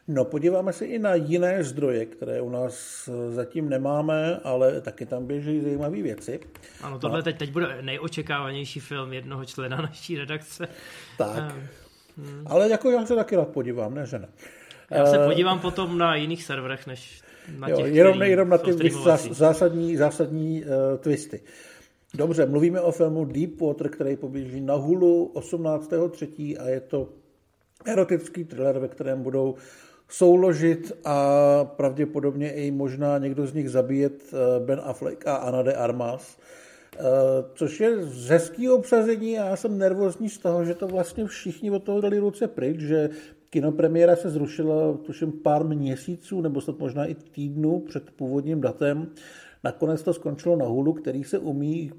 No, 0.07 0.25
podíváme 0.25 0.73
se 0.73 0.85
i 0.85 0.99
na 0.99 1.15
jiné 1.15 1.63
zdroje, 1.63 2.05
které 2.05 2.41
u 2.41 2.49
nás 2.49 3.09
zatím 3.29 3.69
nemáme, 3.69 4.37
ale 4.43 4.81
taky 4.81 5.05
tam 5.05 5.25
běží 5.25 5.61
zajímavé 5.61 6.01
věci. 6.01 6.39
Ano, 6.81 6.99
tohle 6.99 7.19
no. 7.19 7.23
teď, 7.23 7.37
teď 7.37 7.51
bude 7.51 7.81
nejočekávanější 7.81 8.79
film 8.79 9.13
jednoho 9.13 9.45
člena 9.45 9.77
naší 9.77 10.17
redakce. 10.17 10.67
Tak. 11.17 11.55
Hmm. 12.18 12.43
Ale 12.45 12.70
jako 12.70 12.89
já 12.89 13.05
se 13.05 13.16
taky 13.16 13.36
rád 13.36 13.47
podívám, 13.47 13.93
ne, 13.93 14.05
že 14.05 14.20
ne. 14.20 14.28
Já 14.91 15.05
se 15.05 15.18
podívám 15.18 15.59
potom 15.59 15.97
na 15.97 16.16
jiných 16.16 16.43
serverech, 16.43 16.88
než 16.88 17.22
na 17.57 17.68
těch, 17.68 17.80
jo, 17.80 17.86
jenom, 17.86 18.22
jenom 18.22 18.49
na 18.49 18.57
ty 18.57 18.91
zásadní, 19.32 19.97
zásadní 19.97 20.63
uh, 20.63 20.97
twisty. 20.97 21.41
Dobře, 22.13 22.45
mluvíme 22.45 22.82
o 22.82 22.91
filmu 22.91 23.26
Deepwater, 23.26 23.89
který 23.89 24.16
poběží 24.16 24.61
na 24.61 24.74
Hulu 24.74 25.32
18.3. 25.36 26.57
a 26.59 26.70
je 26.70 26.80
to 26.80 27.09
erotický 27.86 28.43
thriller, 28.43 28.80
ve 28.80 28.88
kterém 28.88 29.24
budou 29.24 29.55
souložit 30.09 30.91
a 31.05 31.66
pravděpodobně 31.66 32.51
i 32.51 32.72
možná 32.72 33.18
někdo 33.18 33.47
z 33.47 33.53
nich 33.53 33.70
zabíjet 33.70 34.24
eh, 34.34 34.59
Ben 34.59 34.82
Affleck 34.84 35.28
a 35.28 35.36
Ana 35.36 35.63
de 35.63 35.74
Armas, 35.74 36.38
eh, 36.38 36.64
což 37.53 37.79
je 37.79 38.03
z 38.03 38.29
hezkého 38.29 38.75
obsazení 38.75 39.39
a 39.39 39.45
já 39.45 39.55
jsem 39.55 39.77
nervózní 39.77 40.29
z 40.29 40.37
toho, 40.37 40.65
že 40.65 40.73
to 40.73 40.87
vlastně 40.87 41.25
všichni 41.25 41.71
od 41.71 41.83
toho 41.83 42.01
dali 42.01 42.19
ruce 42.19 42.47
pryč, 42.47 42.79
že 42.79 43.09
kinopremiéra 43.49 44.15
se 44.15 44.29
zrušila 44.29 44.97
tuším 44.97 45.31
pár 45.31 45.63
měsíců 45.63 46.41
nebo 46.41 46.61
snad 46.61 46.79
možná 46.79 47.05
i 47.05 47.15
týdnů 47.15 47.79
před 47.79 48.11
původním 48.11 48.61
datem. 48.61 49.07
Nakonec 49.63 50.03
to 50.03 50.13
skončilo 50.13 50.55
na 50.55 50.65
Hulu, 50.65 50.93
který 50.93 51.23
se 51.23 51.39
umí 51.39 51.91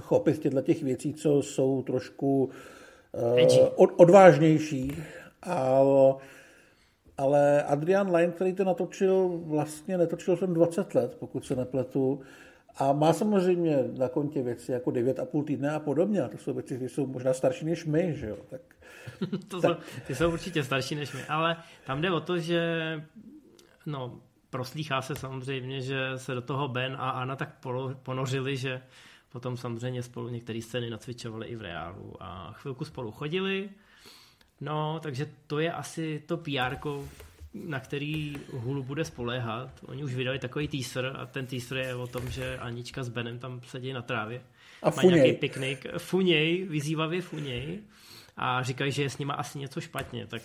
chopit 0.00 0.38
těchto 0.38 0.62
těch 0.62 0.82
věcí, 0.82 1.14
co 1.14 1.42
jsou 1.42 1.82
trošku 1.82 2.50
uh, 3.78 3.86
odvážnější. 3.96 4.96
Ale, 5.42 6.14
ale 7.18 7.62
Adrian 7.62 8.14
Lyne, 8.14 8.32
který 8.32 8.52
to 8.52 8.64
natočil, 8.64 9.40
vlastně 9.44 9.98
netočil 9.98 10.36
jsem 10.36 10.54
20 10.54 10.94
let, 10.94 11.16
pokud 11.18 11.44
se 11.46 11.56
nepletu. 11.56 12.20
A 12.76 12.92
má 12.92 13.12
samozřejmě 13.12 13.84
na 13.98 14.08
kontě 14.08 14.42
věci 14.42 14.72
jako 14.72 14.90
9,5 14.90 15.44
týdne 15.44 15.70
a 15.70 15.78
podobně. 15.78 16.22
A 16.22 16.28
to 16.28 16.38
jsou 16.38 16.54
věci, 16.54 16.74
které 16.76 16.88
jsou 16.88 17.06
možná 17.06 17.34
starší 17.34 17.64
než 17.64 17.84
my, 17.84 18.14
že 18.16 18.28
jo? 18.28 18.36
Tak, 18.50 18.60
to 19.48 19.60
tak. 19.60 19.78
Jsou, 19.82 20.00
ty 20.06 20.14
jsou 20.14 20.32
určitě 20.32 20.64
starší 20.64 20.94
než 20.94 21.12
my, 21.12 21.24
ale 21.24 21.56
tam 21.86 22.00
jde 22.00 22.10
o 22.10 22.20
to, 22.20 22.38
že 22.38 22.60
no, 23.86 24.20
proslýchá 24.50 25.02
se 25.02 25.14
samozřejmě, 25.14 25.80
že 25.80 25.98
se 26.16 26.34
do 26.34 26.42
toho 26.42 26.68
Ben 26.68 26.96
a 26.98 27.10
Anna 27.10 27.36
tak 27.36 27.48
ponořili, 28.02 28.56
že 28.56 28.82
potom 29.32 29.56
samozřejmě 29.56 30.02
spolu 30.02 30.28
některé 30.28 30.62
scény 30.62 30.90
nacvičovali 30.90 31.46
i 31.46 31.56
v 31.56 31.62
reálu 31.62 32.14
a 32.20 32.52
chvilku 32.52 32.84
spolu 32.84 33.10
chodili. 33.10 33.70
No, 34.60 35.00
takže 35.02 35.30
to 35.46 35.58
je 35.58 35.72
asi 35.72 36.22
to 36.26 36.36
PR, 36.36 36.76
na 37.54 37.80
který 37.80 38.36
Hulu 38.52 38.82
bude 38.82 39.04
spoléhat. 39.04 39.70
Oni 39.86 40.04
už 40.04 40.14
vydali 40.14 40.38
takový 40.38 40.68
teaser 40.68 41.16
a 41.18 41.26
ten 41.26 41.46
teaser 41.46 41.76
je 41.76 41.94
o 41.94 42.06
tom, 42.06 42.28
že 42.30 42.58
Anička 42.58 43.02
s 43.02 43.08
Benem 43.08 43.38
tam 43.38 43.60
sedí 43.66 43.92
na 43.92 44.02
trávě. 44.02 44.42
A 44.82 44.90
Mají 44.90 45.08
nějaký 45.08 45.32
piknik. 45.32 45.86
Funěj, 45.98 46.64
vyzývavě 46.64 47.22
funěj. 47.22 47.80
A 48.36 48.62
říkají, 48.62 48.92
že 48.92 49.02
je 49.02 49.10
s 49.10 49.18
nima 49.18 49.34
asi 49.34 49.58
něco 49.58 49.80
špatně. 49.80 50.26
Tak 50.26 50.42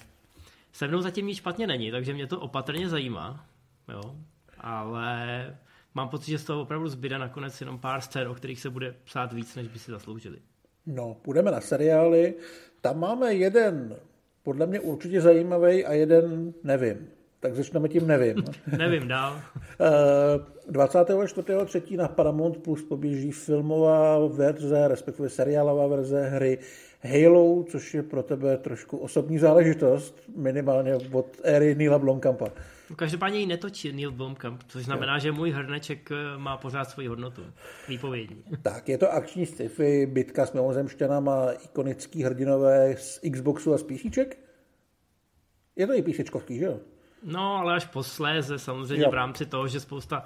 se 0.71 0.87
mnou 0.87 1.01
zatím 1.01 1.27
nic 1.27 1.37
špatně 1.37 1.67
není, 1.67 1.91
takže 1.91 2.13
mě 2.13 2.27
to 2.27 2.39
opatrně 2.39 2.89
zajímá. 2.89 3.45
Jo. 3.91 4.15
Ale 4.57 5.57
mám 5.93 6.09
pocit, 6.09 6.31
že 6.31 6.37
z 6.37 6.43
toho 6.43 6.61
opravdu 6.61 6.87
zbyde 6.87 7.17
nakonec 7.17 7.61
jenom 7.61 7.79
pár 7.79 8.01
scén, 8.01 8.27
o 8.27 8.35
kterých 8.35 8.59
se 8.59 8.69
bude 8.69 8.95
psát 9.03 9.33
víc, 9.33 9.55
než 9.55 9.67
by 9.67 9.79
si 9.79 9.91
zasloužili. 9.91 10.37
No, 10.85 11.13
půjdeme 11.13 11.51
na 11.51 11.61
seriály. 11.61 12.35
Tam 12.81 12.99
máme 12.99 13.33
jeden 13.33 13.95
podle 14.43 14.65
mě 14.65 14.79
určitě 14.79 15.21
zajímavý 15.21 15.85
a 15.85 15.93
jeden 15.93 16.53
nevím. 16.63 17.07
Tak 17.39 17.55
začneme 17.55 17.89
tím 17.89 18.07
nevím. 18.07 18.43
nevím 18.77 19.07
dál. 19.07 19.41
24.3. 20.71 21.81
Eh, 21.93 21.97
na 21.97 22.07
Paramount 22.07 22.57
Plus 22.57 22.83
poběží 22.83 23.31
filmová 23.31 24.27
verze, 24.27 24.87
respektive 24.87 25.29
seriálová 25.29 25.87
verze 25.87 26.29
hry 26.29 26.57
Halo, 27.01 27.63
což 27.63 27.93
je 27.93 28.03
pro 28.03 28.23
tebe 28.23 28.57
trošku 28.57 28.97
osobní 28.97 29.39
záležitost, 29.39 30.21
minimálně 30.35 30.95
od 30.95 31.27
éry 31.43 31.75
Neila 31.75 31.99
Blomkampa. 31.99 32.47
Každopádně 32.95 33.39
ji 33.39 33.45
netočí 33.45 33.91
Neil 33.91 34.11
Blomkamp, 34.11 34.63
což 34.67 34.85
znamená, 34.85 35.13
jo. 35.13 35.19
že 35.19 35.31
můj 35.31 35.51
hrneček 35.51 36.11
eh, 36.11 36.37
má 36.37 36.57
pořád 36.57 36.89
svoji 36.89 37.07
hodnotu. 37.07 37.41
Výpovědní. 37.87 38.43
Tak, 38.61 38.89
je 38.89 38.97
to 38.97 39.11
akční 39.11 39.45
sci-fi, 39.45 40.05
bitka 40.05 40.45
s 40.45 40.53
mimozemšťanama, 40.53 41.51
ikonický 41.51 42.23
hrdinové 42.23 42.95
z 42.97 43.19
Xboxu 43.31 43.73
a 43.73 43.77
z 43.77 43.83
písíček? 43.83 44.39
Je 45.75 45.87
to 45.87 45.93
i 45.93 46.01
písíčkovský, 46.01 46.59
že 46.59 46.65
jo? 46.65 46.79
No, 47.23 47.55
ale 47.55 47.75
až 47.75 47.85
posléze, 47.85 48.59
samozřejmě 48.59 49.03
jo. 49.03 49.11
v 49.11 49.13
rámci 49.13 49.45
toho, 49.45 49.67
že 49.67 49.79
spousta 49.79 50.25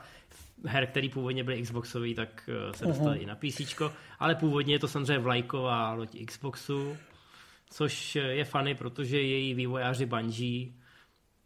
her, 0.66 0.88
které 0.88 1.10
původně 1.10 1.44
byly 1.44 1.62
Xboxové, 1.62 2.14
tak 2.14 2.50
eh, 2.50 2.74
se 2.74 2.86
dostaly 2.86 3.20
uh-huh. 3.20 3.24
i 3.24 3.26
na 3.26 3.36
PC, 3.36 3.82
ale 4.20 4.36
původně 4.36 4.76
je 4.76 4.80
to 4.80 4.88
samozřejmě 4.88 5.20
vlajková 5.20 5.94
loď 5.94 6.26
Xboxu, 6.26 6.98
což 7.70 8.16
je 8.16 8.46
funny, 8.46 8.76
protože 8.76 9.22
její 9.22 9.54
vývojáři 9.54 10.06
Bungie 10.06 10.83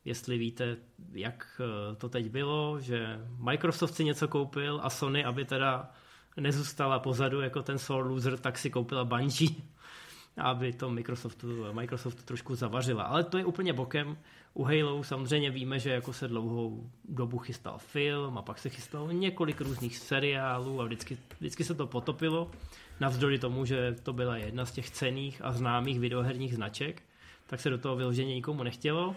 jestli 0.08 0.38
víte, 0.38 0.78
jak 1.12 1.62
eh, 1.62 1.96
to 1.96 2.10
teď 2.10 2.30
bylo, 2.30 2.80
že 2.80 3.20
Microsoft 3.38 3.96
si 3.96 4.04
něco 4.04 4.28
koupil 4.28 4.80
a 4.84 4.90
Sony, 4.90 5.26
aby 5.26 5.46
teda 5.46 5.92
nezůstala 6.38 7.00
pozadu 7.00 7.42
jako 7.42 7.64
ten 7.64 7.78
sore 7.78 8.10
loser, 8.10 8.38
tak 8.38 8.58
si 8.58 8.70
koupila 8.70 9.06
Bungie, 9.06 9.50
aby 10.38 10.74
to 10.74 10.90
Microsoftu, 10.90 11.48
Microsoftu 11.74 12.24
trošku 12.24 12.56
zavařila. 12.56 13.04
Ale 13.04 13.24
to 13.24 13.38
je 13.38 13.46
úplně 13.46 13.74
bokem. 13.74 14.18
U 14.54 14.64
Halo 14.64 15.04
samozřejmě 15.04 15.52
víme, 15.52 15.80
že 15.80 15.90
jako 15.90 16.14
se 16.14 16.28
dlouhou 16.28 16.90
dobu 17.10 17.38
chystal 17.38 17.78
film 17.78 18.38
a 18.38 18.42
pak 18.42 18.60
se 18.60 18.70
chystalo 18.70 19.12
několik 19.12 19.62
různých 19.62 19.98
seriálů 19.98 20.82
a 20.82 20.86
vždycky, 20.86 21.18
vždycky 21.40 21.64
se 21.64 21.76
to 21.76 21.88
potopilo. 21.88 22.52
Navzdory 23.00 23.40
tomu, 23.40 23.66
že 23.66 23.96
to 24.04 24.14
byla 24.14 24.38
jedna 24.38 24.66
z 24.66 24.72
těch 24.72 24.90
cených 24.90 25.42
a 25.44 25.52
známých 25.52 26.00
videoherních 26.00 26.56
značek 26.56 27.04
tak 27.48 27.60
se 27.60 27.70
do 27.70 27.78
toho 27.78 27.96
vyloženě 27.96 28.36
nikomu 28.36 28.64
nechtělo. 28.64 29.16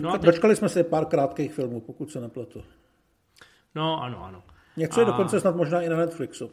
No 0.00 0.12
teď... 0.12 0.22
Dočkali 0.22 0.56
jsme 0.56 0.68
se 0.68 0.84
pár 0.84 1.04
krátkých 1.04 1.54
filmů, 1.54 1.80
pokud 1.80 2.12
se 2.12 2.20
nepletu. 2.20 2.64
No, 3.74 4.02
ano, 4.02 4.24
ano. 4.24 4.42
Něco 4.76 4.96
a... 4.96 5.00
je 5.00 5.06
dokonce 5.06 5.40
snad 5.40 5.56
možná 5.56 5.80
i 5.80 5.88
na 5.88 5.96
Netflixu. 5.96 6.50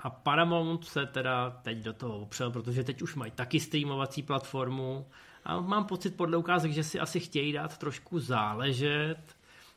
A 0.00 0.10
Paramount 0.10 0.84
se 0.84 1.06
teda 1.06 1.50
teď 1.62 1.78
do 1.78 1.92
toho 1.92 2.18
opřel, 2.18 2.50
protože 2.50 2.84
teď 2.84 3.02
už 3.02 3.14
mají 3.14 3.32
taky 3.32 3.60
streamovací 3.60 4.22
platformu 4.22 5.06
a 5.44 5.60
mám 5.60 5.84
pocit 5.84 6.16
podle 6.16 6.36
ukázek, 6.36 6.72
že 6.72 6.84
si 6.84 7.00
asi 7.00 7.20
chtějí 7.20 7.52
dát 7.52 7.78
trošku 7.78 8.18
záležet 8.18 9.20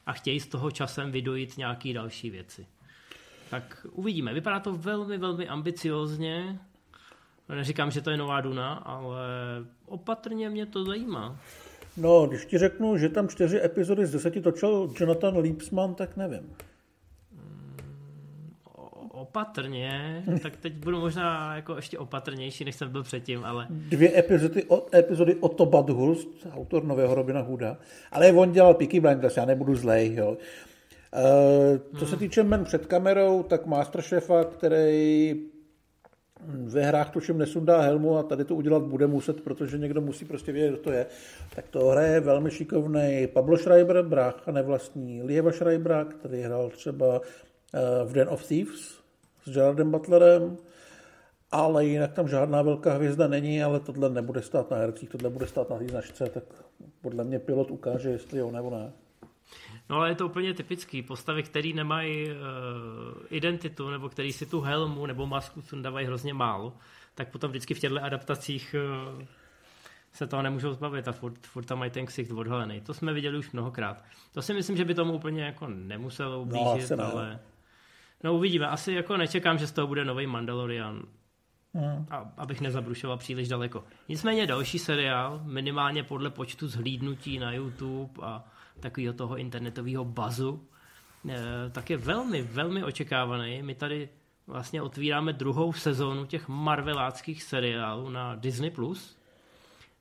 a 0.05 0.13
chtějí 0.13 0.39
z 0.39 0.47
toho 0.47 0.71
časem 0.71 1.11
vydojit 1.11 1.57
nějaké 1.57 1.93
další 1.93 2.29
věci. 2.29 2.67
Tak 3.49 3.87
uvidíme. 3.91 4.33
Vypadá 4.33 4.59
to 4.59 4.73
velmi, 4.73 5.17
velmi 5.17 5.47
ambiciozně. 5.47 6.59
Neříkám, 7.49 7.91
že 7.91 8.01
to 8.01 8.09
je 8.09 8.17
nová 8.17 8.41
Duna, 8.41 8.73
ale 8.73 9.25
opatrně 9.85 10.49
mě 10.49 10.65
to 10.65 10.85
zajímá. 10.85 11.39
No, 11.97 12.27
když 12.27 12.45
ti 12.45 12.57
řeknu, 12.57 12.97
že 12.97 13.09
tam 13.09 13.27
čtyři 13.27 13.61
epizody 13.63 14.05
z 14.05 14.11
deseti 14.11 14.41
točil 14.41 14.93
Jonathan 14.99 15.37
Liebsman, 15.37 15.95
tak 15.95 16.17
nevím. 16.17 16.55
Opatrně, 19.11 20.23
tak 20.41 20.57
teď 20.57 20.73
budu 20.73 20.99
možná 20.99 21.55
jako 21.55 21.75
ještě 21.75 21.97
opatrnější, 21.97 22.65
než 22.65 22.75
jsem 22.75 22.91
byl 22.91 23.03
předtím, 23.03 23.45
ale... 23.45 23.67
Dvě 23.69 24.19
epizody 24.19 24.63
od, 24.63 24.95
epizody 24.95 25.35
Otto 25.35 25.65
Badhulst, 25.65 26.47
autor 26.51 26.83
nového 26.83 27.15
Robina 27.15 27.41
Hooda, 27.41 27.77
ale 28.11 28.31
on 28.31 28.51
dělal 28.51 28.73
Peaky 28.73 28.99
Blinders, 28.99 29.37
já 29.37 29.45
nebudu 29.45 29.75
zlej, 29.75 30.15
jo. 30.15 30.29
Uh, 30.29 30.37
co 31.99 32.05
hmm. 32.05 32.07
se 32.07 32.17
týče 32.17 32.43
men 32.43 32.63
před 32.63 32.85
kamerou, 32.85 33.43
tak 33.43 33.65
Masterchefa, 33.65 34.43
který 34.43 35.35
ve 36.47 36.81
hrách 36.81 37.09
tuším 37.09 37.37
nesundá 37.37 37.81
helmu 37.81 38.17
a 38.17 38.23
tady 38.23 38.45
to 38.45 38.55
udělat 38.55 38.83
bude 38.83 39.07
muset, 39.07 39.41
protože 39.41 39.77
někdo 39.77 40.01
musí 40.01 40.25
prostě 40.25 40.51
vědět, 40.51 40.69
kdo 40.69 40.77
to 40.77 40.91
je. 40.91 41.05
Tak 41.55 41.67
to 41.67 41.85
hraje 41.85 42.19
velmi 42.19 42.51
šikovný 42.51 43.27
Pablo 43.33 43.57
Schreiber, 43.57 44.03
brácha 44.05 44.51
nevlastní 44.51 45.23
Lieva 45.23 45.51
Schreibera, 45.51 46.05
který 46.05 46.41
hrál 46.41 46.69
třeba 46.69 47.21
eh, 47.73 47.79
v 48.05 48.13
Den 48.13 48.29
of 48.29 48.47
Thieves 48.47 48.79
s 49.45 49.53
Gerardem 49.53 49.91
Butlerem, 49.91 50.57
ale 51.51 51.85
jinak 51.85 52.13
tam 52.13 52.27
žádná 52.27 52.61
velká 52.61 52.93
hvězda 52.93 53.27
není, 53.27 53.63
ale 53.63 53.79
tohle 53.79 54.09
nebude 54.09 54.41
stát 54.41 54.71
na 54.71 54.77
hercích, 54.77 55.09
tohle 55.09 55.29
bude 55.29 55.47
stát 55.47 55.69
na 55.69 55.77
té 55.77 55.87
značce, 55.87 56.25
tak 56.29 56.43
podle 57.01 57.23
mě 57.23 57.39
pilot 57.39 57.71
ukáže, 57.71 58.09
jestli 58.09 58.39
jo 58.39 58.51
nebo 58.51 58.69
ne. 58.69 58.91
No 59.89 59.95
ale 59.95 60.09
je 60.09 60.15
to 60.15 60.25
úplně 60.25 60.53
typický. 60.53 61.01
Postavy, 61.01 61.43
které 61.43 61.69
nemají 61.73 62.27
uh, 62.29 62.36
identitu, 63.29 63.89
nebo 63.89 64.09
který 64.09 64.34
si 64.34 64.45
tu 64.45 64.61
helmu 64.61 65.05
nebo 65.05 65.27
masku 65.27 65.61
sundávají 65.61 66.05
hrozně 66.05 66.34
málo, 66.34 66.73
tak 67.15 67.31
potom 67.31 67.49
vždycky 67.49 67.73
v 67.73 67.79
těchto 67.79 68.03
adaptacích 68.03 68.75
uh, 69.15 69.23
se 70.13 70.27
toho 70.27 70.43
nemůžou 70.43 70.73
zbavit 70.73 71.07
a 71.07 71.11
furt, 71.11 71.47
furt 71.47 71.65
tam 71.65 71.79
mají 71.79 71.91
ten 71.91 72.05
ksicht 72.05 72.31
odhalený. 72.31 72.81
To 72.81 72.93
jsme 72.93 73.13
viděli 73.13 73.38
už 73.38 73.51
mnohokrát. 73.51 74.03
To 74.34 74.41
si 74.41 74.53
myslím, 74.53 74.77
že 74.77 74.86
by 74.86 74.93
tomu 74.93 75.13
úplně 75.13 75.43
jako 75.43 75.67
nemuselo 75.67 76.41
ublížit, 76.41 76.91
no, 76.97 77.05
ale... 77.05 77.39
No 78.23 78.34
uvidíme. 78.34 78.67
Asi 78.67 78.93
jako 78.93 79.17
nečekám, 79.17 79.57
že 79.57 79.67
z 79.67 79.71
toho 79.71 79.88
bude 79.88 80.05
nový 80.05 80.27
Mandalorian. 80.27 81.01
Hmm. 81.73 82.05
A, 82.09 82.31
abych 82.38 82.61
nezabrušoval 82.61 83.17
příliš 83.17 83.47
daleko. 83.47 83.84
Nicméně 84.09 84.47
další 84.47 84.79
seriál, 84.79 85.41
minimálně 85.43 86.03
podle 86.03 86.29
počtu 86.29 86.67
zhlídnutí 86.67 87.39
na 87.39 87.51
YouTube 87.53 88.13
a 88.21 88.43
takového 88.80 89.13
toho 89.13 89.38
internetového 89.38 90.05
bazu, 90.05 90.67
eh, 91.30 91.36
tak 91.71 91.89
je 91.89 91.97
velmi, 91.97 92.41
velmi 92.41 92.84
očekávaný. 92.84 93.63
My 93.63 93.76
tady 93.76 94.09
vlastně 94.47 94.82
otvíráme 94.82 95.34
druhou 95.34 95.74
sezónu 95.74 96.26
těch 96.26 96.47
marveláckých 96.47 97.43
seriálů 97.43 98.09
na 98.09 98.36
Disney+. 98.36 98.71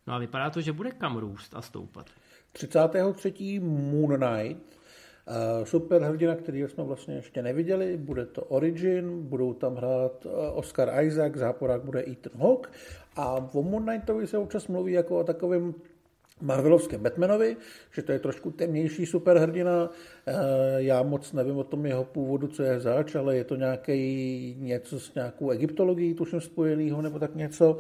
No 0.07 0.15
a 0.15 0.19
vypadá 0.19 0.51
to, 0.51 0.61
že 0.61 0.73
bude 0.73 0.91
kam 0.91 1.17
růst 1.17 1.55
a 1.55 1.63
stoupat. 1.63 2.07
33. 2.53 3.61
Moon 3.61 4.17
Knight, 4.17 4.79
uh, 5.29 5.65
superhrdina, 5.65 6.37
který 6.37 6.63
jsme 6.63 6.85
vlastně 6.85 7.15
ještě 7.15 7.43
neviděli, 7.43 7.97
bude 7.97 8.27
to 8.27 8.45
Origin, 8.45 9.23
budou 9.23 9.55
tam 9.55 9.77
hrát 9.77 10.27
uh, 10.27 10.33
Oscar 10.53 11.05
Isaac, 11.05 11.35
záporák 11.35 11.85
bude 11.85 12.01
Ethan 12.01 12.43
Hawke 12.43 12.71
a 13.17 13.35
o 13.53 13.63
Moon 13.63 13.85
Knightovi 13.85 14.27
se 14.27 14.39
občas 14.39 14.67
mluví 14.67 14.93
jako 14.93 15.21
o 15.21 15.25
takovém 15.25 15.75
Marvelovském 16.43 17.03
Batmanovi, 17.03 17.57
že 17.95 18.03
to 18.03 18.13
je 18.13 18.19
trošku 18.19 18.51
temnější 18.51 19.07
superhrdina. 19.07 19.91
Eh, 20.27 20.33
já 20.77 21.03
moc 21.03 21.33
nevím 21.33 21.57
o 21.57 21.65
tom 21.65 21.87
jeho 21.87 22.05
původu, 22.05 22.49
co 22.49 22.63
je 22.63 22.81
zač, 22.81 23.15
ale 23.15 23.37
je 23.37 23.45
to 23.45 23.57
nějaký 23.57 24.57
něco 24.59 25.01
s 25.01 25.15
nějakou 25.15 25.51
egyptologií, 25.51 26.15
tuším 26.15 26.41
spojenýho, 26.41 27.03
nebo 27.03 27.19
tak 27.19 27.35
něco. 27.35 27.77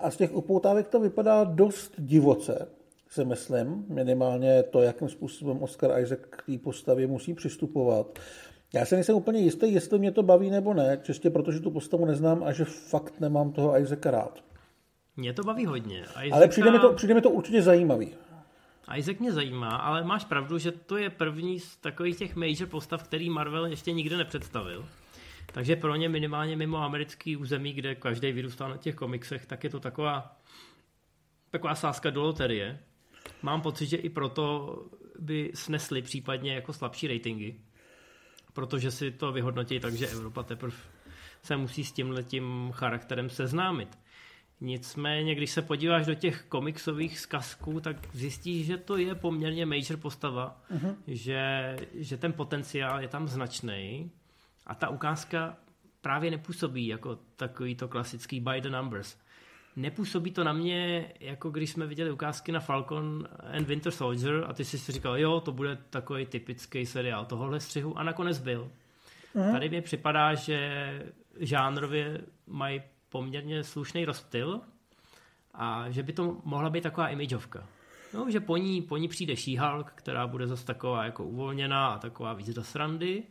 A 0.00 0.10
z 0.10 0.16
těch 0.16 0.34
upoutávek 0.34 0.88
to 0.88 1.00
vypadá 1.00 1.44
dost 1.44 1.92
divoce, 1.98 2.68
si 3.10 3.24
myslím, 3.24 3.84
minimálně 3.88 4.62
to, 4.62 4.82
jakým 4.82 5.08
způsobem 5.08 5.62
Oscar 5.62 6.00
Isaac 6.00 6.20
k 6.30 6.42
té 6.46 6.58
postavě 6.58 7.06
musí 7.06 7.34
přistupovat. 7.34 8.18
Já 8.72 8.84
se 8.84 8.94
nejsem 8.94 9.16
úplně 9.16 9.40
jistý, 9.40 9.72
jestli 9.72 9.98
mě 9.98 10.12
to 10.12 10.22
baví 10.22 10.50
nebo 10.50 10.74
ne, 10.74 11.00
čistě 11.02 11.30
protože 11.30 11.60
tu 11.60 11.70
postavu 11.70 12.04
neznám 12.04 12.42
a 12.44 12.52
že 12.52 12.64
fakt 12.64 13.20
nemám 13.20 13.52
toho 13.52 13.78
Isaaca 13.78 14.10
rád. 14.10 14.47
Mě 15.18 15.32
to 15.32 15.42
baví 15.42 15.66
hodně. 15.66 16.00
Isaaca... 16.00 16.34
Ale 16.34 16.48
přijde 16.48 16.70
mi, 16.70 16.78
to, 16.78 16.92
přijde 16.92 17.14
mi 17.14 17.20
to 17.20 17.30
určitě 17.30 17.62
zajímavý. 17.62 18.14
Isaac 18.96 19.18
mě 19.18 19.32
zajímá, 19.32 19.76
ale 19.76 20.04
máš 20.04 20.24
pravdu, 20.24 20.58
že 20.58 20.72
to 20.72 20.96
je 20.96 21.10
první 21.10 21.60
z 21.60 21.76
takových 21.76 22.16
těch 22.16 22.36
major 22.36 22.68
postav, 22.68 23.02
který 23.02 23.30
Marvel 23.30 23.66
ještě 23.66 23.92
nikdy 23.92 24.16
nepředstavil. 24.16 24.88
Takže 25.52 25.76
pro 25.76 25.96
ně 25.96 26.08
minimálně 26.08 26.56
mimo 26.56 26.78
americký 26.78 27.36
území, 27.36 27.72
kde 27.72 27.94
každý 27.94 28.32
vyrůstal 28.32 28.70
na 28.70 28.76
těch 28.76 28.94
komiksech, 28.94 29.46
tak 29.46 29.64
je 29.64 29.70
to 29.70 29.80
taková, 29.80 30.36
taková 31.50 31.74
sázka 31.74 32.10
do 32.10 32.22
loterie. 32.22 32.78
Mám 33.42 33.60
pocit, 33.60 33.86
že 33.86 33.96
i 33.96 34.08
proto 34.08 34.76
by 35.18 35.50
snesli 35.54 36.02
případně 36.02 36.54
jako 36.54 36.72
slabší 36.72 37.08
ratingy, 37.08 37.54
protože 38.52 38.90
si 38.90 39.10
to 39.10 39.32
vyhodnotí 39.32 39.80
tak, 39.80 39.94
že 39.94 40.08
Evropa 40.08 40.42
teprve 40.42 40.76
se 41.42 41.56
musí 41.56 41.84
s 41.84 41.92
tímhle 41.92 42.22
tím 42.22 42.70
charakterem 42.72 43.30
seznámit. 43.30 43.98
Nicméně, 44.60 45.34
když 45.34 45.50
se 45.50 45.62
podíváš 45.62 46.06
do 46.06 46.14
těch 46.14 46.42
komiksových 46.42 47.18
zkazků, 47.18 47.80
tak 47.80 47.96
zjistíš, 48.12 48.66
že 48.66 48.76
to 48.76 48.96
je 48.96 49.14
poměrně 49.14 49.66
major 49.66 49.96
postava, 50.00 50.60
uh-huh. 50.74 50.96
že, 51.06 51.76
že 51.94 52.16
ten 52.16 52.32
potenciál 52.32 53.00
je 53.00 53.08
tam 53.08 53.28
značný 53.28 54.10
a 54.66 54.74
ta 54.74 54.88
ukázka 54.88 55.56
právě 56.00 56.30
nepůsobí 56.30 56.86
jako 56.86 57.18
takový 57.36 57.74
to 57.74 57.88
klasický 57.88 58.40
by 58.40 58.60
the 58.60 58.70
numbers. 58.70 59.16
Nepůsobí 59.76 60.30
to 60.30 60.44
na 60.44 60.52
mě, 60.52 61.12
jako 61.20 61.50
když 61.50 61.70
jsme 61.70 61.86
viděli 61.86 62.10
ukázky 62.10 62.52
na 62.52 62.60
Falcon 62.60 63.28
and 63.56 63.66
Winter 63.66 63.92
Soldier 63.92 64.44
a 64.48 64.52
ty 64.52 64.64
jsi 64.64 64.78
si 64.78 64.92
říkal, 64.92 65.18
jo, 65.18 65.40
to 65.40 65.52
bude 65.52 65.78
takový 65.90 66.26
typický 66.26 66.86
seriál 66.86 67.24
tohohle 67.24 67.60
střihu 67.60 67.98
a 67.98 68.02
nakonec 68.02 68.38
byl. 68.38 68.70
Uh-huh. 69.34 69.52
Tady 69.52 69.68
mi 69.68 69.82
připadá, 69.82 70.34
že 70.34 70.90
žánrově 71.40 72.20
mají 72.46 72.82
poměrně 73.08 73.64
slušný 73.64 74.04
rozptyl 74.04 74.60
a 75.54 75.90
že 75.90 76.02
by 76.02 76.12
to 76.12 76.40
mohla 76.44 76.70
být 76.70 76.80
taková 76.80 77.08
imageovka. 77.08 77.68
No, 78.14 78.30
že 78.30 78.40
po 78.40 78.56
ní, 78.56 78.82
po 78.82 78.96
ní 78.96 79.08
přijde 79.08 79.36
she 79.36 79.54
která 79.94 80.26
bude 80.26 80.46
zase 80.46 80.66
taková 80.66 81.04
jako 81.04 81.24
uvolněná 81.24 81.88
a 81.88 81.98
taková 81.98 82.32
víc 82.32 82.54
do 82.54 82.64
srandy 82.64 83.22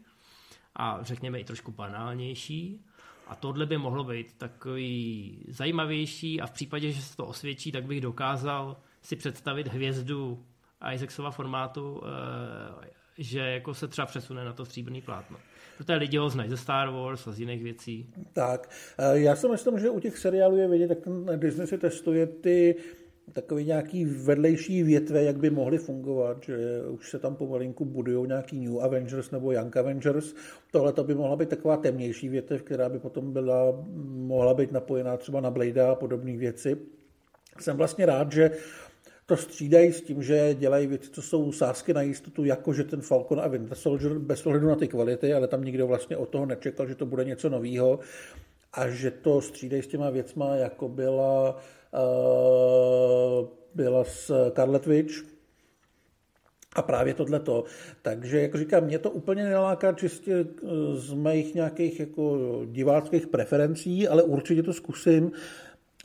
a 0.75 0.99
řekněme 1.01 1.39
i 1.39 1.43
trošku 1.43 1.71
banálnější. 1.71 2.85
A 3.27 3.35
tohle 3.35 3.65
by 3.65 3.77
mohlo 3.77 4.03
být 4.03 4.33
takový 4.37 5.37
zajímavější 5.47 6.41
a 6.41 6.45
v 6.47 6.51
případě, 6.51 6.91
že 6.91 7.01
se 7.01 7.17
to 7.17 7.25
osvědčí, 7.25 7.71
tak 7.71 7.85
bych 7.85 8.01
dokázal 8.01 8.77
si 9.01 9.15
představit 9.15 9.67
hvězdu 9.67 10.45
Isaacsova 10.93 11.31
formátu, 11.31 12.01
eh, 12.83 12.89
že 13.17 13.39
jako 13.39 13.73
se 13.73 13.87
třeba 13.87 14.05
přesune 14.05 14.45
na 14.45 14.53
to 14.53 14.65
stříbrný 14.65 15.01
plátno 15.01 15.37
protože 15.77 15.95
lidi 15.95 16.17
ho 16.17 16.29
znají 16.29 16.49
ze 16.49 16.57
Star 16.57 16.89
Wars 16.89 17.27
a 17.27 17.31
z 17.31 17.39
jiných 17.39 17.63
věcí. 17.63 18.09
Tak, 18.33 18.69
eh, 18.97 19.19
já 19.19 19.35
si 19.35 19.47
myslím, 19.49 19.79
že 19.79 19.89
u 19.89 19.99
těch 19.99 20.17
seriálů 20.17 20.57
je 20.57 20.67
vidět, 20.67 20.87
tak 20.87 20.99
ten 20.99 21.39
Disney 21.39 21.67
si 21.67 21.77
testuje 21.77 22.27
ty 22.27 22.75
takový 23.33 23.65
nějaký 23.65 24.05
vedlejší 24.05 24.83
větve, 24.83 25.23
jak 25.23 25.37
by 25.37 25.49
mohly 25.49 25.77
fungovat, 25.77 26.43
že 26.43 26.57
už 26.89 27.09
se 27.09 27.19
tam 27.19 27.35
pomalinku 27.35 27.85
budují 27.85 28.27
nějaký 28.27 28.59
New 28.59 28.81
Avengers 28.81 29.31
nebo 29.31 29.51
Young 29.51 29.77
Avengers. 29.77 30.35
Tohle 30.71 30.93
to 30.93 31.03
by 31.03 31.15
mohla 31.15 31.35
být 31.35 31.49
taková 31.49 31.77
temnější 31.77 32.29
větev, 32.29 32.63
která 32.63 32.89
by 32.89 32.99
potom 32.99 33.33
byla, 33.33 33.85
mohla 34.07 34.53
být 34.53 34.71
napojená 34.71 35.17
třeba 35.17 35.41
na 35.41 35.51
Blade 35.51 35.81
a 35.81 35.95
podobné 35.95 36.37
věci. 36.37 36.77
Jsem 37.59 37.77
vlastně 37.77 38.05
rád, 38.05 38.31
že 38.31 38.51
to 39.27 39.37
střídají 39.37 39.93
s 39.93 40.01
tím, 40.01 40.23
že 40.23 40.53
dělají 40.53 40.87
věci, 40.87 41.09
co 41.09 41.21
jsou 41.21 41.51
sázky 41.51 41.93
na 41.93 42.01
jistotu, 42.01 42.45
jako 42.45 42.73
že 42.73 42.83
ten 42.83 43.01
Falcon 43.01 43.39
a 43.39 43.47
Winter 43.47 43.77
Soldier 43.77 44.19
bez 44.19 44.45
ohledu 44.45 44.67
na 44.67 44.75
ty 44.75 44.87
kvality, 44.87 45.33
ale 45.33 45.47
tam 45.47 45.63
nikdo 45.63 45.87
vlastně 45.87 46.17
od 46.17 46.29
toho 46.29 46.45
nečekal, 46.45 46.87
že 46.87 46.95
to 46.95 47.05
bude 47.05 47.23
něco 47.25 47.49
nového 47.49 47.99
a 48.73 48.89
že 48.89 49.11
to 49.11 49.41
střídají 49.41 49.83
s 49.83 49.87
těma 49.87 50.09
věcma, 50.09 50.55
jako 50.55 50.89
byla, 50.89 51.57
uh, 51.93 53.47
byla 53.75 54.03
s 54.03 54.49
Scarlet 54.49 54.85
Witch, 54.85 55.37
a 56.77 56.81
právě 56.81 57.13
tohleto. 57.13 57.63
Takže, 58.01 58.41
jak 58.41 58.55
říkám, 58.55 58.83
mě 58.83 58.99
to 58.99 59.11
úplně 59.11 59.43
neláká 59.43 59.93
čistě 59.93 60.33
eh, 60.33 60.67
z 60.93 61.13
mých 61.13 61.55
nějakých 61.55 61.99
jako 61.99 62.39
diváckých 62.65 63.27
preferencí, 63.27 64.07
ale 64.07 64.23
určitě 64.23 64.63
to 64.63 64.73
zkusím. 64.73 65.31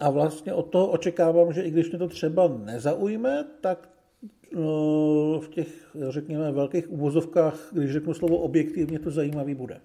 A 0.03 0.11
vlastně 0.11 0.53
od 0.53 0.63
toho 0.63 0.87
očekávám, 0.87 1.53
že 1.53 1.63
i 1.63 1.71
když 1.71 1.91
mě 1.91 1.99
to 1.99 2.09
třeba 2.09 2.49
nezaujme, 2.49 3.45
tak 3.61 3.89
no, 4.55 5.41
v 5.41 5.49
těch, 5.49 5.97
řekněme, 6.09 6.53
velkých 6.53 6.91
uvozovkách, 6.91 7.69
když 7.73 7.93
řeknu 7.93 8.15
slovo 8.15 8.39
objektivně, 8.39 8.99
to 8.99 9.11
zajímavý 9.11 9.55
bude. 9.55 9.81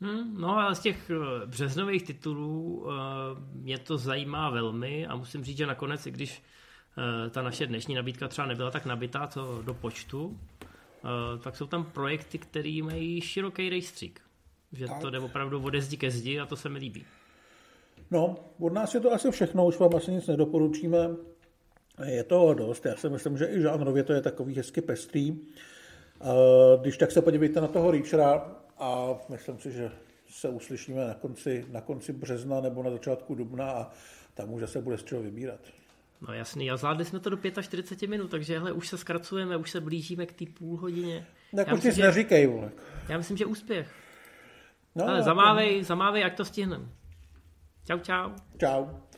Hmm, 0.00 0.40
no 0.40 0.58
a 0.58 0.74
z 0.74 0.80
těch 0.80 1.10
eh, 1.10 1.46
březnových 1.46 2.02
titulů 2.02 2.84
uh, 2.86 2.92
mě 3.52 3.78
to 3.78 3.98
zajímá 3.98 4.50
velmi 4.50 5.06
a 5.06 5.16
musím 5.16 5.44
říct, 5.44 5.56
že 5.56 5.66
nakonec, 5.66 6.06
i 6.06 6.10
když 6.10 6.42
ta 7.30 7.42
naše 7.42 7.66
dnešní 7.66 7.94
nabídka 7.94 8.28
třeba 8.28 8.46
nebyla 8.46 8.70
tak 8.70 8.86
nabitá 8.86 9.26
co 9.26 9.62
do 9.62 9.74
počtu, 9.74 10.38
tak 11.42 11.56
jsou 11.56 11.66
tam 11.66 11.84
projekty, 11.84 12.38
které 12.38 12.80
mají 12.82 13.20
široký 13.20 13.68
rejstřík. 13.68 14.20
Že 14.72 14.86
tak. 14.86 15.00
to 15.00 15.10
jde 15.10 15.18
opravdu 15.18 15.62
ode 15.62 15.80
zdi 15.80 15.96
ke 15.96 16.10
zdi 16.10 16.40
a 16.40 16.46
to 16.46 16.56
se 16.56 16.68
mi 16.68 16.78
líbí. 16.78 17.04
No, 18.10 18.36
od 18.58 18.72
nás 18.72 18.94
je 18.94 19.00
to 19.00 19.12
asi 19.12 19.30
všechno, 19.30 19.66
už 19.66 19.78
vám 19.78 19.96
asi 19.96 20.10
nic 20.10 20.26
nedoporučíme. 20.26 20.98
Je 22.04 22.24
to 22.24 22.54
dost, 22.54 22.86
já 22.86 22.96
si 22.96 23.08
myslím, 23.08 23.38
že 23.38 23.46
i 23.46 23.60
žánrově 23.60 24.04
to 24.04 24.12
je 24.12 24.20
takový 24.20 24.54
hezky 24.54 24.80
pestrý. 24.80 25.38
Když 26.80 26.96
tak 26.96 27.12
se 27.12 27.22
podívejte 27.22 27.60
na 27.60 27.68
toho 27.68 27.90
Reachera 27.90 28.56
a 28.78 29.14
myslím 29.28 29.58
si, 29.58 29.72
že 29.72 29.90
se 30.28 30.48
uslyšíme 30.48 31.06
na 31.06 31.14
konci, 31.14 31.66
na 31.70 31.80
konci 31.80 32.12
března 32.12 32.60
nebo 32.60 32.82
na 32.82 32.90
začátku 32.90 33.34
dubna 33.34 33.70
a 33.70 33.90
tam 34.34 34.52
už 34.52 34.62
se 34.70 34.80
bude 34.80 34.98
z 34.98 35.04
čeho 35.04 35.22
vybírat. 35.22 35.60
No 36.28 36.34
jasný, 36.34 36.70
a 36.70 36.76
zvládli 36.76 37.04
jsme 37.04 37.20
to 37.20 37.30
do 37.30 37.38
45 37.60 38.08
minut, 38.08 38.30
takže 38.30 38.58
hele, 38.58 38.72
už 38.72 38.88
se 38.88 38.98
zkracujeme, 38.98 39.56
už 39.56 39.70
se 39.70 39.80
blížíme 39.80 40.26
k 40.26 40.32
té 40.32 40.44
půl 40.58 40.76
hodině. 40.76 41.26
Tak 41.56 41.72
už 41.72 41.82
si 41.82 42.02
neříkej, 42.02 42.46
vole. 42.46 42.70
Já 43.08 43.18
myslím, 43.18 43.36
že 43.36 43.46
úspěch. 43.46 43.94
No, 44.94 45.08
ale 45.08 45.22
zamávej, 45.22 45.84
zamávej, 45.84 46.22
jak 46.22 46.34
to 46.34 46.44
stihneme. 46.44 46.84
Čau, 47.88 47.98
čau. 48.04 48.36
Čau. 48.60 49.08